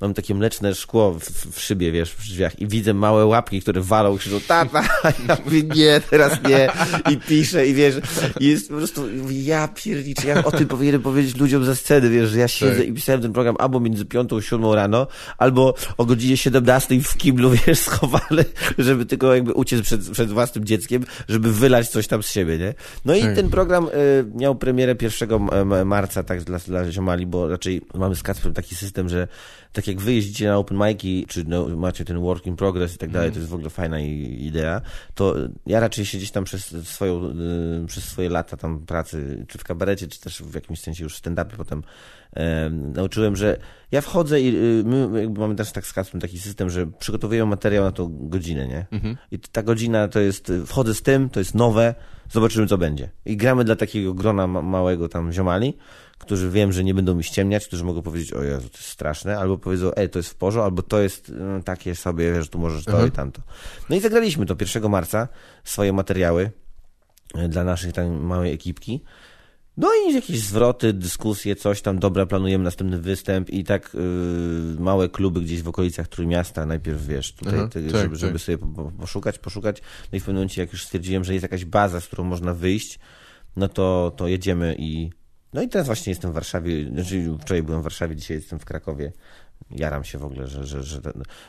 [0.02, 3.82] mam takie mleczne szkło w, w szybie, wiesz, w drzwiach i widzę małe łapki, które
[3.82, 4.84] walą, krzyczą, tata,
[5.28, 6.70] ja mówię, nie, teraz nie.
[7.10, 7.96] I piszę i wiesz,
[8.40, 12.30] i jest po prostu, ja pierniczę, ja o tym powinienem powiedzieć ludziom ze sceny, wiesz,
[12.30, 12.88] że ja siedzę Tak.
[12.88, 17.18] i pisałem ten program albo między piątą a siódmą rano, albo o godzinie 17 w
[17.18, 18.46] kiblu, wiesz, schowany,
[18.78, 22.74] żeby tylko jakby uciec przed, przed własnym dzieckiem, żeby wylać coś tam z siebie, nie?
[23.06, 23.36] No i Tak.
[23.36, 23.90] ten program y,
[24.36, 28.76] miał premierę 1 m- marca, tak dla, dla ziomali, bo raczej mamy z Kacprem taki
[28.76, 29.28] system, że
[29.74, 32.98] tak jak wy jeździcie na open mic'i, czy no, macie ten work in progress i
[32.98, 34.82] tak dalej, to jest w ogóle fajna idea,
[35.16, 35.36] to
[35.66, 37.30] ja raczej się gdzieś tam przez swoją,
[37.84, 41.16] y, przez swoje lata tam pracy, czy w kabarecie, czy też w jakimś sensie już
[41.16, 41.84] stand-upie potem
[42.34, 43.58] em, nauczyłem, że
[43.92, 47.84] ja wchodzę i y, my mamy też tak z Kacprem taki system, że przygotowuję materiał
[47.84, 48.86] na tą godzinę, nie?
[48.92, 49.18] Mhm.
[49.32, 51.96] I ta godzina to jest, y, wchodzę z tym, to jest nowe,
[52.32, 53.10] zobaczymy co będzie.
[53.26, 55.78] I gramy dla takiego grona ma małego tam ziomali,
[56.18, 59.38] którzy wiem, że nie będą mi ściemniać, którzy mogą powiedzieć, o Jezu, to jest straszne,
[59.38, 62.60] albo powiedzą, ej, to jest w porządku, albo to jest y, takie sobie, wiesz, tu
[62.60, 63.10] możesz to Mhm.
[63.10, 63.42] i tamto.
[63.90, 65.28] No i zagraliśmy to 1 marca,
[65.64, 66.52] swoje materiały
[67.50, 69.04] dla naszej tam małej ekipki.
[69.78, 74.00] No i jakieś zwroty, dyskusje, coś tam, dobra, planujemy następny występ i tak y,
[74.80, 78.42] małe kluby gdzieś w okolicach Trójmiasta, najpierw wiesz, tutaj, Aha, ty, tak, żeby, żeby tak.
[78.42, 79.82] sobie po- po- poszukać, poszukać.
[80.12, 82.54] No i w pewnym momencie, jak już stwierdziłem, że jest jakaś baza, z którą można
[82.54, 83.00] wyjść,
[83.56, 85.10] no to, to jedziemy i...
[85.54, 88.66] No i teraz właśnie jestem w Warszawie, znaczy wczoraj byłem w Warszawie, dzisiaj jestem w
[88.66, 89.12] Krakowie.
[89.72, 91.00] Jaram się w ogóle, że, że, że,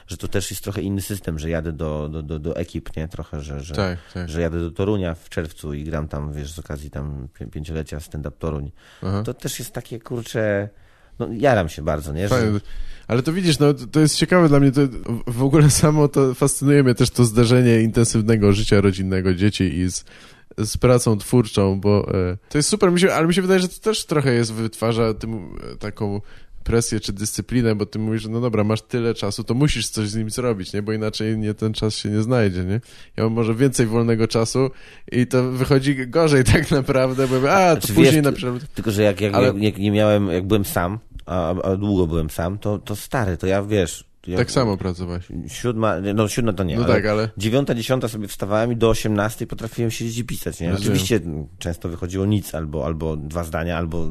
[0.07, 3.09] że to też jest trochę inny system, że jadę do, do, do, do ekip, nie?
[3.09, 4.29] Trochę, że, że, Tak, tak.
[4.29, 8.01] że jadę do Torunia w czerwcu i gram tam, wiesz, z okazji tam pię- pięciolecia
[8.01, 8.73] stand-up Toruń.
[9.03, 9.23] Aha.
[9.23, 10.69] To też jest takie, kurcze,
[11.19, 12.29] no jaram się bardzo, nie?
[12.29, 12.53] Że.
[13.09, 14.81] Ale to widzisz, no to- jest ciekawe dla mnie, to
[15.27, 20.05] w ogóle samo to fascynuje mnie też to zderzenie intensywnego życia rodzinnego dzieci i z,
[20.59, 23.69] z pracą twórczą, bo e, to jest super, mi się, ale mi się wydaje, że
[23.69, 26.21] to też trochę jest, wytwarza tym, e, taką
[26.65, 30.09] presję czy dyscyplinę, bo ty mówisz, że no dobra, masz tyle czasu, to musisz coś
[30.09, 30.83] z nim zrobić, nie?
[30.83, 32.81] Bo inaczej nie, ten czas się nie znajdzie, nie?
[33.17, 34.71] Ja mam może więcej wolnego czasu
[35.13, 38.63] i to wychodzi gorzej tak naprawdę, bo mówię, a, to Znaczy, później wiesz, na przykład...
[38.75, 42.07] Tylko, że jak, jak, Ale- jak, jak nie miałem, jak byłem sam, a, a długo
[42.07, 44.13] byłem sam, to, to stary, to ja, wiesz...
[44.27, 45.29] Ja, Tak samo pracowałeś.
[45.49, 47.29] Siódma, no siódma to nie, No ale tak, ale...
[47.37, 50.71] dziewiąta, dziesiąta sobie wstawałem i do osiemnastej potrafiłem siedzieć i pisać, nie?
[50.71, 50.93] Rozumiem.
[50.93, 51.21] Oczywiście
[51.59, 54.09] często wychodziło nic, albo, albo dwa zdania, albo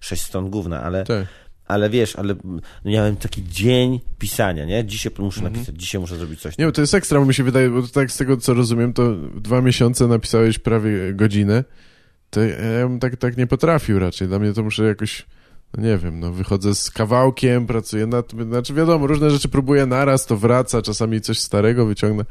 [0.00, 1.26] sześć stron gówna, ale, Tak.
[1.72, 4.84] Ale wiesz, ale mm, miałem taki dzień pisania, nie?
[4.84, 6.52] Dzisiaj muszę napisać, dzisiaj muszę zrobić coś.
[6.52, 6.64] Mhm.
[6.66, 8.92] Nie, bo to jest ekstra, bo mi się wydaje, bo tak z tego co rozumiem,
[8.92, 11.64] to dwa miesiące napisałeś prawie godzinę,
[12.30, 14.28] to ja bym tak, tak nie potrafił raczej.
[14.28, 15.26] Dla mnie to muszę jakoś,
[15.76, 19.86] no nie wiem, no wychodzę z kawałkiem, pracuję nad tym, znaczy wiadomo, różne rzeczy próbuję
[19.86, 22.24] naraz, to wraca, czasami coś starego wyciągnę,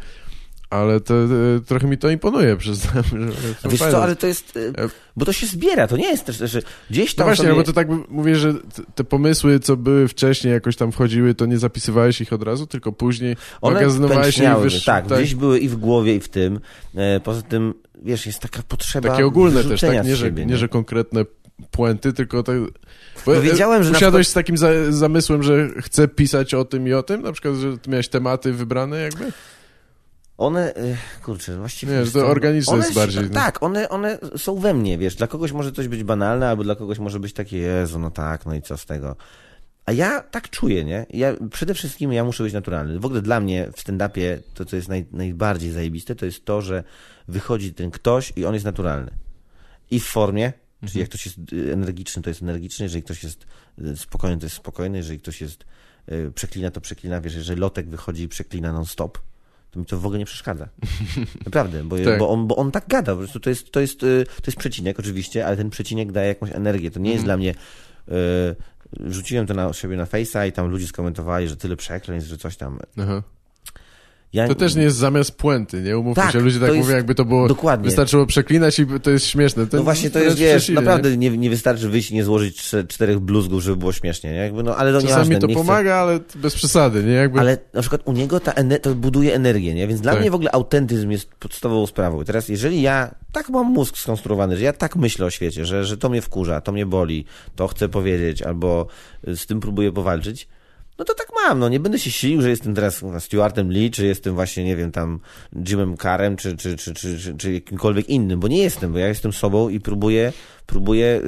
[0.72, 1.28] ale to, e,
[1.68, 3.04] trochę mi to imponuje, przyznam.
[3.44, 6.10] Że to wiesz co, ale to jest, y, E, bo to się zbiera, to nie
[6.10, 7.50] jest też, że gdzieś No tam właśnie, sobie...
[7.50, 8.54] no bo to tak mówię, że
[8.96, 12.92] te- pomysły, co były wcześniej, jakoś tam wchodziły, to nie zapisywałeś ich od razu, tylko
[12.92, 14.86] później One magazynowałeś je pęczniały, wysz...
[14.86, 16.60] tak, gdzieś były i w głowie, i w tym.
[16.96, 20.06] E, poza tym, wiesz, jest taka potrzeba Takie ogólne też, tak?
[20.06, 21.26] Nie że, siebie, nie, że konkretne
[21.72, 22.56] puenty, tylko tak...
[23.26, 26.94] Bo No wiedziałem, że Usiadłeś z takim za, zamysłem, że chcę pisać o tym i
[26.94, 27.22] o tym?
[27.22, 29.32] Na przykład, że miałeś tematy wybrane jakby?
[30.42, 31.94] One, e, kurczę, właściwie...
[31.94, 33.30] Nie, że to co, organiczne one jest bardziej, no.
[33.30, 36.76] Tak, one, one są we mnie, wiesz, dla kogoś może coś być banalne, albo dla
[36.76, 39.16] kogoś może być takie, Jezu, no tak, no i co z tego.
[39.86, 41.06] A ja tak czuję, nie?
[41.10, 43.00] Ja, przede wszystkim ja muszę być naturalny.
[43.00, 46.62] W ogóle dla mnie w stand-upie to, co jest naj, najbardziej zajebiste, to jest to,
[46.62, 46.84] że
[47.28, 49.12] wychodzi ten ktoś i on jest naturalny.
[49.92, 50.54] I w formie,
[50.88, 53.46] czyli jak ktoś jest y, energiczny, to jest energiczny, jeżeli ktoś jest
[53.80, 55.66] y, spokojny, to jest spokojny, jeżeli ktoś jest
[56.12, 59.20] y, przeklina, to przeklina, wiesz, jeżeli Lotek wychodzi i przeklina non-stop,
[59.72, 60.68] to mi to w ogóle nie przeszkadza.
[61.46, 62.20] Naprawdę, bo, Tak.
[62.20, 64.58] bo, on, bo on tak gada, po prostu to jest, to, jest, y, to jest
[64.58, 66.92] przecinek oczywiście, ale ten przecinek daje jakąś energię.
[66.92, 67.56] To nie jest dla mnie...
[68.08, 68.12] y,
[69.00, 72.58] Rzuciłem to na siebie na Face'a i tam ludzie skomentowali, że tyle przekleństw, że coś
[72.58, 72.80] tam.
[72.98, 73.24] Aha.
[74.34, 75.98] Ja, To też nie jest zamiast puenty, nie?
[75.98, 77.48] Umówmy Tak, się, ludzie tak jest- mówią, jakby to było...
[77.48, 77.86] Dokładnie.
[77.86, 79.68] Wystarczyło przeklinać i to jest śmieszne.
[79.68, 83.20] Ten No właśnie to jest, wiesz, naprawdę nie, nie wystarczy wyjść i nie złożyć czterech
[83.20, 84.38] bluzgów, żeby było śmiesznie, nie?
[84.38, 85.04] Jakby, no, ale to Nie?
[85.04, 87.12] nie Czasami to pomaga, ale bez przesady, nie?
[87.12, 87.40] Jakby...
[87.40, 89.88] Ale na przykład u niego ta ener- to buduje energię, nie?
[89.88, 90.22] Więc dla Tak.
[90.22, 92.22] mnie w ogóle autentyzm jest podstawową sprawą.
[92.22, 95.86] I teraz, jeżeli ja tak mam mózg skonstruowany, że ja tak myślę o świecie, że,
[95.86, 97.26] że to mnie wkurza, to mnie boli,
[97.56, 98.88] to chcę powiedzieć, albo
[99.24, 100.48] z tym próbuję powalczyć,
[101.02, 104.06] no to tak mam, no nie będę się silił, że jestem teraz Stuartem Lee, czy
[104.06, 105.20] jestem właśnie, nie wiem, tam
[105.68, 109.34] Jimem Carrem, czy, czy, czy, czy, czy, jakimkolwiek innym, bo nie jestem, bo ja jestem
[109.34, 110.34] sobą i próbuję,
[110.66, 111.22] próbuję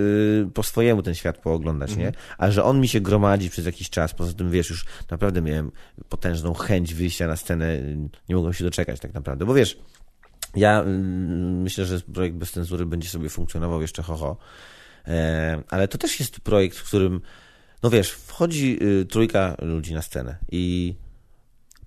[0.48, 2.12] y, po swojemu ten świat pooglądać, nie?
[2.38, 5.72] A że on mi się gromadzi przez jakiś czas, poza tym, wiesz, już naprawdę miałem
[6.10, 7.98] potężną chęć wyjścia na scenę, y,
[8.30, 9.78] nie mogłem się doczekać tak naprawdę, bo wiesz,
[10.56, 10.86] ja y,
[11.64, 14.38] myślę, że projekt bez cenzury będzie sobie funkcjonował jeszcze ho, ho.
[15.08, 17.22] E, ale to też jest projekt, w którym
[17.84, 20.96] no wiesz, wchodzi y, trójka ludzi na scenę i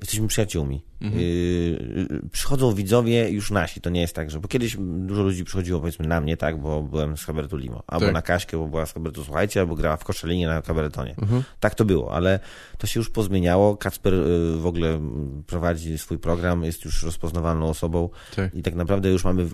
[0.01, 0.83] jesteśmy przyjaciółmi.
[1.01, 1.21] Mhm.
[1.23, 5.45] Y, y, przychodzą widzowie już nasi, to nie jest tak, że, bo kiedyś dużo ludzi
[5.45, 8.15] przychodziło powiedzmy na mnie, tak, bo byłem z Kabaretu Limo, albo Tak.
[8.15, 11.15] na Kaśkę, bo była z Kabaretu Słuchajcie, albo grała w Koszelinie na Kabaretonie.
[11.23, 11.43] Mhm.
[11.61, 12.41] Tak to było, ale
[12.79, 13.77] to się już pozmieniało.
[13.77, 15.01] Kacper y, w ogóle
[15.47, 18.55] prowadzi swój program, jest już rozpoznawalną osobą Tak.
[18.55, 19.47] i tak naprawdę już mamy,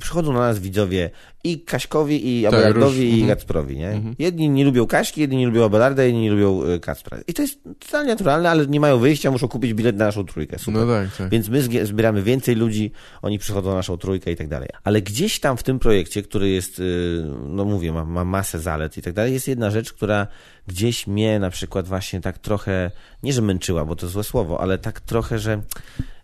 [0.00, 1.10] przychodzą na nas widzowie
[1.44, 3.28] i Kaśkowi, i Tak, Abelardowi, róż- i mhm.
[3.38, 4.02] Kacprowi, nie?
[4.18, 7.18] Jedni nie lubią Kaśki, jedni nie lubią Abelarda, inni nie lubią y, Kacpra.
[7.26, 10.58] I to jest totalnie naturalne, ale nie mają wyjścia, muszą kupić bilet na naszą trójkę.
[10.58, 10.74] Super.
[10.74, 11.30] No tak, tak.
[11.30, 14.68] Więc my zbieramy więcej ludzi, oni przychodzą na naszą trójkę i tak dalej.
[14.84, 18.98] Ale gdzieś tam w tym projekcie, który jest, y, no mówię, ma, ma masę zalet
[18.98, 20.26] i tak dalej, jest jedna rzecz, która
[20.66, 22.90] gdzieś mnie na przykład właśnie tak trochę,
[23.22, 25.62] nie że męczyła, bo to złe słowo, ale tak trochę, że,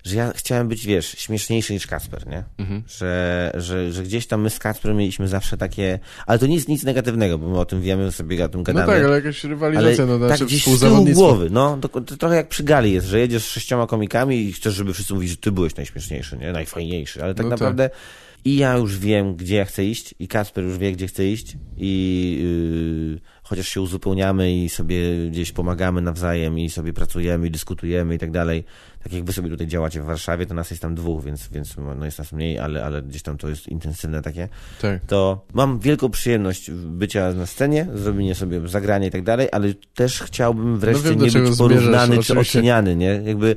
[0.04, 2.44] że ja chciałem być, wiesz, śmieszniejszy niż Kacper, nie?
[2.58, 2.82] Mhm.
[2.98, 6.68] Że, że, że gdzieś tam my z Kacperem mieliśmy zawsze takie, ale to nie jest
[6.68, 8.86] nic negatywnego, bo my o tym wiemy, sobie o tym No gadamy.
[8.86, 12.48] tak, ale jakaś rywalizacja, no tak gdzieś z tyłu głowy, no, to, to trochę jak
[12.48, 15.52] przy gali jest, że jedziesz z sześcioma komikami i chcesz, żeby wszyscy mówili, że ty
[15.52, 17.60] byłeś najśmieszniejszy, nie, najfajniejszy, ale tak No tak.
[17.60, 17.90] naprawdę
[18.44, 21.56] i ja już wiem, gdzie ja chcę iść i Kasper już wie, gdzie chce iść
[21.76, 22.38] i
[23.14, 24.98] yy, chociaż się uzupełniamy i sobie
[25.30, 28.64] gdzieś pomagamy nawzajem i sobie pracujemy i dyskutujemy i tak dalej,
[29.04, 31.76] tak jak wy sobie tutaj działacie w Warszawie, to nas jest tam dwóch, więc, więc
[31.96, 34.48] no jest nas mniej, ale, ale gdzieś tam to jest intensywne takie,
[34.80, 35.00] Tak.
[35.06, 40.22] to mam wielką przyjemność bycia na scenie, zrobienie sobie zagrania i tak dalej, ale też
[40.22, 43.22] chciałbym wreszcie No wiem, nie być porównany czy oceniany, nie?
[43.24, 43.56] Jakby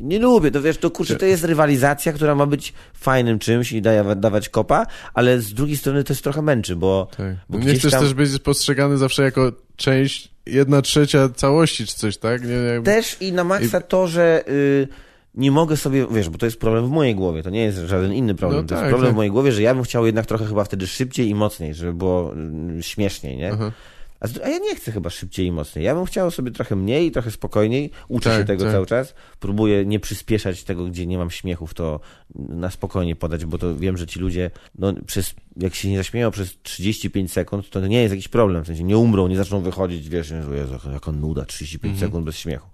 [0.00, 3.82] nie lubię, to wiesz, to kurczę, to jest rywalizacja, która ma być fajnym czymś i
[3.82, 7.36] daje, dawać kopa, ale z drugiej strony to jest trochę męczy, bo, Tak.
[7.48, 12.16] bo nie chcesz tam też być postrzegany zawsze jako część, jedna trzecia całości czy coś,
[12.18, 12.42] tak?
[12.42, 14.88] Nie, nie, też i na maksa to, że y,
[15.34, 18.12] nie mogę sobie, wiesz, bo to jest problem w mojej głowie, to nie jest żaden
[18.12, 19.14] inny problem, No to jest tak, problem tak.
[19.14, 21.94] w mojej głowie, że ja bym chciał jednak trochę chyba wtedy szybciej i mocniej, żeby
[21.94, 22.34] było
[22.78, 23.52] y, śmieszniej, nie?
[23.52, 23.72] Aha.
[24.20, 25.84] A, a ja nie chcę chyba szybciej i mocniej.
[25.84, 27.90] Ja bym chciał sobie trochę mniej, trochę spokojniej.
[28.08, 28.72] Uczę Tak, się tego tak.
[28.72, 29.14] cały czas.
[29.40, 32.00] Próbuję nie przyspieszać tego, gdzie nie mam śmiechów, to
[32.34, 36.30] na spokojnie podać, bo to wiem, że ci ludzie, no, przez, jak się nie zaśmieją
[36.30, 38.64] przez 35 sekund, to nie jest jakiś problem.
[38.64, 40.50] W sensie nie umrą, nie zaczną wychodzić, wiesz, Jezu,
[40.92, 42.10] jaka nuda, 35 Mhm.
[42.10, 42.68] sekund bez śmiechu.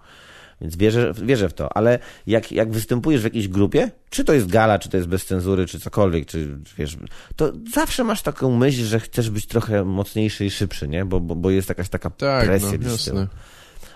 [0.62, 4.46] Więc wierzę, wierzę w to, ale jak, jak występujesz w jakiejś grupie, czy to jest
[4.46, 6.96] gala, czy to jest bez cenzury, czy cokolwiek, czy wiesz,
[7.36, 11.04] to zawsze masz taką myśl, że chcesz być trochę mocniejszy i szybszy, nie?
[11.04, 13.26] Bo, bo, bo jest jakaś taka tak, presja no, z tyłu.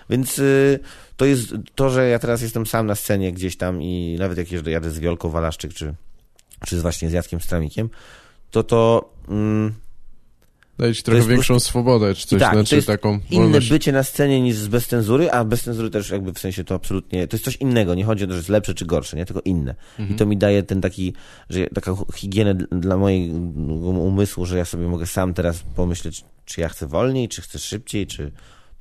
[0.09, 0.79] Więc y,
[1.17, 4.51] to jest to, że ja teraz jestem sam na scenie gdzieś tam i nawet jak
[4.51, 5.93] jeżdżę, jadę z Wiolką Walaszczyk, czy,
[6.65, 7.89] czy z właśnie z Jackiem Stramikiem,
[8.51, 9.73] to to mm,
[10.77, 13.69] Daje ci trochę większą swobodę, czy coś, tak, to znaczy jest taką inne wolność.
[13.69, 16.75] bycie na scenie niż z bez cenzury, a bez cenzury też jakby w sensie to
[16.75, 19.25] absolutnie, to jest coś innego, nie chodzi o to, że jest lepsze czy gorsze, nie,
[19.25, 19.75] tylko inne.
[19.99, 20.15] Mhm.
[20.15, 21.13] I to mi daje ten taki,
[21.49, 23.33] że taka higienę dla mojego
[23.89, 28.07] umysłu, że ja sobie mogę sam teraz pomyśleć, czy ja chcę wolniej, czy chcę szybciej,
[28.07, 28.31] czy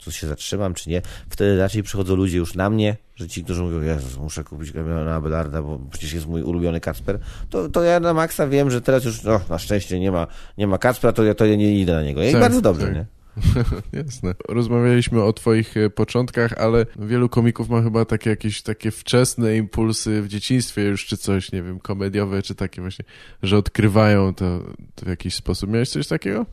[0.05, 1.03] tu się zatrzymam, czy nie.
[1.31, 5.15] Wtedy raczej przychodzą ludzie już na mnie, że ci, którzy mówią, Jezus, muszę kupić Kamilona
[5.15, 7.19] Abelarda, bo przecież jest mój ulubiony Kacper,
[7.51, 10.27] to, to ja na maksa wiem, że teraz już, no, na szczęście nie ma,
[10.59, 12.23] nie ma Kacpra, to ja, to ja nie idę na niego.
[12.23, 12.95] I Tak, bardzo dobrze, tak.
[12.95, 13.07] nie?
[14.05, 14.35] Jasne.
[14.49, 20.23] Rozmawialiśmy o twoich e, początkach, ale wielu komików ma chyba takie jakieś takie wczesne impulsy
[20.23, 23.05] w dzieciństwie już, czy coś, nie wiem, komediowe, czy takie właśnie,
[23.43, 24.63] że odkrywają to,
[24.95, 25.71] to w jakiś sposób.
[25.71, 26.47] Miałeś coś takiego?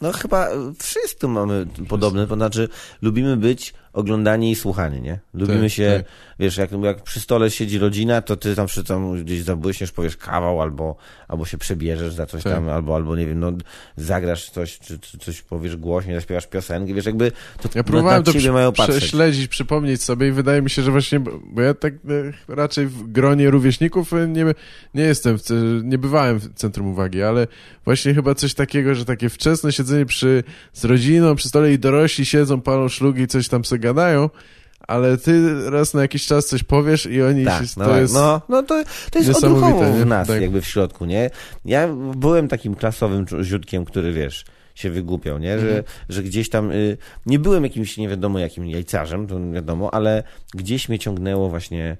[0.00, 0.48] No chyba
[0.78, 2.68] wszyscy mamy podobne, to znaczy
[3.02, 5.18] lubimy być oglądani i słuchani, nie?
[5.34, 6.12] Lubimy Tak, się, tak.
[6.38, 10.16] wiesz, jak, jak przy stole siedzi rodzina, to ty tam przy tam gdzieś zabłyśniesz, powiesz
[10.16, 10.96] kawał, albo,
[11.28, 12.52] albo się przebierzesz za coś Tak.
[12.52, 13.52] tam, albo, albo nie wiem, no
[13.96, 18.18] zagrasz coś, czy, czy coś powiesz głośniej, zaśpiewasz piosenkę, wiesz, jakby to Ja na, próbowałem
[18.18, 18.96] na to ciebie prze- mają patrzeć.
[18.96, 21.20] prześledzić, przypomnieć sobie i wydaje mi się, że właśnie,
[21.52, 21.98] bo ja tak e,
[22.54, 24.44] raczej w gronie rówieśników e, nie,
[24.94, 25.42] nie jestem, w,
[25.84, 27.46] nie bywałem w centrum uwagi, ale
[27.84, 32.24] właśnie chyba coś takiego, że takie wczesne siedzenie przy, z rodziną przy stole i dorośli
[32.26, 34.30] siedzą, palą szlugi i coś tam sobie gadają,
[34.88, 38.00] ale ty raz na jakiś czas coś powiesz i oni Tak, się, no, to tak.
[38.00, 38.14] jest...
[38.14, 40.40] no, no to, to jest odruchowo w nas, Tak.
[40.42, 41.30] jakby w środku, nie?
[41.64, 44.44] Ja byłem takim klasowym ziutkiem, który, wiesz,
[44.74, 45.58] się wygłupiał, nie?
[45.58, 45.84] Że, Mhm.
[46.08, 46.96] że gdzieś tam, y,
[47.26, 50.22] nie byłem jakimś nie wiadomo jakim jajcarzem, to wiadomo, ale
[50.54, 51.96] gdzieś mnie ciągnęło właśnie,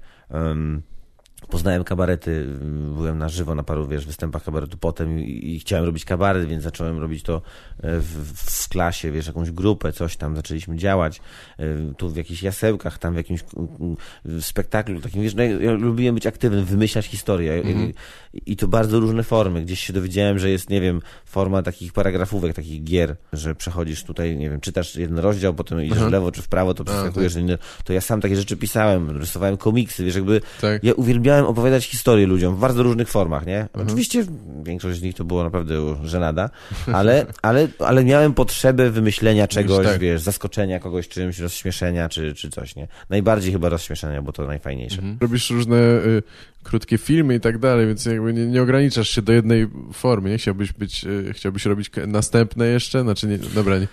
[1.49, 5.85] poznałem kabarety, y, byłem na żywo na paru, wiesz, występach kabaretu potem i, i chciałem
[5.85, 7.41] robić kabaret, więc zacząłem robić to
[7.83, 11.21] e, w, w klasie, wiesz, jakąś grupę, coś tam, zaczęliśmy działać,
[11.59, 11.63] e,
[11.97, 13.95] tu w jakichś jasełkach, tam w jakimś mm,
[14.25, 17.91] w spektaklu takim, wiesz, no, ja, lubiłem być aktywny, wymyślać historię Mhm.
[18.33, 21.93] I, i to bardzo różne formy, gdzieś się dowiedziałem, że jest, nie wiem, forma takich
[21.93, 26.07] paragrafówek, takich gier, że przechodzisz tutaj, nie wiem, czytasz jeden rozdział, potem idziesz Aha.
[26.09, 29.57] w lewo czy w prawo, to przeskakujesz, inny- to ja sam takie rzeczy pisałem, rysowałem
[29.57, 30.83] komiksy, wiesz, jakby Tak.
[30.83, 33.67] ja uwielbiałem opowiadać historie ludziom w bardzo różnych formach, nie?
[33.73, 34.25] Oczywiście
[34.63, 36.49] większość z nich to było naprawdę żenada,
[36.93, 39.99] ale, ale, ale miałem potrzebę wymyślenia czegoś, tak.
[39.99, 42.87] wiesz, zaskoczenia kogoś czymś, rozśmieszenia czy, czy coś, nie?
[43.09, 44.97] Najbardziej chyba rozśmieszenia, bo to najfajniejsze.
[44.97, 45.17] Mhm.
[45.21, 46.23] Robisz różne y,
[46.63, 50.37] krótkie filmy i tak dalej, więc jakby nie, nie ograniczasz się do jednej formy, nie?
[50.37, 53.01] Chciałbyś być, y, chciałbyś robić następne jeszcze?
[53.01, 53.87] Znaczy, nie, dobra, nie,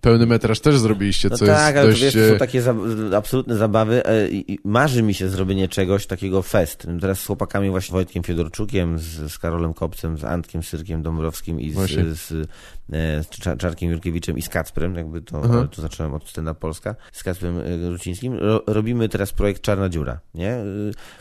[0.00, 2.00] pełny metraż też zrobiliście, No co tak, jest ale dość...
[2.00, 2.74] to wiesz, to są e, takie za,
[3.16, 6.86] absolutne zabawy e, i, marzy mi się zrobienie czegoś takiego fest.
[7.00, 11.70] Teraz z chłopakami właśnie Wojtkiem Fiedorczukiem, z, z Karolem Kopcem, z Antkiem Syrkiem Dąbrowskim i
[11.70, 12.48] z, z,
[12.96, 15.68] z Cza- Czarkiem Jurkiewiczem i z Kacprem, jakby to, Aha.
[15.70, 18.34] to zacząłem od Up Polska, z Kacprem e, Rucińskim.
[18.34, 20.50] Ro, robimy teraz projekt Czarna Dziura, nie?
[20.52, 20.64] E,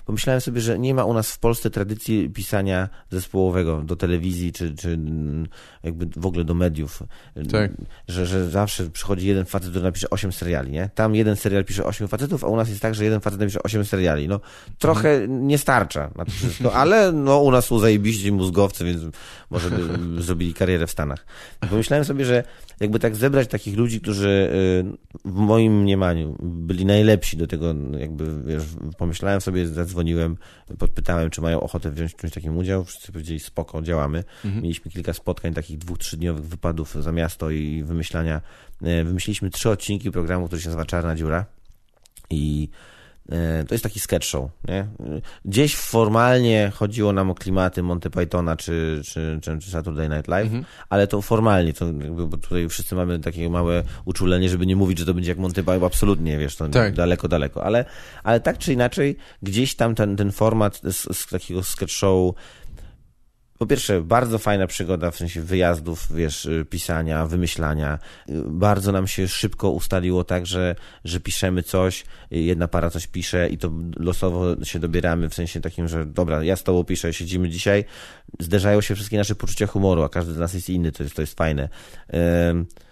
[0.05, 4.75] Pomyślałem sobie, że nie ma u nas w Polsce tradycji pisania zespołowego do telewizji, czy,
[4.75, 4.99] czy
[5.83, 7.03] jakby w ogóle do mediów.
[7.51, 7.71] Tak.
[8.07, 10.89] Że, że zawsze przychodzi jeden facet, który napisze 8 seriali, nie?
[10.95, 13.63] Tam jeden serial pisze 8 facetów, a u nas jest tak, że jeden facet napisze
[13.63, 14.27] 8 seriali.
[14.27, 14.39] No,
[14.79, 19.01] trochę nie starcza na to wszystko, ale no, u nas są zajebiści mózgowcy, więc
[19.49, 19.81] może by
[20.23, 21.25] zrobili karierę w Stanach.
[21.69, 22.43] Pomyślałem sobie, że
[22.79, 24.49] jakby tak zebrać takich ludzi, którzy
[25.25, 28.63] y, w moim mniemaniu byli najlepsi do tego, jakby, wiesz,
[28.97, 30.37] pomyślałem sobie, zadzwoniłem,
[30.77, 32.85] podpytałem, czy mają ochotę wziąć w czymś takim udział.
[32.85, 34.23] Wszyscy powiedzieli, spoko, działamy.
[34.45, 34.63] Mhm.
[34.63, 38.41] Mieliśmy kilka spotkań, takich dwóch, trzydniowych wypadów za miasto i wymyślania.
[38.81, 41.45] E, Wymyśliliśmy trzy odcinki programu, który się nazywa Czarna Dziura.
[42.29, 42.69] I
[43.67, 44.79] to jest taki sketch show, nie?
[44.79, 44.87] E,
[45.45, 50.45] Gdzieś formalnie chodziło nam o klimaty Monty Pythona czy, czy, czy, czy Saturday Night Live,
[50.45, 50.65] Mhm.
[50.89, 54.99] ale to formalnie, to jakby, bo tutaj wszyscy mamy takie małe uczulenie, żeby nie mówić,
[54.99, 56.93] że to będzie jak Monty Python, absolutnie, wiesz, to Tak.
[56.95, 57.85] daleko, daleko, ale,
[58.23, 62.33] ale tak czy inaczej, gdzieś tam ten, ten format z, z takiego sketch show
[63.61, 67.99] po pierwsze, bardzo fajna przygoda w sensie wyjazdów, wiesz, y, pisania, wymyślania.
[68.29, 70.75] Y, Bardzo nam się szybko ustaliło tak, że,
[71.05, 75.61] że piszemy coś, y, jedna para coś pisze i to losowo się dobieramy w sensie
[75.61, 77.85] takim, że dobra, ja z tobą piszę, siedzimy dzisiaj,
[78.39, 81.21] zderzają się wszystkie nasze poczucia humoru, a każdy z nas jest inny, to jest, to
[81.21, 81.69] jest fajne.
[82.09, 82.90] Zder-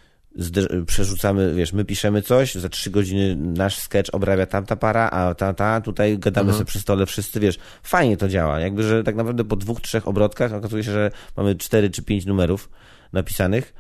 [0.86, 5.54] przerzucamy, wiesz, my piszemy coś, za trzy godziny nasz sketch obrabia tamta para, a ta,
[5.54, 9.44] ta, tutaj gadamy sobie przy stole wszyscy, wiesz, fajnie to działa, jakby, że tak naprawdę
[9.44, 12.70] po dwóch, trzech obrotkach okazuje się, że mamy cztery czy pięć numerów
[13.14, 13.74] napisanych,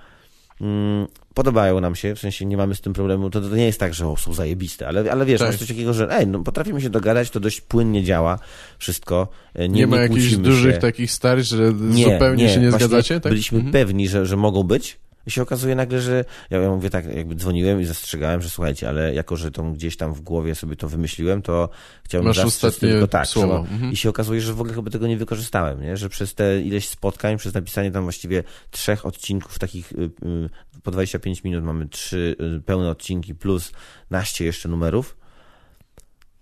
[0.61, 3.79] mm, podobają nam się, w sensie nie mamy z tym problemu, to, to nie jest
[3.79, 5.47] tak, że o, są zajebiste, ale, ale wiesz, Tak.
[5.49, 8.39] masz coś takiego, że ej, no potrafimy się dogadać, to dość płynnie działa
[8.77, 10.81] wszystko, e, nie, Nie, ma nie jakichś dużych się.
[10.81, 13.19] takich starć, że zupełnie się nie Właśnie zgadzacie?
[13.19, 13.31] Tak?
[13.31, 13.73] Byliśmy Mhm.
[13.73, 14.97] pewni, że, że mogą być.
[15.25, 18.89] I się okazuje nagle, że ja, ja mówię tak, jakby dzwoniłem i zastrzegałem, że słuchajcie,
[18.89, 21.69] ale jako, że to gdzieś tam w głowie sobie to wymyśliłem, to
[22.03, 23.27] chciałbym Masz zastrzec tylko tak.
[23.27, 23.57] słowo.
[23.57, 23.91] Mhm.
[23.91, 25.97] I się okazuje, że w ogóle chyba tego nie wykorzystałem, nie?
[25.97, 30.49] że przez te ileś spotkań, przez napisanie tam właściwie trzech odcinków takich y, y,
[30.83, 33.71] po 25 minut mamy trzy y, pełne odcinki plus
[34.09, 35.18] naście jeszcze numerów,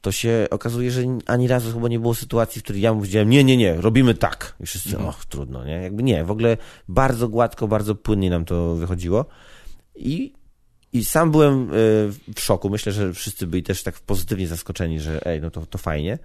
[0.07, 3.43] to się okazuje, że ani razu chyba nie było sytuacji, w której ja powiedziałem, nie,
[3.43, 4.55] nie, nie, robimy tak.
[4.59, 5.09] I wszyscy, Mhm.
[5.09, 5.73] och, trudno, nie?
[5.73, 6.57] Jakby nie, w ogóle
[6.88, 9.25] bardzo gładko, bardzo płynnie nam to wychodziło.
[9.95, 10.34] I,
[10.93, 11.73] i sam byłem y,
[12.35, 12.69] w szoku.
[12.69, 16.17] Myślę, że wszyscy byli też tak pozytywnie zaskoczeni, że ej, no to, to fajnie.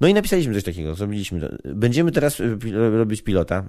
[0.00, 1.48] No i napisaliśmy coś takiego, zrobiliśmy to.
[1.74, 3.64] Będziemy teraz y, pil- robić pilota.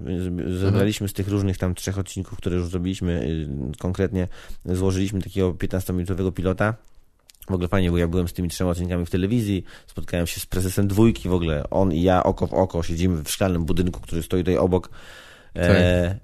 [0.60, 3.12] Zebraliśmy z tych różnych tam trzech odcinków, które już zrobiliśmy,
[3.74, 4.28] y, konkretnie
[4.64, 6.74] złożyliśmy takiego 15-minutowego pilota.
[7.50, 10.46] W ogóle fajnie, bo ja byłem z tymi trzema odcinkami w telewizji, spotkałem się z
[10.46, 14.22] prezesem dwójki w ogóle, on i ja oko w oko, siedzimy w szklanym budynku, który
[14.22, 14.90] stoi tutaj obok.
[15.56, 16.18] E,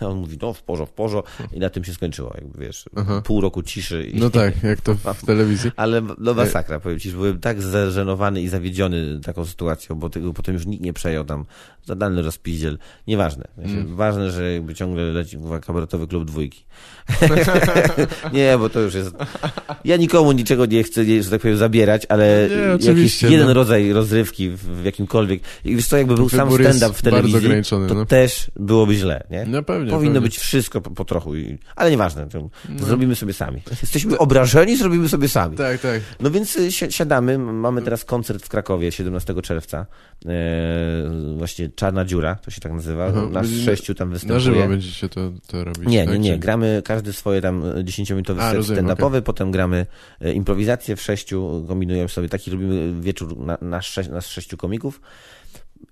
[0.08, 3.22] on mówi, no w porządku, w porządku i na tym się skończyło, jakby wiesz, Aha.
[3.24, 4.04] pół roku ciszy.
[4.04, 5.70] I, No tak, jak to w telewizji.
[5.76, 10.32] ale no masakra, powiem ci, że byłem tak zażenowany i zawiedziony taką sytuacją, bo tego
[10.32, 11.44] potem już nikt nie przejął tam,
[11.84, 13.48] zadany rozpiździel, nieważne.
[13.58, 13.96] Mm.
[13.96, 16.64] Ważne, że jakby ciągle leci kabaretowy klub dwójki.
[18.32, 19.14] nie, bo to już jest...
[19.84, 22.48] Ja nikomu niczego nie chcę, nie, że tak powiem, zabierać, ale
[22.80, 23.54] Nie, jakiś jeden no.
[23.54, 25.42] rodzaj rozrywki w, w jakimkolwiek...
[25.64, 28.06] I wiesz co, jakby był sam Wybór stand-up w telewizji, to no.
[28.06, 29.44] też byłoby źle, nie?
[29.46, 29.90] No pewnie.
[29.90, 30.20] Powinno pewnie.
[30.20, 32.86] być wszystko po, po trochu, i, ale nieważne, to No.
[32.86, 33.62] zrobimy sobie sami.
[33.82, 35.56] Jesteśmy obrażeni, zrobimy sobie sami.
[35.56, 36.00] Tak, tak.
[36.20, 39.86] No więc y, si- siadamy, mamy teraz koncert w Krakowie 17 czerwca.
[40.26, 40.32] E,
[41.36, 43.06] właśnie Czarna Dziura, to się tak nazywa.
[43.06, 44.40] Aha, Nas będzie- sześciu tam Na występuje.
[44.40, 45.82] żywo będziecie to, to robić.
[45.86, 46.12] Nie, tak?
[46.14, 46.38] nie, nie.
[46.38, 49.86] Gramy każdy swoje tam 10-minutowy A, set stand-upowy, potem gramy
[50.20, 55.00] e, improwizację w sześciu, kombinujemy sobie taki, robimy wieczór na, na, sze, na sześciu komików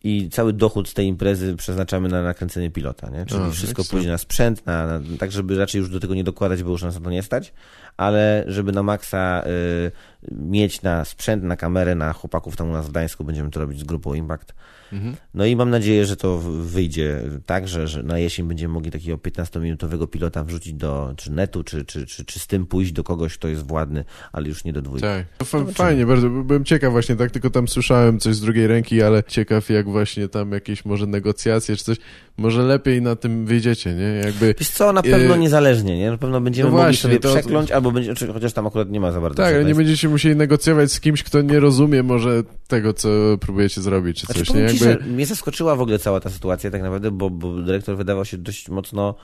[0.05, 3.27] i cały dochód z tej imprezy przeznaczamy na nakręcenie pilota, nie?
[3.27, 3.97] Czyli A, wszystko ekstra.
[3.97, 6.83] pójdzie na sprzęt, na, na, tak żeby raczej już do tego nie dokładać, bo już
[6.83, 7.53] nas na to nie stać,
[7.97, 9.43] ale żeby na maksa
[9.87, 9.91] y,
[10.33, 13.81] mieć na sprzęt, na kamerę, na chłopaków tam u nas w Gdańsku, będziemy to robić
[13.81, 14.55] z grupą Impact.
[14.93, 15.17] Mhm.
[15.35, 19.17] No i mam nadzieję, że to wyjdzie tak, że, że na jesień będziemy mogli takiego
[19.17, 23.39] 15-minutowego pilota wrzucić do czy netu, czy, czy, czy, czy z tym pójść do kogoś,
[23.39, 25.07] kto jest władny, ale już nie do dwójki.
[25.07, 25.27] Tak.
[25.75, 26.31] Fajnie, bardzo.
[26.31, 30.29] Byłem ciekaw właśnie, tak tylko tam słyszałem coś z drugiej ręki, ale ciekaw jak właśnie
[30.29, 31.97] tam jakieś może negocjacje czy coś.
[32.37, 34.21] Może lepiej na tym wyjdziecie, nie?
[34.25, 34.55] Jakby...
[34.59, 36.11] Wiesz co, na pewno Yy, niezależnie, nie?
[36.11, 39.01] Na pewno będziemy no mogli właśnie, sobie to- przekląć, albo będzie, chociaż tam akurat nie
[39.01, 39.43] ma za bardzo.
[39.43, 43.09] Tak, ale nie będziecie musieli negocjować z kimś, kto nie rozumie może tego, co
[43.41, 44.69] próbujecie zrobić, czy Znaczy, coś, nie?
[44.69, 45.05] ci, Jakby...
[45.05, 48.39] że mnie zaskoczyła w ogóle cała ta sytuacja tak naprawdę, bo, bo dyrektor wydawał się
[48.39, 49.15] dość mocno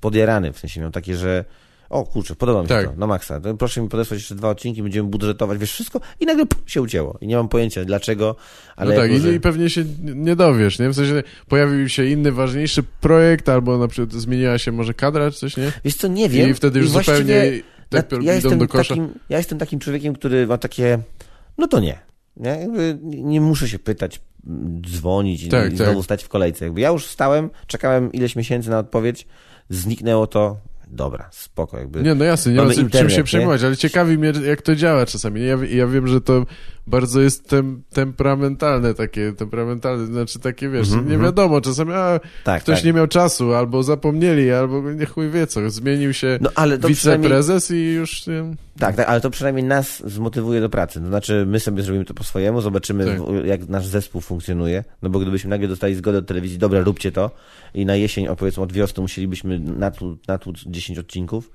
[0.00, 1.44] podjarany, w sensie miał takie, że
[1.90, 2.86] o kurczę, podoba mi się Tak.
[2.86, 3.40] to, na maksa.
[3.58, 7.18] Proszę mi podesłać jeszcze dwa odcinki, będziemy budżetować, wiesz, wszystko i nagle pff, się ucięło.
[7.20, 8.36] I nie mam pojęcia dlaczego,
[8.76, 10.88] ale no tak, i, i pewnie się nie dowiesz, nie?
[10.88, 15.38] W sensie pojawił się inny, ważniejszy projekt, albo na przykład zmieniła się może kadra, czy
[15.38, 15.72] coś, nie?
[15.84, 16.50] Wiesz co, nie wiem.
[16.50, 20.46] I wtedy już właściwie zupełnie tak idą ja jestem, takim, ja jestem takim człowiekiem, który
[20.46, 20.98] ma takie,
[21.58, 21.98] no to nie.
[22.36, 25.86] Nie, Jakby nie muszę się pytać, m, dzwonić i, Tak, i tak.
[25.86, 26.64] znowu stać w kolejce.
[26.64, 29.26] Jakby ja już stałem, czekałem ileś miesięcy na odpowiedź,
[29.70, 30.56] zniknęło to,
[30.90, 32.02] dobra, spoko, jakby.
[32.02, 35.46] Nie, no jasne, nie ma czym się przejmować, ale ciekawi mnie, jak to działa czasami.
[35.46, 36.46] Ja, ja wiem, że to
[36.88, 41.22] bardzo jest tem, temperamentalne takie, temperamentalne, znaczy takie, wiesz, Mhm, nie mhm.
[41.22, 42.84] wiadomo, czasami a, Tak, ktoś tak.
[42.84, 46.88] nie miał czasu, albo zapomnieli, albo nie chuj wie co, zmienił się No ale to
[46.88, 47.28] przynajmniej...
[47.30, 48.26] wiceprezes i już...
[48.26, 48.44] Nie,
[48.78, 51.00] Tak, tak, ale to przynajmniej nas zmotywuje do pracy.
[51.00, 53.20] To znaczy, my sobie zrobimy to po swojemu, zobaczymy, Tak.
[53.22, 54.84] w- jak nasz zespół funkcjonuje.
[55.02, 57.30] No bo gdybyśmy nagle dostali zgodę od telewizji, dobra, róbcie to
[57.74, 61.50] i na jesień, o powiedzmy od wiosny musielibyśmy natłuc, natłuc 10 odcinków,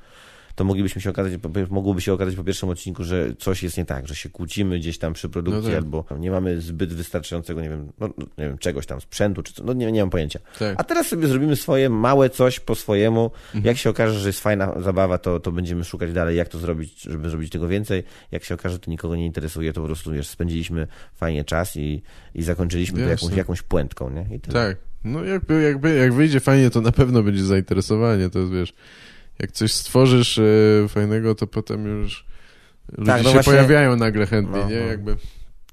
[0.56, 1.34] to moglibyśmy się okazać,
[1.70, 4.98] mogłoby się okazać po pierwszym odcinku, że coś jest nie tak, że się kłócimy gdzieś
[4.98, 5.84] tam przy produkcji, No tak.
[5.84, 9.54] albo nie mamy zbyt wystarczającego, nie wiem, no, no, nie wiem, czegoś tam, sprzętu, czy
[9.54, 10.40] co, no nie, nie mam pojęcia.
[10.60, 10.76] tak.
[10.78, 13.32] A teraz sobie zrobimy swoje małe coś po swojemu.
[13.46, 13.66] Mhm.
[13.66, 17.02] Jak się okaże, że jest fajna zabawa, to, to będziemy szukać dalej, jak to zrobić,
[17.02, 18.04] żeby zrobić tego więcej.
[18.32, 21.76] Jak się okaże, że to nikogo nie interesuje, to po prostu wiesz, spędziliśmy fajnie czas
[21.76, 22.02] i,
[22.36, 23.26] i zakończyliśmy to Jasne.
[23.26, 24.40] jakąś, jakąś puentką, nie?
[24.40, 24.78] Tak.
[25.04, 28.74] No jakby, jakby, jak wyjdzie fajnie, to na pewno będzie zainteresowanie, to jest, wiesz,
[29.40, 32.26] jak coś stworzysz e, fajnego, to potem już
[32.98, 34.80] ludzie Tak, no się właśnie- pojawiają nagle chętnie, No, nie?
[34.80, 34.86] no.
[34.86, 35.16] Jakby,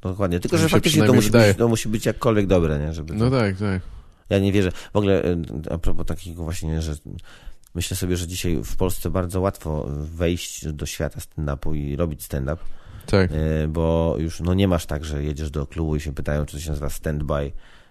[0.03, 0.41] Dokładnie.
[0.41, 2.93] Tylko, że faktycznie to musi, być, to musi być jakkolwiek dobre, nie?
[2.93, 3.83] Żeby no tak, tak.
[4.31, 4.73] Ja nie wierzę.
[4.93, 6.95] W ogóle e, a propos takiego właśnie, że
[7.75, 12.63] myślę sobie, że dzisiaj w Polsce bardzo łatwo wejść do świata stand-upu i robić stand-up.
[13.07, 13.31] Tak.
[13.33, 16.57] E, bo już no nie masz tak, że jedziesz do klubu i się pytają, czy
[16.57, 17.51] to się nazywa stand-by,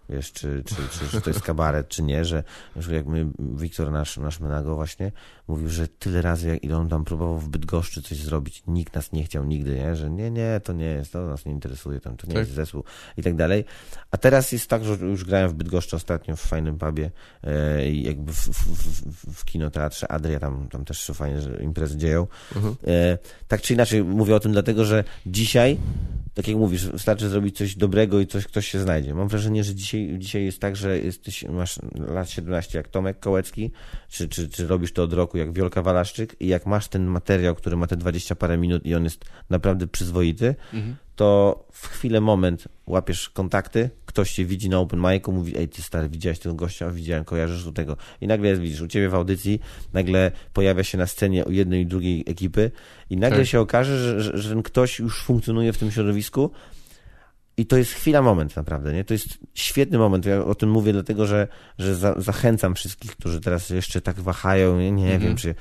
[0.09, 2.43] wiesz, czy, czy, czy, czy to jest kabaret, czy nie, że,
[2.91, 5.11] jak my, Wiktor nasz, nasz Menago właśnie
[5.47, 9.11] mówił, że tyle razy, jak ile on tam próbował w Bydgoszczy coś zrobić, nikt nas
[9.11, 12.17] nie chciał nigdy, nie, że nie, nie, to nie jest, to nas nie interesuje, tam,
[12.17, 12.39] to nie Tak.
[12.39, 12.83] jest zespół
[13.17, 13.65] i tak dalej.
[14.11, 17.11] A teraz jest tak, że już grałem w Bydgoszczy ostatnio w fajnym pubie
[17.43, 21.97] e, jakby w, w, w, w kinoteatrze Adria, tam, tam też się fajne że imprezy
[21.97, 22.27] dzieją.
[22.55, 22.75] Mhm.
[22.87, 23.17] E,
[23.47, 25.77] tak czy inaczej mówię o tym dlatego, że dzisiaj,
[26.33, 29.13] tak jak mówisz, wystarczy zrobić coś dobrego i coś ktoś się znajdzie.
[29.13, 33.71] Mam wrażenie, że dzisiaj, dzisiaj jest tak, że jesteś, masz lat 17 jak Tomek Kołecki,
[34.09, 37.55] czy, czy, czy robisz to od roku jak Wiolka Walaszczyk i jak masz ten materiał,
[37.55, 40.95] który ma te 20 parę minut i on jest naprawdę przyzwoity, Mhm.
[41.15, 45.81] to w chwilę, moment łapiesz kontakty, ktoś cię widzi na open micu, mówi, ej ty
[45.81, 47.97] stary, widziałeś tego gościa, widziałem, kojarzysz do tego.
[48.21, 49.59] I nagle jest, widzisz, u ciebie w audycji,
[49.93, 52.71] nagle pojawia się na scenie u jednej i drugiej ekipy
[53.09, 53.47] i nagle Tak.
[53.47, 56.51] się okaże, że, że, że ten ktoś już funkcjonuje w tym środowisku
[57.59, 59.03] i to jest chwila, moment naprawdę, nie?
[59.03, 60.25] To jest świetny moment.
[60.25, 64.79] Ja o tym mówię dlatego, że, że za, zachęcam wszystkich, którzy teraz jeszcze tak wahają,
[64.79, 65.21] nie, nie Mhm.
[65.21, 65.55] wiem, czy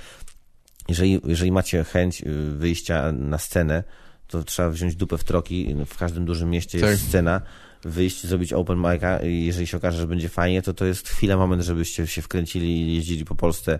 [0.88, 2.26] jeżeli, jeżeli macie chęć y,
[2.56, 3.84] wyjścia na scenę,
[4.26, 5.74] to trzeba wziąć dupę w troki.
[5.86, 7.08] W każdym dużym mieście jest Tak.
[7.08, 7.40] scena.
[7.84, 11.36] Wyjść, zrobić open mic'a i jeżeli się okaże, że będzie fajnie, to to jest chwila,
[11.36, 13.78] moment, żebyście się wkręcili i jeździli po Polsce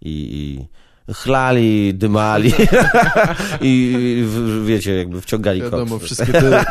[0.00, 0.66] i, i
[1.12, 2.52] chlali, dymali
[3.60, 4.24] i
[4.64, 6.04] wiecie, jakby wciągali Wiadomo, koks.
[6.06, 6.64] wszystkie te,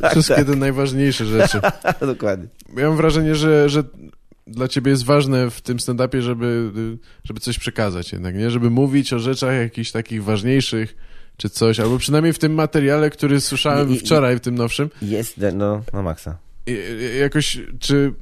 [0.00, 1.60] Tak, wszystkie te najważniejsze rzeczy.
[2.00, 2.46] Dokładnie.
[2.76, 3.82] Ja mam wrażenie, że, że
[4.46, 6.70] dla ciebie jest ważne w tym stand-upie, żeby,
[7.24, 8.50] żeby coś przekazać jednak, nie?
[8.50, 10.96] Żeby mówić o rzeczach jakichś takich ważniejszych,
[11.36, 14.90] czy coś, albo przynajmniej w tym materiale, który słyszałem I- i- wczoraj, w tym nowszym,
[15.02, 16.38] Jest, no, na maksa.
[16.66, 16.78] i-
[17.20, 18.12] jakoś, czy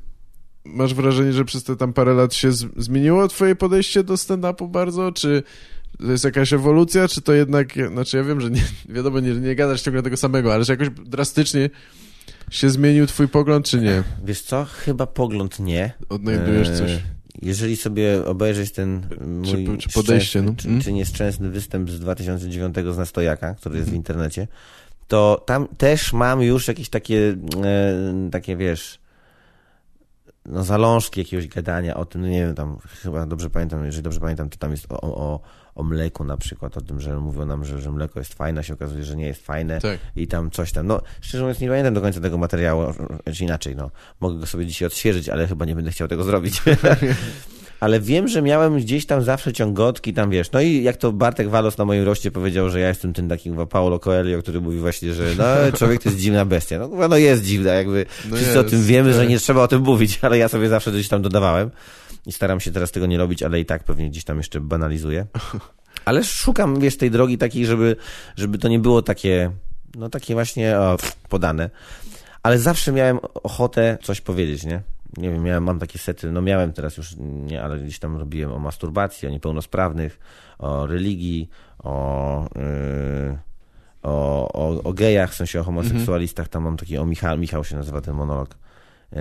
[0.64, 5.12] masz wrażenie, że przez te tam parę lat się zmieniło twoje podejście do stand-upu bardzo,
[5.12, 5.42] czy
[5.98, 8.62] to jest jakaś ewolucja, czy to jednak, znaczy ja wiem, że nie,
[8.96, 11.70] wiadomo, nie, nie gadasz ciągle tego samego, ale czy jakoś drastycznie
[12.50, 14.02] się zmienił twój pogląd, czy nie?
[14.24, 14.64] Wiesz co?
[14.64, 15.92] Chyba pogląd nie.
[16.08, 16.90] Odnajdujesz E, coś.
[17.42, 20.54] Jeżeli sobie obejrzeć ten mój czy podejście, szczęsny- no.
[20.56, 20.80] czy, Mm.
[20.80, 24.48] czy nieszczęsny występ z 2009 z Nastojaka, który jest w internecie,
[25.08, 28.98] to tam też mam już jakieś takie, e, takie wiesz,
[30.46, 34.20] no zalążki jakiegoś gadania o tym, no nie wiem, tam chyba dobrze pamiętam, jeżeli dobrze
[34.20, 35.40] pamiętam, to tam jest o, o,
[35.74, 38.62] o mleku na przykład, o tym, że mówią nam, że, że mleko jest fajne, a
[38.62, 39.98] się okazuje, że nie jest fajne Tak.
[40.16, 40.86] i tam coś tam.
[40.86, 42.82] No, szczerze mówiąc, nie pamiętam do końca tego materiału,
[43.34, 43.90] czy inaczej, no,
[44.20, 46.62] mogę go sobie dzisiaj odświeżyć, ale chyba nie będę chciał tego zrobić.
[47.82, 50.52] ale wiem, że miałem gdzieś tam zawsze ciągotki, tam wiesz.
[50.52, 53.50] No i jak to Bartek Walos na moim roście powiedział, że ja jestem ten taki
[53.70, 56.78] Paulo Coelho, który mówi właśnie, że no, człowiek to jest dziwna bestia.
[56.78, 59.28] No, no jest dziwna, jakby No wszyscy o jest, tym wiemy, że tak.
[59.28, 61.70] nie trzeba o tym mówić, ale ja sobie zawsze gdzieś tam dodawałem
[62.26, 65.26] i staram się teraz tego nie robić, ale i tak pewnie gdzieś tam jeszcze banalizuję.
[66.04, 67.96] Ale szukam, wiesz, tej drogi takiej, żeby,
[68.36, 69.50] żeby to nie było takie,
[69.94, 70.96] no takie właśnie o,
[71.28, 71.70] podane.
[72.42, 74.91] Ale zawsze miałem ochotę coś powiedzieć, nie?
[75.16, 78.52] Nie wiem, miałem, mam takie sety, no miałem teraz już nie, ale gdzieś tam robiłem
[78.52, 80.18] o masturbacji, o niepełnosprawnych,
[80.58, 81.48] o religii,
[81.78, 83.38] o, yy,
[84.02, 87.76] o, o, o gejach, w sensie o homoseksualistach, tam mam taki, o Michał, Michał się
[87.76, 88.56] nazywa ten monolog.
[89.12, 89.20] Yy,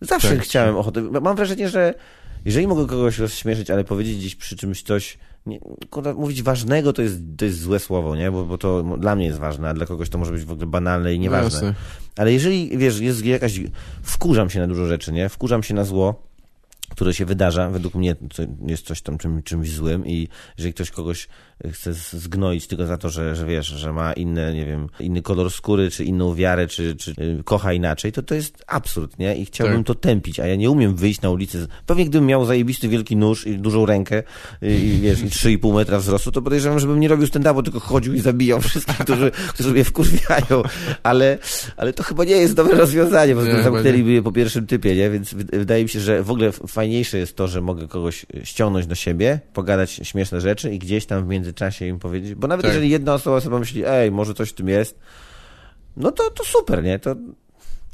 [0.00, 0.44] zawsze Tak.
[0.44, 1.94] chciałem ochotę, mam wrażenie, że
[2.44, 5.60] jeżeli mogę kogoś rozśmieszyć, ale powiedzieć gdzieś przy czymś coś, nie,
[5.90, 8.30] kurwa, mówić ważnego to jest, to jest złe słowo, nie?
[8.30, 10.66] Bo, bo to dla mnie jest ważne, a dla kogoś to może być w ogóle
[10.66, 11.62] banalne i nieważne.
[11.62, 11.74] No.
[12.16, 13.60] Ale jeżeli, wiesz, jest jakaś...
[14.02, 15.28] Wkurzam się na dużo rzeczy, nie?
[15.28, 16.22] Wkurzam się na zło,
[16.90, 18.16] które się wydarza, według mnie
[18.66, 21.28] jest coś tam czym, czymś złym i jeżeli ktoś kogoś
[21.72, 25.50] chce zgnoić tylko za to, że, że wiesz, że ma inny, nie wiem, inny kolor
[25.50, 29.36] skóry, czy inną wiarę, czy, czy y, kocha inaczej, to to jest absurd, nie?
[29.36, 29.86] I chciałbym Tak.
[29.86, 31.66] to tępić, a ja nie umiem wyjść na ulicę.
[31.86, 34.22] Pewnie gdybym miał zajebisty wielki nóż i dużą rękę
[34.62, 38.14] y, i wiesz, i 3,5 metra wzrostu, to podejrzewam, żebym nie robił stand-upu, tylko chodził
[38.14, 40.62] i zabijał wszystkich, którzy, którzy mnie wkurwiają.
[41.02, 41.38] Ale,
[41.76, 45.10] ale to chyba nie jest dobre rozwiązanie, bo Nie, zamknęliby je po pierwszym typie, nie?
[45.10, 48.86] Więc wy- wydaje mi się, że w ogóle fajniejsze jest to, że mogę kogoś ściągnąć
[48.86, 52.72] do siebie, pogadać śmieszne rzeczy i gdzieś tam w międzyczasie im powiedzieć, bo nawet Tak.
[52.72, 54.98] jeżeli jedna osoba sobie myśli, ej, może coś w tym jest,
[55.96, 56.98] no to, to super, nie?
[56.98, 57.14] To,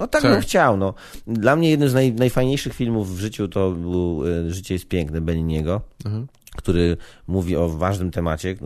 [0.00, 0.32] no tak, Tak.
[0.32, 0.94] bym chciał, no.
[1.26, 5.20] Dla mnie jednym z naj, najfajniejszych filmów w życiu to był y, Życie jest piękne
[5.20, 6.16] Beniniego, Aha.
[6.56, 6.96] który
[7.26, 8.56] mówi o ważnym temacie,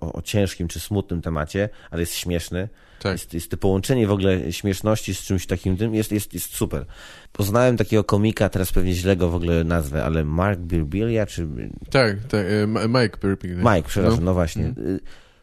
[0.00, 2.68] o, o ciężkim czy smutnym temacie, ale jest śmieszny.
[3.02, 3.12] Tak.
[3.12, 6.86] Jest, jest to połączenie w ogóle śmieszności z czymś takim tym, jest, jest, jest super.
[7.32, 11.48] Poznałem takiego komika, teraz pewnie źle go w ogóle nazwę, ale Mark Birbilia, czy
[11.90, 13.56] Tak, tak, e, Mike Burping.
[13.56, 14.64] Mike, przepraszam, no, właśnie.
[14.64, 15.00] Y,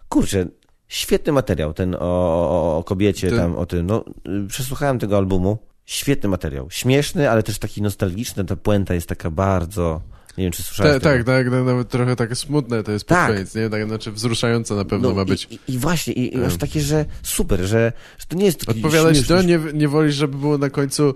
[0.10, 0.46] Kurczę,
[0.88, 3.86] świetny materiał, ten o, o, o kobiecie, Ten- tam o tym.
[3.86, 4.06] No,
[4.46, 5.58] y, przesłuchałem tego albumu.
[5.86, 6.68] Świetny materiał.
[6.70, 8.46] Śmieszny, ale też taki nostalgiczny.
[8.46, 10.02] Ta puenta jest taka bardzo...
[10.38, 13.18] Nie wiem, czy słyszałeś Ta, tak, tak, tak, nawet trochę takie smutne to jest pod
[13.18, 13.32] Tak.
[13.34, 13.70] koniec, nie?
[13.70, 15.48] Tak, znaczy wzruszające na pewno No, ma być.
[15.52, 16.48] I, i właśnie, i, i Mm.
[16.48, 19.88] aż takie, że super, że, że to nie jest taki Odpowiadać śmieszny- to, nie, nie
[19.88, 21.16] wolisz, żeby było na końcu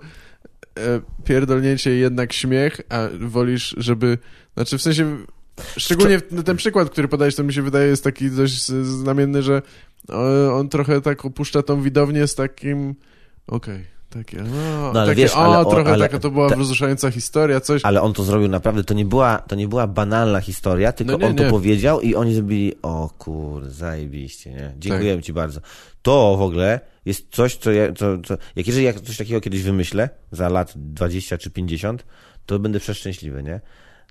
[0.78, 4.18] e, pierdolnięcie jednak śmiech, a wolisz, żeby,
[4.54, 5.18] znaczy w sensie,
[5.78, 9.62] szczególnie ten przykład, który podajesz, to mi się wydaje jest taki dość znamienny, że
[10.10, 12.96] e, on trochę tak opuszcza tą widownię z takim,
[13.48, 17.12] okej, takie, no, No, ale takie, wiesz, ale trochę ale taka to była ta- wzruszająca
[17.12, 17.82] historia, coś.
[17.86, 21.18] Ale on to zrobił naprawdę, to nie była, to nie była banalna historia, tylko No
[21.18, 21.50] nie, on to nie.
[21.50, 24.74] powiedział i oni zrobili, o kur, zajebiście, nie?
[24.80, 25.60] Dziękujemy ci bardzo.
[26.02, 29.62] To w ogóle jest coś, co ja, co, co, jak jeżeli ja coś takiego kiedyś
[29.64, 32.06] wymyślę, za lat 20 czy 50,
[32.46, 33.62] to będę przeszczęśliwy, nie?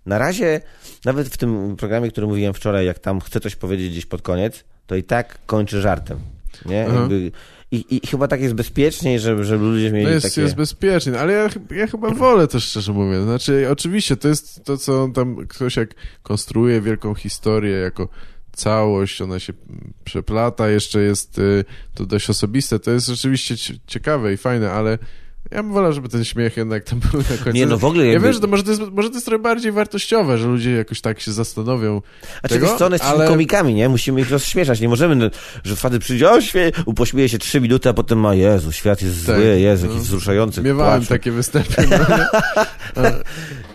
[0.07, 0.61] Na razie,
[1.05, 4.65] nawet w tym programie, który mówiłem wczoraj, jak tam chcę coś powiedzieć gdzieś pod koniec,
[4.87, 6.19] to i tak kończy żartem,
[6.67, 6.77] nie?
[6.77, 7.33] Jakby,
[7.73, 10.41] i, I chyba tak jest bezpieczniej, żeby, żeby ludzie mieli No jest, takie...
[10.41, 13.25] jest bezpiecznie, ale ja, ja chyba wolę też szczerze mówiąc.
[13.25, 15.91] Znaczy, oczywiście to jest to, co on tam ktoś jak
[16.23, 18.09] konstruuje wielką historię jako
[18.53, 19.53] całość, ona się
[20.05, 21.65] przeplata, jeszcze jest y,
[21.95, 22.79] to dość osobiste.
[22.79, 24.99] To jest rzeczywiście cie- ciekawe i fajne, ale
[25.51, 27.51] ja bym wolał, żeby ten śmiech jednak tam był na końcu.
[27.51, 28.25] Nie, no w ogóle Ja jakby...
[28.25, 31.01] wiem, że to może to, jest, może to jest trochę bardziej wartościowe, że ludzie jakoś
[31.01, 32.03] tak się zastanowią.
[32.41, 33.89] Znaczy, tego, wiesz co, one ale- komikami, nie?
[33.89, 34.81] Musimy ich rozśmieszać.
[34.81, 35.31] Nie możemy, no,
[35.65, 36.71] że facet przyjdzie, o, śmie...
[36.97, 39.93] pośmieje się trzy minuty, a potem ma, Jezu, świat jest Tak, zły, Jezu, no.
[39.93, 40.63] jakiś wzruszający.
[40.63, 41.09] Miewałem płacz.
[41.09, 41.89] takie występy.
[41.91, 43.23] No, ale,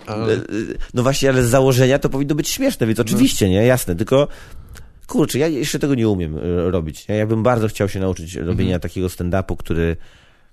[0.06, 0.35] ale,
[0.93, 3.65] No właśnie, ale z założenia to powinno być śmieszne, więc oczywiście, nie?
[3.65, 4.27] Jasne, tylko...
[5.07, 7.06] Kurczę, ja jeszcze tego nie umiem e, robić.
[7.07, 9.97] Ja bym bardzo chciał się nauczyć robienia takiego stand-upu, który,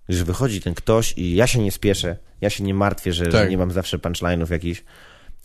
[0.08, 3.30] że wychodzi ten ktoś i ja się nie spieszę, ja się nie martwię, że, że
[3.32, 3.50] Tak.
[3.50, 4.84] nie mam zawsze punchline'ów jakichś.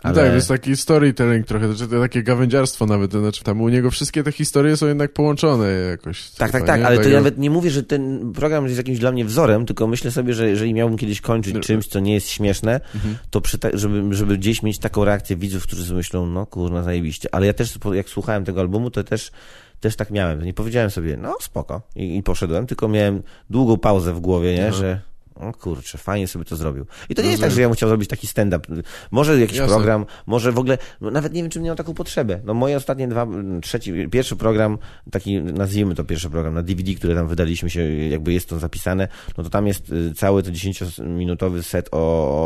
[0.04, 0.16] No Ale...
[0.16, 3.70] tak, to jest taki storytelling trochę, to, to takie gawędziarstwo nawet, to znaczy tam u
[3.70, 6.30] niego wszystkie te historie są jednak połączone jakoś.
[6.30, 6.88] Tak, tak, tak, nie?
[6.88, 9.88] ale to ja nawet nie mówię, że ten program jest jakimś dla mnie wzorem, tylko
[9.88, 11.60] myślę sobie, że jeżeli miałbym kiedyś kończyć No.
[11.62, 13.18] czymś, co nie jest śmieszne, Mhm.
[13.30, 17.36] to przy ta, żeby, żeby gdzieś mieć taką reakcję widzów, którzy myślą, no kurna, zajebiście.
[17.36, 19.32] Ale ja też, jak słuchałem tego albumu, to też,
[19.80, 20.44] też tak miałem.
[20.44, 21.82] Nie powiedziałem sobie, no spoko.
[21.96, 25.02] I, i poszedłem, tylko miałem długą pauzę w głowie, nie, że
[25.40, 26.86] o kurczę, fajnie sobie to zrobił.
[27.10, 27.50] I to nie jest Rozumiem.
[27.50, 28.68] tak, że ja bym chciał zrobić taki stand-up.
[29.12, 29.76] Może jakiś Jasne.
[29.76, 32.40] program, może w ogóle, no nawet nie wiem, czy miał taką potrzebę.
[32.46, 33.28] No moje ostatnie dwa,
[33.62, 34.78] trzeci, pierwszy program,
[35.12, 39.08] taki nazwijmy to pierwszy program, na DVD, który tam wydaliśmy się, jakby jest to zapisane,
[39.38, 41.98] no to tam jest y, cały to 10-minutowy set o,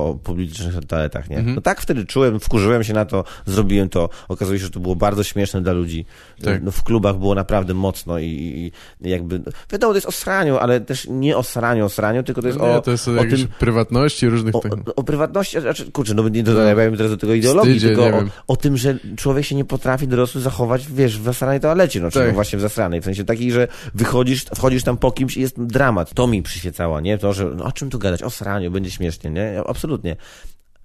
[0.09, 1.37] o publicznych toaletach, nie?
[1.37, 1.55] Mhm.
[1.55, 4.95] No tak wtedy czułem, wkurzyłem się na to, zrobiłem to, okazuje się, że to było
[4.95, 6.05] bardzo śmieszne dla ludzi.
[6.43, 6.63] Tak.
[6.63, 9.41] No w klubach było naprawdę mocno i, i jakby,
[9.71, 12.59] wiadomo, to jest o sraniu, ale też nie o sraniu, o sraniu, tylko to jest
[12.59, 16.13] nie, o, to jest o, o tym, prywatności różnych o, o, o prywatności, znaczy, kurczę,
[16.13, 19.55] no nie dodaję teraz do tego ideologii, Wstydzie, tylko o, o tym, że człowiek się
[19.55, 22.33] nie potrafi dorosły zachować, wiesz, w zasranej toalecie, no, czyli Tak.
[22.33, 26.13] właśnie w zasranej, w sensie takiej, że wychodzisz, wchodzisz tam po kimś i jest dramat.
[26.13, 27.17] To mi przyświecało, nie?
[27.17, 28.23] To, że no, o czym tu gadać?
[28.23, 29.61] O sraniu, będzie śmiesznie, nie?
[29.67, 30.15] Absolutnie.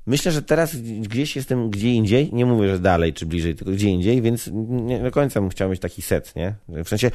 [0.06, 3.88] Myślę, że teraz gdzieś jestem gdzie indziej, nie mówię, że dalej czy bliżej, tylko gdzie
[3.88, 6.54] indziej, więc nie do końca bym chciał mieć taki set, nie?
[6.68, 7.10] W sensie,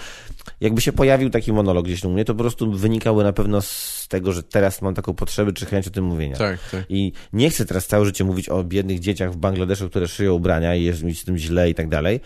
[0.62, 4.08] jakby się pojawił taki monolog gdzieś u mnie, to po prostu wynikały na pewno z
[4.10, 6.36] tego, że teraz mam taką potrzebę czy chęć o tym mówienia.
[6.36, 6.86] Tak, tak.
[6.90, 10.76] I nie chcę teraz całe życie mówić o biednych dzieciach w Bangladeszu, które szyją ubrania
[10.76, 12.20] i jest mi z tym źle i tak dalej,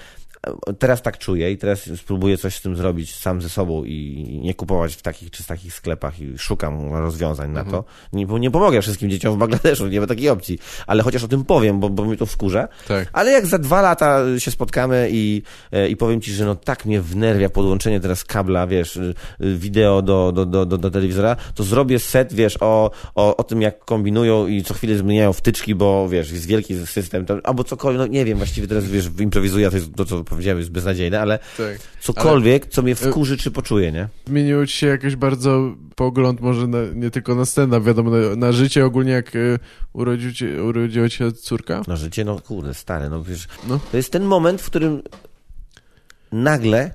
[0.79, 4.53] teraz tak czuję i teraz spróbuję coś z tym zrobić sam ze sobą i nie
[4.53, 7.83] kupować w takich czy z takich sklepach i szukam rozwiązań na to.
[8.13, 11.27] Nie, bo nie pomogę wszystkim dzieciom w Bangladeszu, nie ma takiej opcji, ale chociaż o
[11.27, 12.67] tym powiem, bo, bo mnie to wkurza.
[12.87, 13.09] Tak.
[13.13, 15.41] Ale jak za dwa lata się spotkamy i,
[15.71, 19.55] e, i powiem ci, że no tak mnie wnerwia podłączenie teraz kabla, wiesz, y, y,
[19.57, 23.61] wideo do, do, do, do, do telewizora, to zrobię set, wiesz, o, o, o tym,
[23.61, 27.99] jak kombinują i co chwilę zmieniają wtyczki, bo wiesz, jest wielki system, to, albo cokolwiek,
[27.99, 31.39] no nie wiem, właściwie teraz wiesz, improwizuję, to jest to, co powiedziałem, jest beznadziejne, ale
[31.57, 31.79] Tak.
[31.99, 34.07] cokolwiek, co mnie wkurzy czy poczuję, nie?
[34.27, 38.51] Zmienił ci się jakoś bardzo pogląd, może na, nie tylko na stand-up, wiadomo, na, na
[38.51, 39.59] życie ogólnie, jak y,
[39.93, 41.81] urodził ci, urodziła ci się córka?
[41.87, 43.79] No życie, no kurde, stary, no wiesz, No.
[43.91, 45.01] to jest ten moment, w którym
[46.31, 46.93] nagle,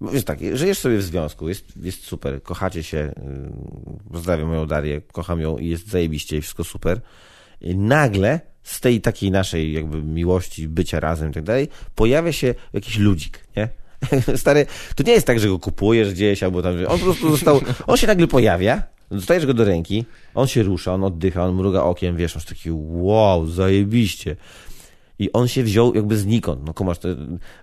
[0.00, 5.00] wiesz tak, żyjesz sobie w związku, jest, jest super, kochacie się, yy, pozdrawiam moją Darię,
[5.12, 7.00] kocham ją i jest zajebiście i wszystko super.
[7.60, 12.54] I nagle z tej takiej naszej jakby miłości, bycia razem i tak dalej, pojawia się
[12.72, 13.68] jakiś ludzik, nie?
[14.36, 17.60] Stary, to nie jest tak, że go kupujesz gdzieś albo tam, on po prostu został,
[17.86, 21.82] on się nagle pojawia, dostajesz go do ręki, on się rusza, on oddycha, on mruga
[21.82, 24.36] okiem, wiesz, masz taki wow, zajebiście.
[25.18, 26.66] I on się wziął jakby znikąd.
[26.66, 26.96] No kumasz,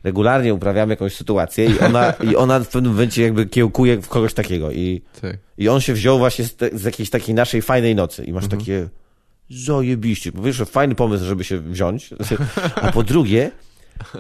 [0.04, 4.34] regularnie uprawiamy jakąś sytuację i ona, i ona w pewnym momencie jakby kiełkuje w kogoś
[4.34, 4.72] takiego.
[4.72, 5.38] I, Tak.
[5.58, 8.24] i on się wziął właśnie z, te, z jakiejś takiej naszej fajnej nocy.
[8.24, 8.90] I masz takie
[9.50, 10.32] zajebiście.
[10.32, 12.10] Po pierwsze, fajny pomysł, żeby się wziąć.
[12.76, 13.52] A po drugie,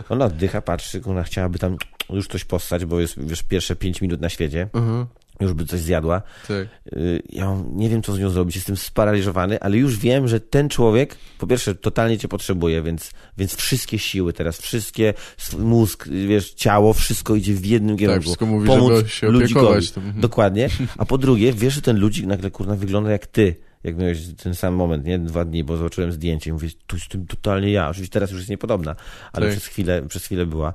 [0.10, 1.78] ona oddycha, patrzy, ona chciałaby tam
[2.10, 4.70] już coś postać, bo jest wiesz, pierwsze pięć minut na świecie.
[4.74, 5.06] Mhm.
[5.41, 6.22] Już by coś zjadła.
[6.48, 6.68] Tak.
[6.98, 10.70] Y, Ja nie wiem, co z nią zrobić, jestem sparaliżowany, ale już wiem, że ten
[10.70, 15.14] człowiek, po pierwsze, totalnie cię potrzebuje, więc, więc wszystkie siły teraz, wszystkie,
[15.60, 18.18] mózg, wiesz, ciało, wszystko idzie w jednym kierunku.
[18.20, 19.88] Tak, wszystko mówi, Pomóc żeby się ludzikowi.
[19.88, 20.04] tym.
[20.04, 20.22] Mhm.
[20.22, 20.70] Dokładnie.
[20.98, 23.56] A po drugie, wiesz, że ten ludzik nagle, kurna, wygląda jak ty.
[23.84, 25.19] Jak miałeś ten sam moment, nie?
[25.19, 27.89] Dwa dni, bo zobaczyłem zdjęcie i mówię, to jest tym totalnie ja.
[27.89, 28.95] Oczywiście teraz już jest niepodobna,
[29.34, 29.51] ale Tak.
[29.51, 30.73] przez chwilę, przez chwilę była,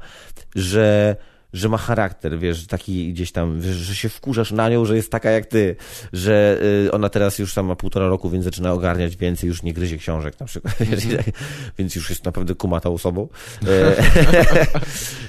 [0.55, 1.16] że,
[1.52, 5.10] że ma charakter, wiesz, taki gdzieś tam, wiesz, że się wkurzasz na nią, że jest
[5.10, 5.76] taka jak ty,
[6.12, 9.72] że y, ona teraz już tam ma półtora roku, więc zaczyna ogarniać więcej, już nie
[9.72, 11.26] gryzie książek na przykład, i tak,
[11.78, 13.28] więc już jest naprawdę kumatą osobą.
[13.66, 13.98] E,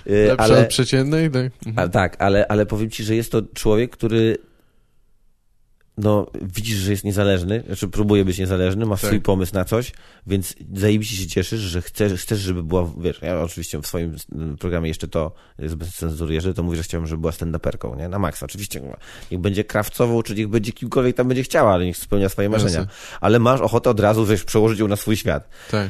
[0.06, 1.92] e, Lepsza ale, od przeciętnej, tak?
[1.92, 4.38] Tak, ale, ale powiem ci, że jest to człowiek, który
[6.04, 9.22] no, widzisz, że jest niezależny, znaczy próbuje być niezależny, ma swój Tak.
[9.22, 9.92] pomysł na coś,
[10.28, 14.16] więc zajebiście się cieszysz, że chcesz, chcesz, żeby była, wiesz, ja oczywiście w swoim
[14.60, 18.10] programie jeszcze to jest bez cenzury, jeżeli to mówię, że chciałbym, żeby była stand-uperką, nie?
[18.10, 18.46] Na maksa.
[18.46, 18.82] Oczywiście
[19.32, 22.80] niech będzie krawcową, czy niech będzie kimkolwiek tam będzie chciała, ale niech spełnia swoje marzenia.
[22.80, 22.94] Jasne.
[23.22, 25.50] Ale masz ochotę od razu, wiesz, przełożyć ją na swój świat.
[25.72, 25.90] Tak.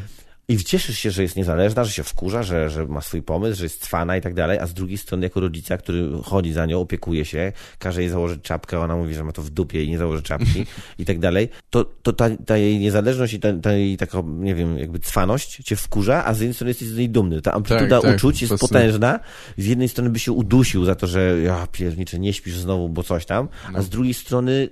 [0.50, 3.66] I cieszysz się, że jest niezależna, że się wkurza, że, że ma swój pomysł, że
[3.66, 6.82] jest cwana i tak dalej, a z drugiej strony jako rodzica, który chodzi za nią,
[6.82, 9.98] opiekuje się, każe jej założyć czapkę, ona mówi, że ma to w dupie i nie
[9.98, 10.66] założy czapki
[11.00, 14.56] i tak dalej, to, to ta, ta jej niezależność i ta, ta jej taka, nie
[14.56, 17.42] wiem, jakby cwaność cię wkurza, a z jednej strony jesteś z niej dumny.
[17.42, 19.00] Ta amplituda tak, uczuć jest fascynujące.
[19.00, 19.20] potężna.
[19.58, 23.04] Z jednej strony by się udusił za to, że ja pierniczę, nie śpisz znowu, bo
[23.04, 24.70] coś tam, a z drugiej strony,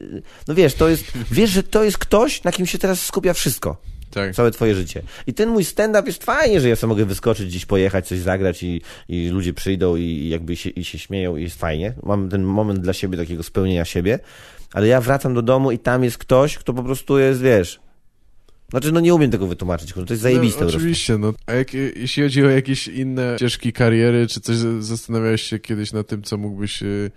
[0.47, 3.96] no wiesz, to jest, wiesz, że to jest ktoś, na kim się teraz skupia wszystko
[4.11, 4.35] Tak.
[4.35, 5.01] całe twoje życie.
[5.27, 8.63] I ten mój stand-up jest fajnie, że ja sobie mogę wyskoczyć, gdzieś pojechać, coś zagrać
[8.63, 11.93] i, i ludzie przyjdą i, jakby się, i się śmieją i jest fajnie.
[12.03, 14.19] Mam ten moment dla siebie, takiego spełnienia siebie,
[14.73, 17.79] ale ja wracam do domu i tam jest ktoś, kto po prostu jest, wiesz...
[18.69, 20.77] Znaczy, no nie umiem tego wytłumaczyć, to jest zajebiste No, po prostu.
[20.77, 21.33] oczywiście, no.
[21.45, 26.07] A jak, jeśli chodzi o jakieś inne ścieżki kariery, czy coś, zastanawiałeś się kiedyś nad
[26.07, 26.83] tym, co mógłbyś...
[26.83, 27.11] y,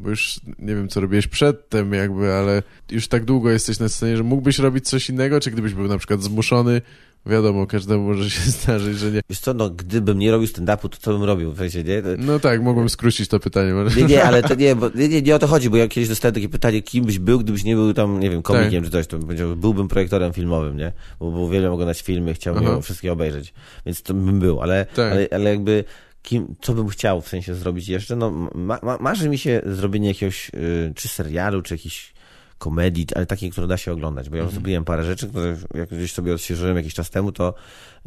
[0.00, 4.16] Bo już nie wiem, co robiłeś przedtem jakby, ale już tak długo jesteś na scenie,
[4.16, 6.82] że mógłbyś robić coś innego, czy gdybyś był na przykład zmuszony,
[7.26, 9.20] wiadomo, każdemu może się zdarzyć, że nie.
[9.30, 11.52] Wiesz co, no gdybym nie robił stand-upu, to co bym robił?
[11.52, 12.02] W sensie, nie?
[12.18, 13.72] No tak, mogłem skrócić to pytanie.
[13.96, 16.08] Nie, nie, ale to nie, bo nie, nie, nie o to chodzi, bo ja kiedyś
[16.08, 19.06] dostałem takie pytanie, kim byś był, gdybyś nie był tam, nie wiem, komikiem czy coś,
[19.06, 20.92] to bym byłbym projektorem filmowym, nie?
[21.20, 23.54] Bo, bo uwielbiam oglądać filmy, chciałbym je wszystkie obejrzeć,
[23.86, 25.12] więc to bym był, ale, Tak.
[25.12, 25.84] ale, ale jakby
[26.26, 30.08] kim, co bym chciał w sensie zrobić jeszcze, no ma, ma, marzy mi się zrobienie
[30.08, 32.14] jakiegoś, y, czy serialu, czy jakiś
[32.58, 35.88] komedii, ale takiej, które da się oglądać, bo ja już zrobiłem parę rzeczy, które jak
[35.88, 37.54] gdzieś sobie odświeżyłem jakiś czas temu, to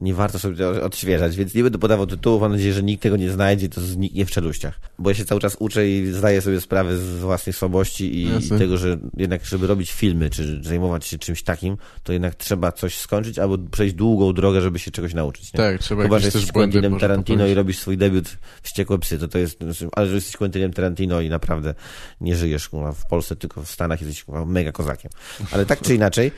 [0.01, 3.31] nie warto sobie odświeżać, więc nie będę podawał tytułów, mam nadzieję, że nikt tego nie
[3.31, 4.79] znajdzie, to zniknie w czeluściach.
[4.99, 8.57] Bo ja się cały czas uczę i zdaję sobie sprawę z własnej słabości i, Jasne.
[8.57, 12.97] tego, że jednak, żeby robić filmy, czy zajmować się czymś takim, to jednak trzeba coś
[12.97, 15.53] skończyć albo przejść długą drogę, żeby się czegoś nauczyć.
[15.53, 15.57] Nie?
[15.57, 19.37] Tak, trzeba Chyba, że jesteś Quentinem Tarantino i robisz swój debiut Wściekłe Psy, to to
[19.37, 19.59] jest,
[19.91, 21.73] ale że jesteś Quentinem Tarantino i naprawdę
[22.21, 25.11] nie żyjesz kurwa, w Polsce, tylko w Stanach jesteś kurwa, mega kozakiem.
[25.51, 26.31] Ale tak czy inaczej,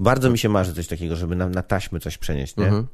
[0.00, 2.64] bardzo mi się marzy coś takiego, żeby na, na taśmę coś przenieść, nie?
[2.64, 2.86] Mhm.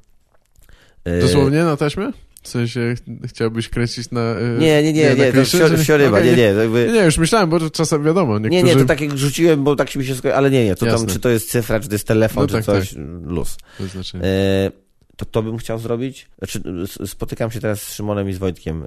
[1.05, 2.11] E, Dosłownie na taśmie?
[2.43, 4.21] W sensie ch- chciałbyś kręcić na...
[4.39, 6.87] y, Nie, nie, nie, nie, to kliszy, wsio- czy- wsioryba, Okej, nie, nie, to jakby...
[6.87, 8.75] Nie, nie, już myślałem, bo to czasem wiadomo, Nie, niektórzy...
[8.77, 10.81] nie, to tak jak rzuciłem, bo tak się mi się skojarzyło, ale nie, nie, to
[10.87, 11.07] tam, Jasne.
[11.07, 12.95] czy to jest cyfra, czy to jest telefon, No czy tak, coś,
[13.25, 13.57] luz.
[13.81, 14.25] Bez znaczenia.
[14.25, 14.71] E,
[15.17, 16.29] to to bym chciał zrobić.
[16.39, 16.63] Znaczy,
[17.07, 18.87] spotykam się teraz z Szymonem i z Wojtkiem, y,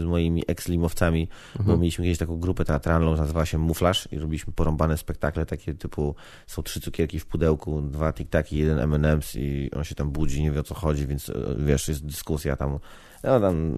[0.00, 1.28] z moimi ex-limowcami,
[1.60, 6.14] bo mieliśmy kiedyś taką grupę teatralną, nazywała się Muflaż i robiliśmy porąbane spektakle, takie typu
[6.46, 10.50] są trzy cukierki w pudełku, dwa tiktaki, jeden M&M's i on się tam budzi, nie
[10.50, 12.78] wie o co chodzi, więc y, wiesz, jest dyskusja tam.
[13.24, 13.74] No, tam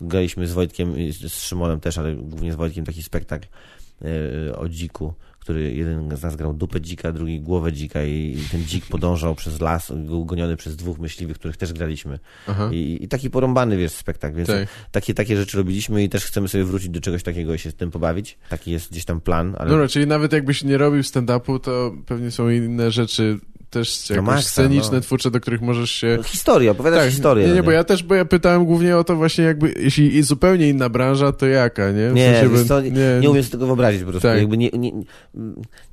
[0.00, 3.46] graliśmy z Wojtkiem i z Szymonem też, ale głównie z Wojtkiem taki spektakl
[4.48, 8.64] y, o dziku, który jeden z nas grał dupę dzika, drugi głowę dzika i ten
[8.64, 12.18] dzik podążał przez las, był goniony przez dwóch myśliwych, których też graliśmy.
[12.72, 14.68] I, I taki porąbany, wiesz, spektakl, więc Tak.
[14.90, 17.74] takie, takie rzeczy robiliśmy i też chcemy sobie wrócić do czegoś takiego i się z
[17.74, 18.38] tym pobawić.
[18.48, 19.70] Taki jest gdzieś tam plan, ale...
[19.70, 23.38] Dobra, czyli nawet jakbyś nie robił stand-upu, to pewnie są inne rzeczy
[23.70, 25.00] też jakoś maksa, sceniczne, no.
[25.00, 26.14] twórcze, do których możesz się...
[26.16, 27.46] No, historia, opowiadać historię.
[27.46, 30.22] Nie, nie, no bo ja też, bo ja pytałem głównie o to właśnie jakby, jeśli
[30.22, 32.10] zupełnie inna branża, to jaka, nie?
[32.10, 34.28] W Nie, sensie, wiesz bo- co, nie, umiem sobie tego wyobrazić po prostu.
[34.28, 34.38] Tak.
[34.38, 34.92] Jakby nie, nie,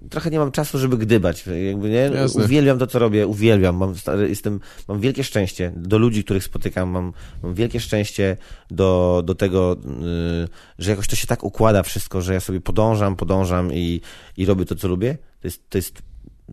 [0.09, 1.45] trochę nie mam czasu, żeby gdybać.
[1.67, 2.43] Jakby nie, Jasne.
[2.43, 3.75] uwielbiam to, co robię, uwielbiam.
[3.77, 6.89] Mam, stary- jestem, mam wielkie szczęście do ludzi, których spotykam.
[6.89, 7.13] Mam,
[7.43, 8.37] mam wielkie szczęście
[8.71, 10.47] do, do tego, yy,
[10.79, 14.01] że jakoś to się tak układa wszystko, że ja sobie podążam, podążam i,
[14.37, 15.17] i robię to, co lubię.
[15.41, 16.01] To jest, to jest,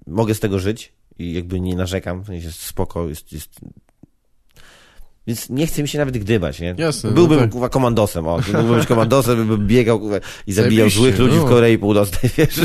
[0.06, 3.60] mogę z tego żyć i jakby nie narzekam, w sensie spoko, jest, jest
[5.26, 6.74] więc nie chce mi się nawet gdybać, nie?
[6.78, 7.50] Jasne, no Byłbym, tak.
[7.50, 10.16] kurwa, komandosem, o, mógłbym być komandosem, bym biegał, kurwa,
[10.46, 11.46] i zabijał złych ludzi no.
[11.46, 12.60] w Korei Północnej, wiesz?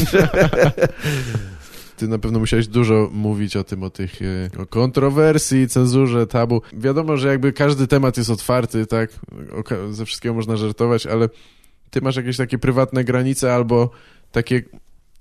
[1.97, 6.61] Ty na pewno musiałeś dużo mówić o tym, o tych e, o kontrowersji, cenzurze, tabu.
[6.73, 9.09] Wiadomo, że jakby każdy temat jest otwarty, tak?
[9.51, 11.29] O, ze wszystkiego można żartować, ale
[11.89, 13.89] ty masz jakieś takie prywatne granice albo
[14.31, 14.61] takie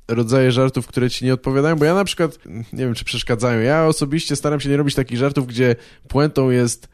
[0.09, 3.61] rodzaje żartów, które ci nie odpowiadają, bo ja na przykład, nie wiem, czy przeszkadzają.
[3.61, 5.77] Ja osobiście staram się nie robić takich żartów, gdzie
[6.09, 6.89] puentą jest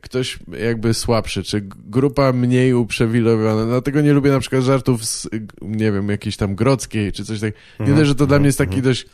[0.00, 3.66] ktoś jakby słabszy, czy grupa mniej uprzywilejowana.
[3.66, 5.28] Dlatego nie lubię na przykład żartów z,
[5.62, 7.54] nie wiem, jakiejś tam grodzkiej, czy coś tak.
[7.80, 9.06] Nie dość, że to dla mnie jest taki dość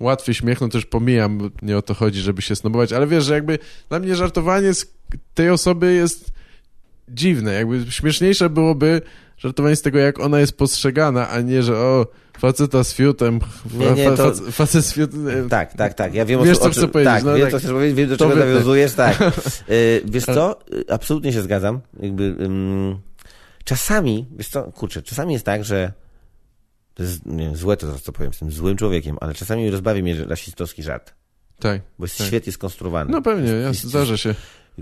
[0.00, 3.24] łatwy śmiech, no już pomijam, bo nie o to chodzi, żeby się snobować, ale wiesz,
[3.24, 3.58] że jakby
[3.88, 4.94] dla mnie żartowanie z
[5.34, 6.32] tej osoby jest
[7.08, 7.52] dziwne.
[7.52, 9.02] Jakby śmieszniejsze byłoby
[9.38, 12.06] żartowanie z tego, jak ona jest postrzegana, a nie, że o,
[12.38, 13.40] faceta z fiutem,
[13.74, 15.48] Nie, nie, to- fa, facet z fiutem.
[15.48, 16.14] Tak, tak, tak.
[16.14, 17.50] Ja wiem, Wiesz, o, co o chcę powiedzieć, Tak, no wiem, tak.
[17.52, 19.18] co chcesz powiedzieć, wiem, do czego nawiązujesz, tak.
[19.70, 21.80] Y, wiesz co, Y, absolutnie się zgadzam.
[22.00, 22.36] Jakby,
[23.64, 25.92] czasami, wiesz co, kurczę, czasami jest tak, że
[26.94, 30.24] to jest, nie wiem, złe to, co powiem, jestem złym człowiekiem, ale czasami rozbawi mnie
[30.24, 31.14] rasistowski żart,
[31.60, 31.82] Tak.
[31.98, 32.26] bo jest Tak.
[32.26, 33.10] świetnie skonstruowany.
[33.12, 34.34] No pewnie, jest- zdarza się.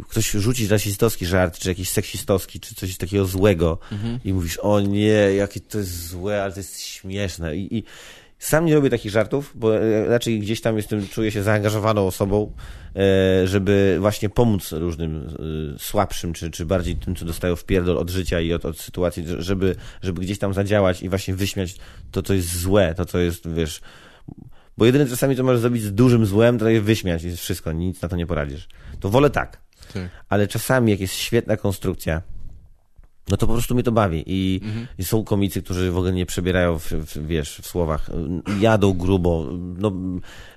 [0.09, 4.19] Ktoś rzuci rasistowski żart, czy jakiś seksistowski, czy coś takiego złego Mhm.
[4.25, 7.57] i mówisz, o nie, jakie to jest złe, ale to jest śmieszne.
[7.57, 7.85] I, i
[8.39, 12.53] sam nie robię takich żartów, bo e, raczej gdzieś tam jestem, czuję się zaangażowaną osobą,
[12.97, 15.29] e, żeby właśnie pomóc różnym
[15.75, 18.81] e, słabszym, czy, czy bardziej tym, co dostają w pierdol od życia i od, od
[18.81, 21.77] sytuacji, żeby, żeby gdzieś tam zadziałać i właśnie wyśmiać
[22.11, 23.81] to, co jest złe, to, co jest, wiesz...
[24.79, 28.03] Bo jedyne czasami, co możesz zrobić z dużym złem, to je wyśmiać i wszystko, nic
[28.03, 28.69] na to nie poradzisz.
[29.01, 29.63] To wolę tak
[29.95, 30.09] Tak.
[30.29, 32.23] ale czasami jak jest świetna konstrukcja,
[33.29, 34.23] no to po prostu mnie to bawi.
[34.27, 34.61] I,
[34.99, 38.11] i są komicy, którzy w ogóle nie przebierają, w, w, wiesz, w słowach,
[38.61, 39.49] jadą grubo,
[39.79, 39.93] no,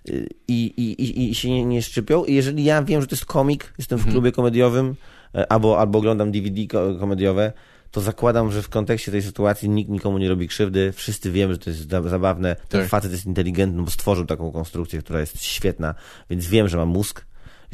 [0.10, 2.24] y, i, i, i, się nie, nie szczypią.
[2.26, 4.95] I jeżeli ja wiem, że to jest komik, jestem w klubie komediowym,
[5.36, 7.53] e, albo, albo oglądam DVD ko- komediowe,
[7.91, 11.60] to zakładam, że w kontekście tej sytuacji nikt nikomu nie robi krzywdy, wszyscy wiemy, że
[11.60, 12.90] to jest za- zabawne, ten Tak.
[12.90, 15.95] facet jest inteligentny, bo stworzył taką konstrukcję, która jest świetna,
[16.30, 17.26] więc wiem, że ma mózg.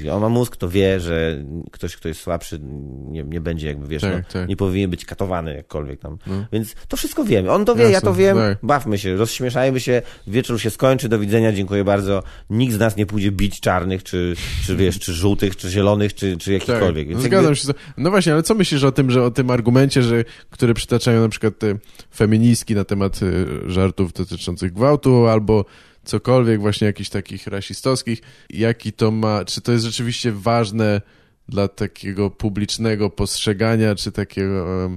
[0.01, 2.59] Jeśli on ma mózg, to wie, że ktoś, kto jest słabszy,
[3.07, 4.49] nie, nie będzie jakby, wiesz, Tak, no, tak.
[4.49, 6.17] nie powinien być katowany jakkolwiek tam.
[6.27, 6.45] No.
[6.53, 7.51] Więc to wszystko wiemy.
[7.51, 8.37] On to wie, ja Jasne, to wiem.
[8.37, 8.57] tak.
[8.63, 12.23] Bawmy się, rozśmieszajmy się, wieczór się skończy, do widzenia, dziękuję bardzo.
[12.49, 16.37] Nikt z nas nie pójdzie bić czarnych, czy, czy wiesz, czy żółtych, czy zielonych, czy,
[16.37, 17.07] czy jakichkolwiek.
[17.07, 17.67] Tak, Więc no, zgadzam się.
[17.67, 21.21] z- No właśnie, ale co myślisz o tym, że o tym argumencie, że, które przytaczają
[21.21, 21.75] na przykład te
[22.15, 25.65] feministki na temat y, żartów dotyczących gwałtu albo
[26.03, 31.01] cokolwiek właśnie jakichś takich rasistowskich, jaki to ma, czy to jest rzeczywiście ważne
[31.49, 34.91] dla takiego publicznego postrzegania, czy takiego...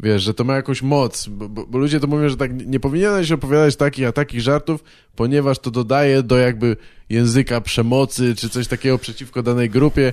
[0.00, 2.80] Wiesz, że to ma jakąś moc, bo, bo, bo ludzie to mówią, że tak nie
[2.80, 4.84] powinieneś opowiadać takich a takich żartów,
[5.16, 6.76] ponieważ to dodaje do jakby
[7.08, 10.12] języka przemocy, czy coś takiego przeciwko danej grupie.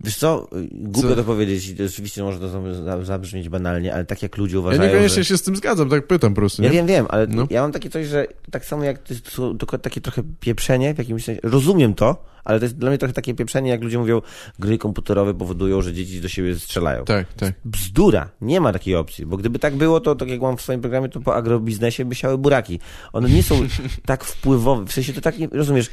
[0.00, 1.16] Wiesz co, głupio Co?
[1.16, 2.48] to powiedzieć, i to oczywiście może to
[2.84, 5.28] za- zabrzmieć banalnie, ale tak jak ludzie Ja uważają, niekoniecznie że...
[5.28, 6.68] się z tym zgadzam, tak pytam po prostu, nie?
[6.68, 7.46] Ja wiem, wiem, ale No.
[7.50, 9.36] ja mam takie coś, że tak samo jak to jest
[9.82, 11.40] takie trochę pieprzenie w jakimś sensie.
[11.44, 14.20] Rozumiem to, ale to jest dla mnie trochę takie pieprzenie, jak ludzie mówią,
[14.58, 17.04] gry komputerowe powodują, że dzieci do siebie strzelają.
[17.04, 17.54] Tak, tak.
[17.64, 20.80] Bzdura, nie ma takiej opcji, bo gdyby tak było, to tak jak mam w swoim
[20.80, 22.80] programie, to po agrobiznesie by siały buraki.
[23.12, 23.60] One nie są
[24.06, 25.90] tak wpływowe, w sensie to tak nie, rozumiesz,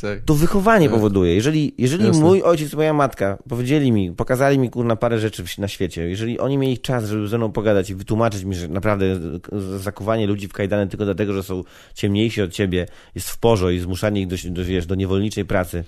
[0.00, 0.20] tak.
[0.24, 0.94] to wychowanie Tak.
[0.94, 1.34] powoduje.
[1.34, 2.22] Jeżeli, jeżeli Jasne.
[2.22, 6.38] mój ojciec i moja matka powiedzieli mi, pokazali mi kurna parę rzeczy na świecie, jeżeli
[6.38, 9.20] oni mieli czas, żeby ze mną pogadać i wytłumaczyć mi, że naprawdę
[9.78, 11.64] zakuwanie ludzi w kajdany tylko dlatego, że są
[11.94, 15.84] ciemniejsi od ciebie jest w porze i zmuszanie ich do, do, wiesz, do niewolniczej pracy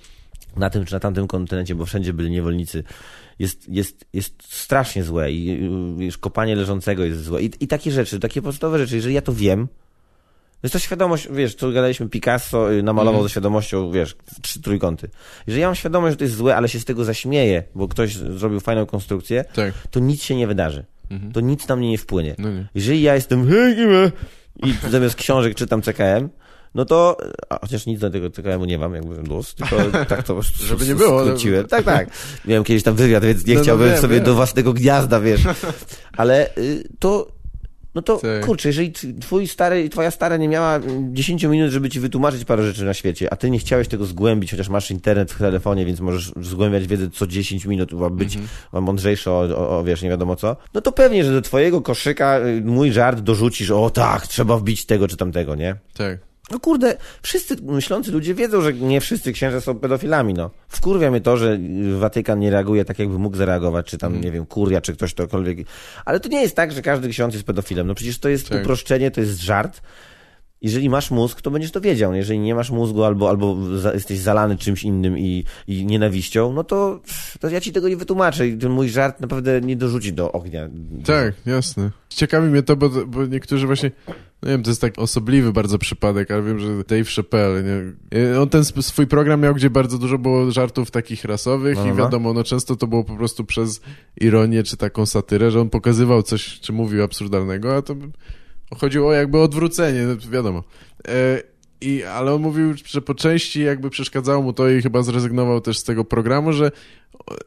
[0.55, 2.83] na tym czy na tamtym kontynencie, bo wszędzie byli niewolnicy,
[3.39, 5.51] jest, jest, jest strasznie złe i
[5.99, 7.41] y, już kopanie leżącego jest złe.
[7.43, 9.67] I, I takie rzeczy, takie podstawowe rzeczy, jeżeli ja to wiem,
[10.63, 13.23] jest to świadomość, wiesz, tu gadaliśmy, Picasso y, namalował Mhm.
[13.23, 15.09] ze świadomością, wiesz, trzy trójkąty.
[15.47, 18.15] Jeżeli ja mam świadomość, że to jest złe, ale się z tego zaśmieję, bo ktoś
[18.15, 19.73] zrobił fajną konstrukcję, Tak.
[19.91, 20.85] to nic się nie wydarzy.
[21.11, 21.31] Mhm.
[21.31, 22.35] To nic na mnie nie wpłynie.
[22.37, 22.67] No nie.
[22.75, 23.49] Jeżeli ja jestem
[24.63, 26.29] i zamiast książek czytam CKM,
[26.75, 27.17] no to,
[27.49, 29.75] a chociaż nic do tego CKM-u nie mam, jakby luz, tylko
[30.09, 31.67] tak to Żeby nie było, skróciłem.
[31.67, 32.09] Tak, tak.
[32.45, 34.23] Miałem kiedyś tam wywiad, więc nie No, no chciałbym wiem, sobie wiem.
[34.25, 35.41] do własnego gniazda, wiesz.
[36.17, 37.27] Ale y, to,
[37.95, 38.45] no to, Tak.
[38.45, 38.91] kurczę, jeżeli
[39.21, 42.93] twój stary, twoja stara nie miała mm, 10 minut, żeby ci wytłumaczyć parę rzeczy na
[42.93, 46.87] świecie, a ty nie chciałeś tego zgłębić, chociaż masz internet w telefonie, więc możesz zgłębiać
[46.87, 48.83] wiedzę co 10 minut, być Mhm.
[48.83, 52.39] mądrzejszy o, o, o, wiesz, nie wiadomo co, no to pewnie, że do twojego koszyka
[52.39, 55.75] y, mój żart dorzucisz, o tak, trzeba wbić tego czy tamtego, nie?
[55.93, 56.30] Tak.
[56.51, 60.49] No kurde, wszyscy myślący ludzie wiedzą, że nie wszyscy księża są pedofilami, no.
[60.67, 61.57] Wkurwia mnie to, że
[61.99, 65.57] Watykan nie reaguje tak, jakby mógł zareagować, czy tam, nie wiem, kuria, czy ktoś tokolwiek.
[66.05, 67.87] Ale to nie jest tak, że każdy ksiądz jest pedofilem.
[67.87, 68.61] No przecież to jest Tak.
[68.61, 69.81] uproszczenie, to jest żart.
[70.61, 72.13] Jeżeli masz mózg, to będziesz to wiedział.
[72.13, 73.57] Jeżeli nie masz mózgu albo, albo
[73.93, 76.99] jesteś zalany czymś innym i, i nienawiścią, no to,
[77.39, 80.69] to ja ci tego nie wytłumaczę i ten mój żart naprawdę nie dorzuci do ognia.
[81.05, 81.91] Tak, jasne.
[82.09, 85.77] Ciekawi mnie to, bo, bo niektórzy właśnie, no nie wiem, to jest tak osobliwy bardzo
[85.77, 88.39] przypadek, ale wiem, że Dave Chappelle, nie?
[88.39, 91.95] on ten swój program miał, gdzie bardzo dużo było żartów takich rasowych No, i no.
[91.95, 93.81] wiadomo, no często to było po prostu przez
[94.21, 97.95] ironię czy taką satyrę, że on pokazywał coś, czy mówił absurdalnego, a to
[98.77, 100.63] chodziło o jakby odwrócenie, no, wiadomo.
[101.07, 101.41] E,
[101.81, 105.77] i, ale on mówił, że po części jakby przeszkadzało mu to i chyba zrezygnował też
[105.77, 106.71] z tego programu, że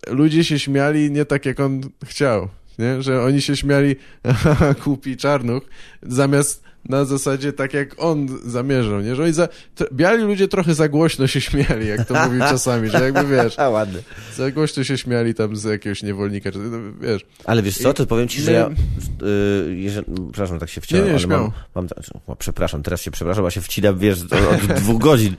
[0.08, 2.48] ludzie się śmiali nie tak, jak on chciał.
[2.78, 3.02] Nie?
[3.02, 3.96] Że oni się śmiali
[4.84, 5.62] kupi czarnuch,
[6.02, 9.00] zamiast na zasadzie tak, jak on zamierzał.
[9.00, 9.14] Nie?
[9.14, 12.88] Że oni za, to, biali ludzie trochę za głośno się śmiali, jak to mówił czasami,
[12.88, 14.02] że jakby wiesz, A, ładny.
[14.36, 17.26] za głośno się śmiali tam z jakiegoś niewolnika, czy, no, wiesz.
[17.44, 18.68] Ale wiesz co, to powiem ci, że ja.
[18.68, 21.86] Y, jeżeli, przepraszam, tak się wciąłem, Nie, nie, ale mam, mam.
[22.26, 25.36] O, przepraszam, teraz się przepraszam, a się wcinam, wiesz, od, dwóch godzin.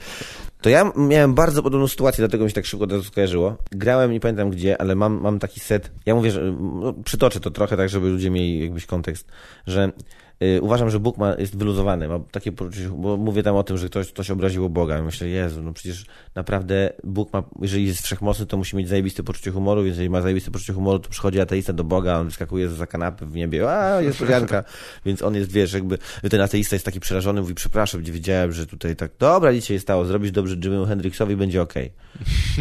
[0.62, 3.58] To ja miałem bardzo podobną sytuację, dlatego mi się tak szybko razu skojarzyło.
[3.72, 5.92] Grałem, nie pamiętam gdzie, ale mam, mam taki set.
[6.06, 9.28] Ja mówię, że no, przytoczę to trochę tak, żeby ludzie mieli jakiś kontekst,
[9.68, 9.92] że
[10.62, 12.08] uważam, że Bóg ma, jest wyluzowany.
[12.08, 15.00] Ma takie poczucie, bo mówię tam o tym, że ktoś, ktoś obraziło Boga.
[15.00, 16.06] I myślę, Jezu, no przecież
[16.36, 20.52] naprawdę Bóg ma, jeżeli jest wszechmocny, to musi mieć zajebiste poczucie humoru, jeżeli ma zajebiste
[20.52, 24.20] poczucie humoru, to przychodzi ateista do Boga, on wyskakuje za kanapy w niebie, a jest
[24.20, 24.64] powianka,
[25.06, 25.98] więc on jest, wiesz, jakby
[26.30, 29.80] ten ateista jest taki przerażony, mówi, przepraszam, nie wiedziałem, że tutaj tak, dobra, nic się
[29.80, 31.92] stało, zrobisz dobrze Jimmy'emu Hendrixowi, będzie okej.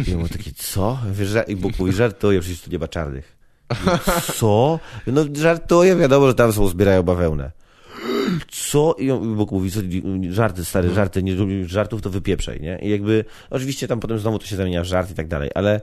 [0.07, 0.99] I on mówi taki, co?
[1.47, 3.37] I Bóg mówi, żartuję, przecież tu nie ma czarnych.
[4.35, 4.79] Co?
[5.07, 7.51] No żartuję, wiadomo, że tam są, zbierają bawełnę.
[8.47, 8.95] Co?
[8.99, 9.79] I on- Bóg mówi, co,
[10.29, 12.79] żarty, stary, żarty, nie lubisz żartów, to wypieprzaj, nie?
[12.81, 15.81] I jakby, oczywiście tam potem znowu to się zamienia w żart i tak dalej, ale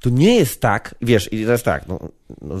[0.00, 1.98] to nie jest tak, wiesz, i teraz tak, no,
[2.40, 2.56] no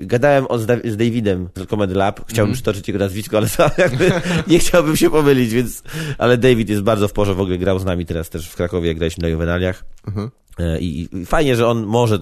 [0.00, 3.70] gadałem o, z, Da- z Davidem z Comedy Lab, chciałbym przytoczyć jego nazwisko, ale to
[3.78, 4.12] jakby
[4.46, 5.82] nie chciałbym się pomylić, więc,
[6.18, 8.88] ale David jest bardzo w porze, w ogóle grał z nami teraz też w Krakowie,
[8.88, 9.84] jak graliśmy na Juvenaliach.
[10.06, 10.30] Mhm.
[10.58, 12.18] E, I, I fajnie, że on może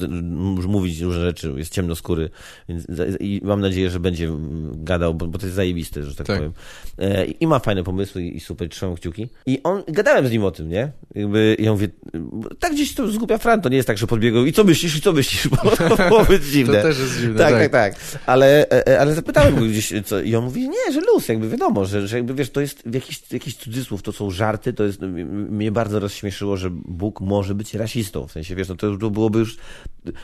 [0.67, 2.31] mówić różne rzeczy, jest ciemnoskóry,
[2.69, 2.87] więc
[3.21, 6.37] i mam nadzieję, że będzie mm, gadał, bo, bo to jest zajebiste, że tak, Tak.
[6.37, 6.53] powiem.
[6.99, 9.29] E, I ma fajne pomysły i, i super, trzymam kciuki.
[9.47, 10.93] I on, gadałem z nim o tym, nie?
[11.15, 11.89] Jakby, ja mówię,
[12.59, 15.01] tak gdzieś to zgubia Fran, to nie jest tak, że podbiegał i co myślisz, i
[15.01, 16.88] co myślisz, bo to było dziwne.
[16.89, 17.39] Też jest dziwne.
[17.39, 17.95] Tak, tak, tak.
[18.27, 21.49] Ale, e, e, ale zapytałem go gdzieś, co, i on mówi, nie, że luz, jakby
[21.49, 24.85] wiadomo, że, że jakby wiesz, to jest w jakiś, jakiś cudzysłów, to są żarty, to
[24.85, 29.11] jest, mnie bardzo rozśmieszyło, że Bóg może być rasistą, w sensie, wiesz, no to, to
[29.11, 29.57] byłoby już,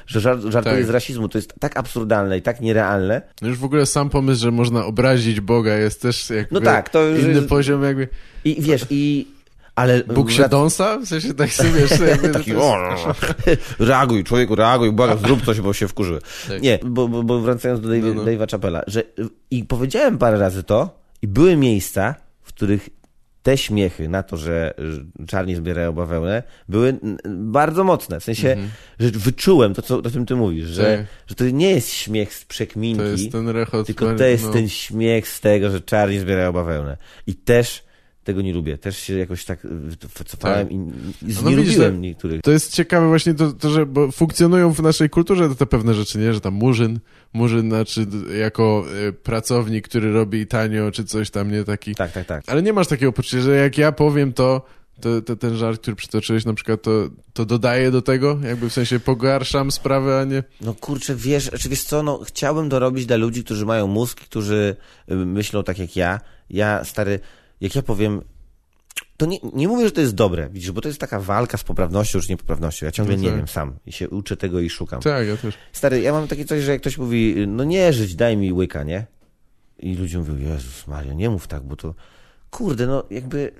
[0.07, 0.87] że żart, żartuje Tak.
[0.87, 3.23] z rasizmu, to jest tak absurdalne i tak nierealne.
[3.43, 6.91] No już w ogóle sam pomysł, że można obrazić Boga jest też jakby No tak,
[6.91, 8.09] to już inny jest- poziom jakby...
[8.45, 9.27] I wiesz, i,
[9.75, 10.05] ale...
[10.05, 10.99] Bóg dąsa?
[10.99, 11.91] W sensie tak sobie wiesz.
[12.33, 12.95] Taki, o,
[13.79, 16.19] reaguj, człowieku, reaguj, błagam, zrób coś, bo się wkurzy.
[16.49, 16.63] Tak.
[16.63, 18.47] Nie, bo, bo, bo wracając do Dave'a, No, no.
[18.51, 19.03] Chappella, że
[19.51, 22.89] i powiedziałem parę razy to i były miejsca, w których
[23.43, 24.75] te śmiechy na to, że
[25.27, 26.99] czarni zbierają bawełnę, były
[27.29, 28.21] bardzo mocne.
[28.21, 28.57] W sensie,
[29.01, 31.07] że wyczułem to, co, o czym ty mówisz, że, Mhm.
[31.07, 31.15] Tak.
[31.27, 33.87] że to nie jest śmiech z przekminki, To jest ten rechot.
[33.87, 34.53] tylko to jest no.
[34.53, 36.97] ten śmiech z tego, że czarni zbierają bawełnę.
[37.27, 37.85] I też
[38.25, 38.79] tego nie lubię.
[38.79, 39.59] Też się jakoś tak
[40.19, 40.73] wycofałem Tak.
[40.73, 40.91] i, i No
[41.23, 42.43] widzisz, znielubiłem to- niektórych.
[42.43, 46.19] To jest ciekawe właśnie to, to, że bo funkcjonują w naszej kulturze te, pewne rzeczy,
[46.19, 46.35] nie?
[46.35, 47.01] Że tam murzyn,
[47.33, 48.07] murzyn znaczy
[48.41, 51.65] jako y, pracownik, który robi tanio, czy coś tam, nie?
[51.65, 51.95] Taki.
[51.95, 52.45] Tak, tak, tak.
[52.47, 54.63] Ale nie masz takiego poczucia, że jak ja powiem to,
[55.01, 56.91] to, to ten żart, który przytoczyłeś na przykład, to,
[57.33, 58.39] to dodaję do tego?
[58.43, 60.43] Jakby w sensie pogarszam sprawę, a nie...
[60.61, 64.21] No kurczę, wiesz, czy wiesz co, no chciałbym to robić dla ludzi, którzy mają mózg,
[64.21, 64.77] którzy
[65.11, 66.21] y, myślą tak jak ja.
[66.51, 67.21] Ja, stary,
[67.65, 68.23] jak ja powiem,
[69.17, 71.65] to nie, nie mówię, że to jest dobre, widzisz, bo to jest taka walka z
[71.65, 72.87] poprawnością czy niepoprawnością.
[72.87, 73.37] Ja ciągle No nie tak.
[73.37, 75.01] wiem sam i się uczę tego i szukam.
[75.01, 75.55] Tak, ja też.
[75.73, 78.83] Stary, ja mam takie coś, że jak ktoś mówi, no nie żyć, daj mi łyka,
[78.83, 79.07] nie?
[79.79, 81.95] I ludzie mówią, Jezus Maria, nie mów tak, bo to,
[82.51, 83.53] kurde, no jakby,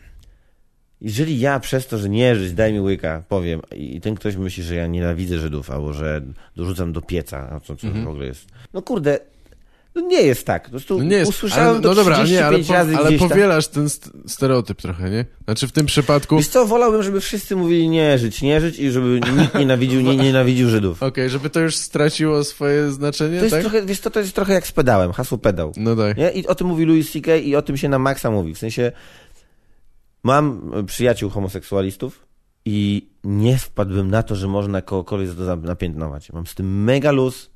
[1.01, 4.63] jeżeli ja przez to, że nie żyć, daj mi łyka, powiem i ten ktoś myśli,
[4.63, 6.23] że ja nienawidzę Żydów, albo że
[6.57, 8.47] dorzucam do pieca, a co, co w ogóle jest.
[8.73, 9.19] No kurde,
[9.95, 10.65] no nie jest tak.
[10.65, 10.99] Po prostu.
[10.99, 13.09] No nie jest, usłyszałem ale, to no dobra, ale 35 nie, ale, po, razy ale
[13.09, 13.29] gdzieś tam.
[13.29, 15.25] powielasz ten st- stereotyp trochę, nie?
[15.45, 18.91] Znaczy w tym przypadku, Wiesz co, wolałbym, żeby wszyscy mówili nie żyć, nie żyć i
[18.91, 21.03] żeby nikt nienawidził, nie, nienawidził Żydów.
[21.13, 23.61] okej, żeby to już straciło swoje znaczenie, To jest tak?
[23.63, 25.73] trochę, wiesz co, to jest trochę jak z pedałem, hasło pedał.
[25.77, 26.17] No tak.
[26.17, 26.31] Nie?
[26.31, 27.37] I o tym mówi Louis C.K.
[27.37, 28.55] i o tym się na maksa mówi.
[28.55, 28.93] W sensie
[30.23, 32.27] mam e, przyjaciół homoseksualistów
[32.65, 36.33] i nie wpadłbym na to, że można kogokolwiek za to napiętnować.
[36.33, 37.51] Mam z tym mega luz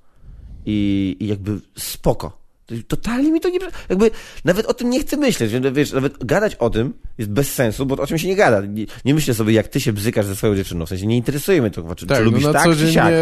[0.70, 2.38] i, i jakby spoko.
[2.66, 3.58] To- Totalnie mi to nie...
[3.88, 4.10] Jakby
[4.44, 5.52] nawet o tym nie chcę myśleć.
[5.72, 8.60] Wiesz, nawet gadać o tym jest bez sensu, bo o czym się nie gada.
[8.60, 10.86] Nie, nie myślę sobie, jak ty się bzykasz ze swoją dziewczyną.
[10.86, 13.12] W sensie nie interesuje mnie to, czy, Tak, czy lubisz no tak, czy siak.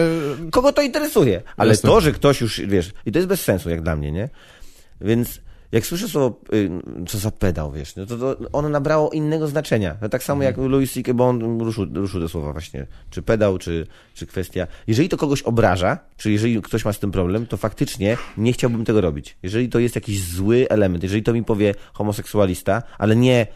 [0.51, 1.43] Kogo to interesuje?
[1.57, 1.91] Ale Jasne.
[1.91, 4.29] to, że ktoś już, wiesz, i to jest bez sensu, jak dla mnie, nie?
[5.01, 5.41] Więc
[5.73, 6.71] jak słyszę słowo, y,
[7.09, 9.97] co za pedał, wiesz, no to, to ono nabrało innego znaczenia.
[10.03, 13.59] No tak samo jak Louis C.K., bo on ruszył, ruszył te słowa właśnie, czy pedał,
[13.59, 14.67] czy, czy kwestia.
[14.87, 18.85] Jeżeli to kogoś obraża, czy jeżeli ktoś ma z tym problem, to faktycznie nie chciałbym
[18.85, 19.37] tego robić.
[19.43, 23.47] Jeżeli to jest jakiś zły element, jeżeli to mi powie homoseksualista, ale nie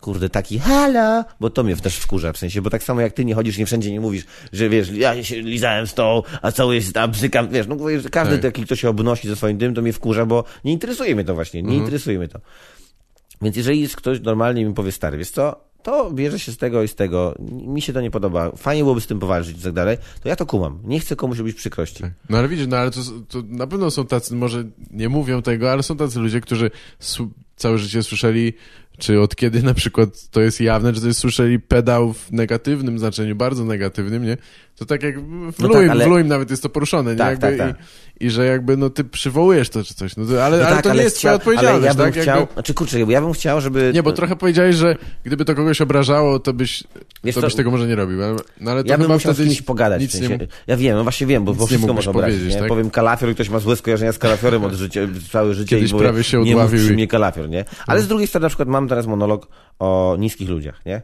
[0.00, 3.24] kurde, taki halo, bo to mnie też wkurza, w sensie, bo tak samo jak ty
[3.24, 6.74] nie chodzisz, nie wszędzie nie mówisz, że wiesz, ja się lizałem z tą, a cały
[6.74, 8.42] jest, a bzykam, wiesz, no że każdy Tak.
[8.42, 11.34] taki, kto się obnosi ze swoim tym, to mnie wkurza, bo nie interesuje mnie to
[11.34, 12.40] właśnie, nie interesuje mnie to.
[13.42, 16.56] Więc jeżeli jest ktoś normalnie i mi powie, stary, wiesz co, to bierze się z
[16.56, 19.62] tego i z tego, mi się to nie podoba, fajnie byłoby z tym powalczyć i
[19.62, 20.78] tak dalej, to ja to kumam.
[20.84, 22.04] Nie chcę komuś robić przykrości.
[22.28, 25.72] No ale widzisz, no ale to, to na pewno są tacy, może nie mówią tego,
[25.72, 26.70] ale są tacy ludzie, którzy
[27.56, 28.52] całe życie słyszeli,
[29.00, 32.98] czy od kiedy na przykład to jest jawne, czy to jest słyszeli pedał w negatywnym
[32.98, 34.36] znaczeniu, bardzo negatywnym, nie?
[34.76, 35.20] To tak jak
[35.52, 37.16] w No Luim, tak, ale- w Luim nawet jest to poruszone, nie?
[37.18, 37.76] Tak, jakby tak,
[38.20, 40.74] I, I że jakby, no ty przywołujesz to czy coś, no to, ale, No ale
[40.76, 42.22] tak, to nie jest twoja chciał- odpowiedzialność, ale ja bym tak?
[42.22, 43.90] chciał, Jakby, znaczy kurczę, ja bym chciał, żeby...
[43.94, 46.84] nie, bo trochę powiedziałeś, że gdyby to kogoś obrażało, to byś,
[47.24, 49.36] Wiesz to byś tego może nie robił, ale, no ale to Ja bym musiał z
[49.38, 50.00] kimś pogadać.
[50.02, 52.36] nic w nie sensie, ja wiem, no właśnie wiem, bo, bo nie wszystko można obrazić.
[52.36, 52.60] powiedzieć, Nie?
[52.60, 52.68] tak?
[52.68, 55.00] Powiem kalafior i ktoś ma złe skojarzenia z kalafiorem od życia,
[55.32, 55.76] całe życie.
[55.76, 57.64] Kiedyś i prawie się nie mów odławił przy i- mnie kalafior, nie?
[57.86, 59.48] Ale z drugiej strony na przykład mam teraz monolog
[59.78, 61.02] o niskich ludziach, nie?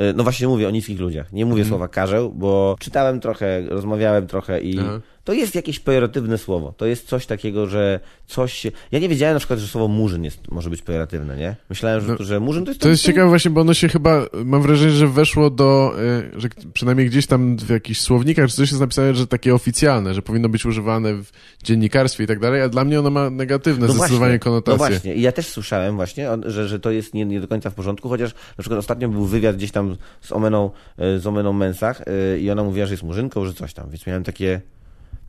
[0.00, 1.32] Y, No właśnie mówię o niskich ludziach.
[1.32, 5.00] Nie mówię słowa karzeł, bo czytałem trochę, rozmawiałem trochę i Aha.
[5.24, 6.74] To jest jakieś pejoratywne słowo.
[6.76, 8.70] To jest coś takiego, że coś się...
[8.92, 11.56] Ja nie wiedziałem na przykład, że słowo murzyn jest, może być pejoratywne, nie?
[11.70, 12.80] Myślałem, że, No, że murzyn to jest...
[12.80, 15.94] To jest ciekawe właśnie, bo ono się chyba, mam wrażenie, że weszło do,
[16.36, 20.14] y, że przynajmniej gdzieś tam w jakichś słownikach czy coś jest napisane, że takie oficjalne,
[20.14, 21.30] że powinno być używane w
[21.62, 24.78] dziennikarstwie i tak dalej, a dla mnie ono ma negatywne zdecydowanie No konotacje.
[24.78, 27.74] właśnie, i ja też słyszałem właśnie, że, że to jest nie, nie do końca w
[27.74, 32.00] porządku, chociaż na przykład ostatnio był wywiad gdzieś tam z Omeną, e, z Omeną Mensach
[32.00, 34.60] e, i ona mówiła, że jest murzynką, że coś tam, więc miałem takie...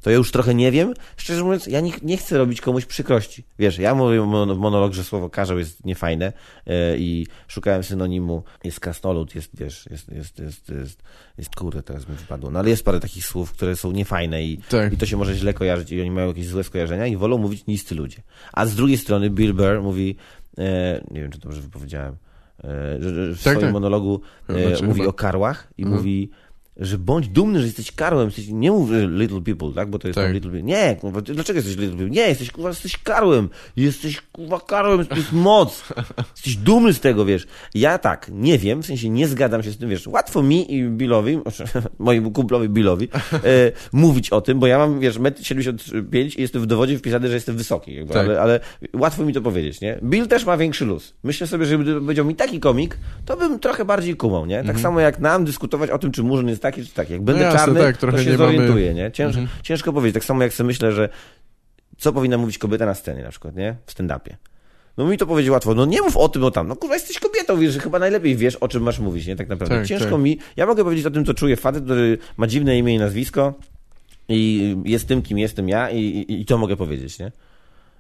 [0.06, 0.94] To ja już trochę nie wiem.
[1.18, 3.44] Szczerze mówiąc, ja nie, nie chcę robić komuś przykrości.
[3.60, 6.34] Wiesz, ja mówię mon- monolog, że słowo karzeł jest niefajne
[6.68, 8.44] e, i szukałem synonimu.
[8.64, 11.04] Jest krasnolud, jest, wiesz, jest, jest, jest, jest,
[11.38, 12.52] jest kurde, teraz mi wypadło.
[12.52, 14.94] No ale jest parę takich słów, które są niefajne i, Tak.
[14.94, 17.66] i to się może źle kojarzyć i oni mają jakieś złe skojarzenia i wolą mówić
[17.68, 18.22] niscy ludzie.
[18.54, 20.16] A z drugiej strony Bill Burr mówi,
[20.58, 22.18] e, nie wiem, czy dobrze wypowiedziałem, e,
[23.00, 23.74] w Tak, swoim tak.
[23.74, 25.98] monologu e, mówi chyba- o karłach i Mhm.
[25.98, 26.30] mówi,
[26.78, 28.26] że bądź dumny, że jesteś karłem.
[28.26, 29.90] Jesteś, nie mów little people, tak?
[29.90, 30.34] Bo to jest Tak.
[30.34, 30.64] little people.
[30.64, 32.10] Nie, kurwa, dlaczego jesteś little people?
[32.10, 33.50] Nie, jesteś kurwa, jesteś karłem.
[33.76, 35.84] Jesteś kurwa karłem, to jest moc.
[36.36, 37.48] Jesteś dumny z tego, wiesz.
[37.74, 40.08] Ja tak, nie wiem, w sensie nie zgadzam się z tym, wiesz.
[40.08, 41.40] Łatwo mi i Billowi,
[42.00, 46.06] mojemu kumplowi Billowi, e, mówić o tym, bo ja mam, wiesz, 1,75 m
[46.38, 48.26] i jestem w dowodzie wpisany, że jestem wysoki, jakby, Tak.
[48.28, 48.60] ale, ale
[48.94, 50.00] łatwo mi to powiedzieć, nie?
[50.04, 51.14] Bill też ma większy luz.
[51.24, 54.56] Myślę sobie, że gdyby powiedział mi taki komik, to bym trochę bardziej kumał, nie?
[54.58, 54.80] Tak Mhm.
[54.84, 57.14] samo jak nam dyskutować o tym, czy murzyn jest taki, czy taki.
[57.14, 58.68] Jak będę No jasne, czarny, tak, trochę to się nie mamy- Mhm.
[58.68, 59.12] zorientuję, nie?
[59.12, 60.14] Cięż, Ciężko powiedzieć.
[60.14, 61.10] Tak samo jak sobie myślę, że
[61.98, 63.76] co powinna mówić kobieta na scenie na przykład, nie?
[63.86, 64.36] W stand-upie.
[64.98, 66.68] No mi to powiedzieć łatwo, no nie mów o tym, o tam.
[66.68, 69.36] No kurwa, jesteś kobietą, wiesz, że chyba najlepiej wiesz, o czym masz mówić, nie?
[69.36, 69.76] Tak naprawdę.
[69.78, 70.20] Tak, Ciężko tak.
[70.20, 73.54] mi, ja mogę powiedzieć o tym, co czuje facet, który ma dziwne imię i nazwisko
[74.30, 77.32] i jest tym, kim jestem ja i, i, i to mogę powiedzieć, nie?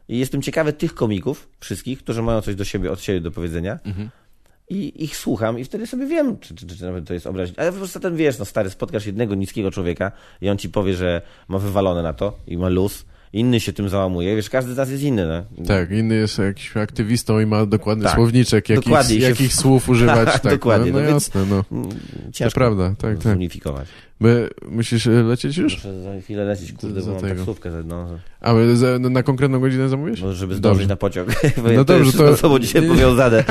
[0.10, 3.80] I jestem ciekawy tych komików, wszystkich, którzy mają coś do siebie, od siebie do powiedzenia.
[4.70, 7.62] I ich słucham i wtedy sobie wiem, czy, czy, czy nawet to jest obraźliwe.
[7.62, 10.12] Ale po prostu ten wiesz, no stary, spotkasz jednego niskiego człowieka
[10.42, 13.06] i on ci powie, że ma wywalone na to i ma luz.
[13.34, 14.36] Inny się tym załamuje.
[14.36, 15.66] Wiesz, każdy z nas jest inny, no.
[15.66, 18.16] Tak, inny jest jakiś aktywistą i ma dokładny Tak.
[18.16, 20.34] słowniczek, jakich, Dokładnie, jakich słów używać.
[20.42, 21.66] tak, Dokładnie, No, no, no więc- jasne, no.
[21.72, 23.38] Mm, To Ciężko prawda, tak, tak.
[24.22, 24.28] Bo
[24.72, 25.74] musisz e, lecieć już?
[25.74, 27.36] Muszę za chwilę lecieć, kurde, za bo mam tego.
[27.36, 28.08] taksówkę, no,
[28.42, 30.22] A my za, na konkretną godzinę zamówisz?
[30.22, 30.58] no, żeby Dobrze.
[30.58, 31.30] zdążyć na pociąg.
[31.64, 32.38] Bo No to dobrze, to- to...
[32.38, 33.44] sobą dzisiaj powiązane.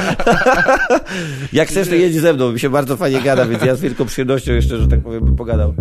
[1.52, 4.04] Jak chcesz, to jedź ze mną, mi się bardzo fajnie gada, więc ja z wielką
[4.06, 5.74] przyjemnością jeszcze, że tak powiem, bym pogadał.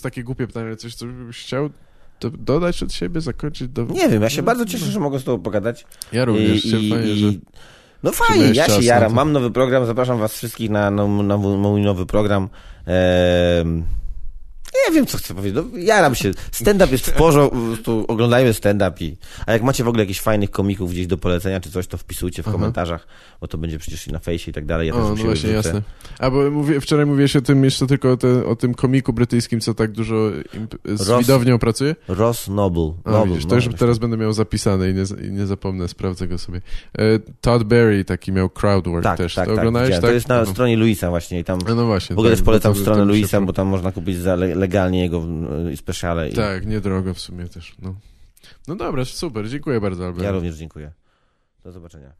[0.00, 1.70] Jest takie głupie pytanie, coś, co byś chciał
[2.20, 3.68] do, dodać od siebie, zakończyć?
[3.68, 3.84] Do...
[3.84, 5.86] Nie wiem, ja się bardzo cieszę, że mogę z tobą pogadać.
[6.12, 7.32] Ja również, I- się i- fajnie, że...
[8.02, 9.12] No fajnie, ja się jaram.
[9.14, 12.48] Mam nowy program, zapraszam was wszystkich na, na, na mój nowy program.
[12.86, 13.82] Ehm,
[14.88, 15.64] nie wiem, co chcę powiedzieć.
[15.72, 16.30] No, jaram się.
[16.52, 19.16] Stand-up jest w porządku, oglądajmy stand-up i...
[19.46, 22.42] A jak macie w ogóle jakichś fajnych komików gdzieś do polecenia czy coś, to wpisujcie
[22.42, 22.52] w Aha.
[22.52, 23.06] komentarzach,
[23.40, 24.88] bo to będzie przecież i na fejsie i tak dalej.
[24.88, 25.82] Ja O, no właśnie, jasne.
[26.18, 29.60] A bo mówię, wczoraj mówiłeś o tym jeszcze tylko o, te, o tym komiku brytyjskim,
[29.60, 30.30] co tak dużo
[30.84, 31.96] z Ross- widownią pracuje.
[32.08, 32.92] Ross Noble.
[33.04, 35.88] A, Noble widzisz, to no, już teraz będę miał zapisane i nie, i nie zapomnę,
[35.88, 36.60] sprawdzę go sobie.
[36.98, 37.02] E,
[37.40, 39.34] Todd Berry taki miał crowdwork Tak, też.
[39.34, 39.58] tak, to tak.
[39.58, 40.00] oglądałeś, tak?
[40.00, 40.46] To jest na No.
[40.46, 41.58] stronie Luisa właśnie i tam...
[41.68, 42.16] No, no właśnie.
[42.16, 45.24] W ogóle tak, też polecam stronę Luisa, bo tam można kupić za legalnie jego
[45.72, 46.28] y, speciale.
[46.28, 47.74] I Tak, niedrogo w sumie też.
[47.82, 47.94] No,
[48.68, 50.24] no dobra, super, dziękuję bardzo, Albert.
[50.24, 50.92] Ja również dziękuję.
[51.64, 52.12] Do zobaczenia.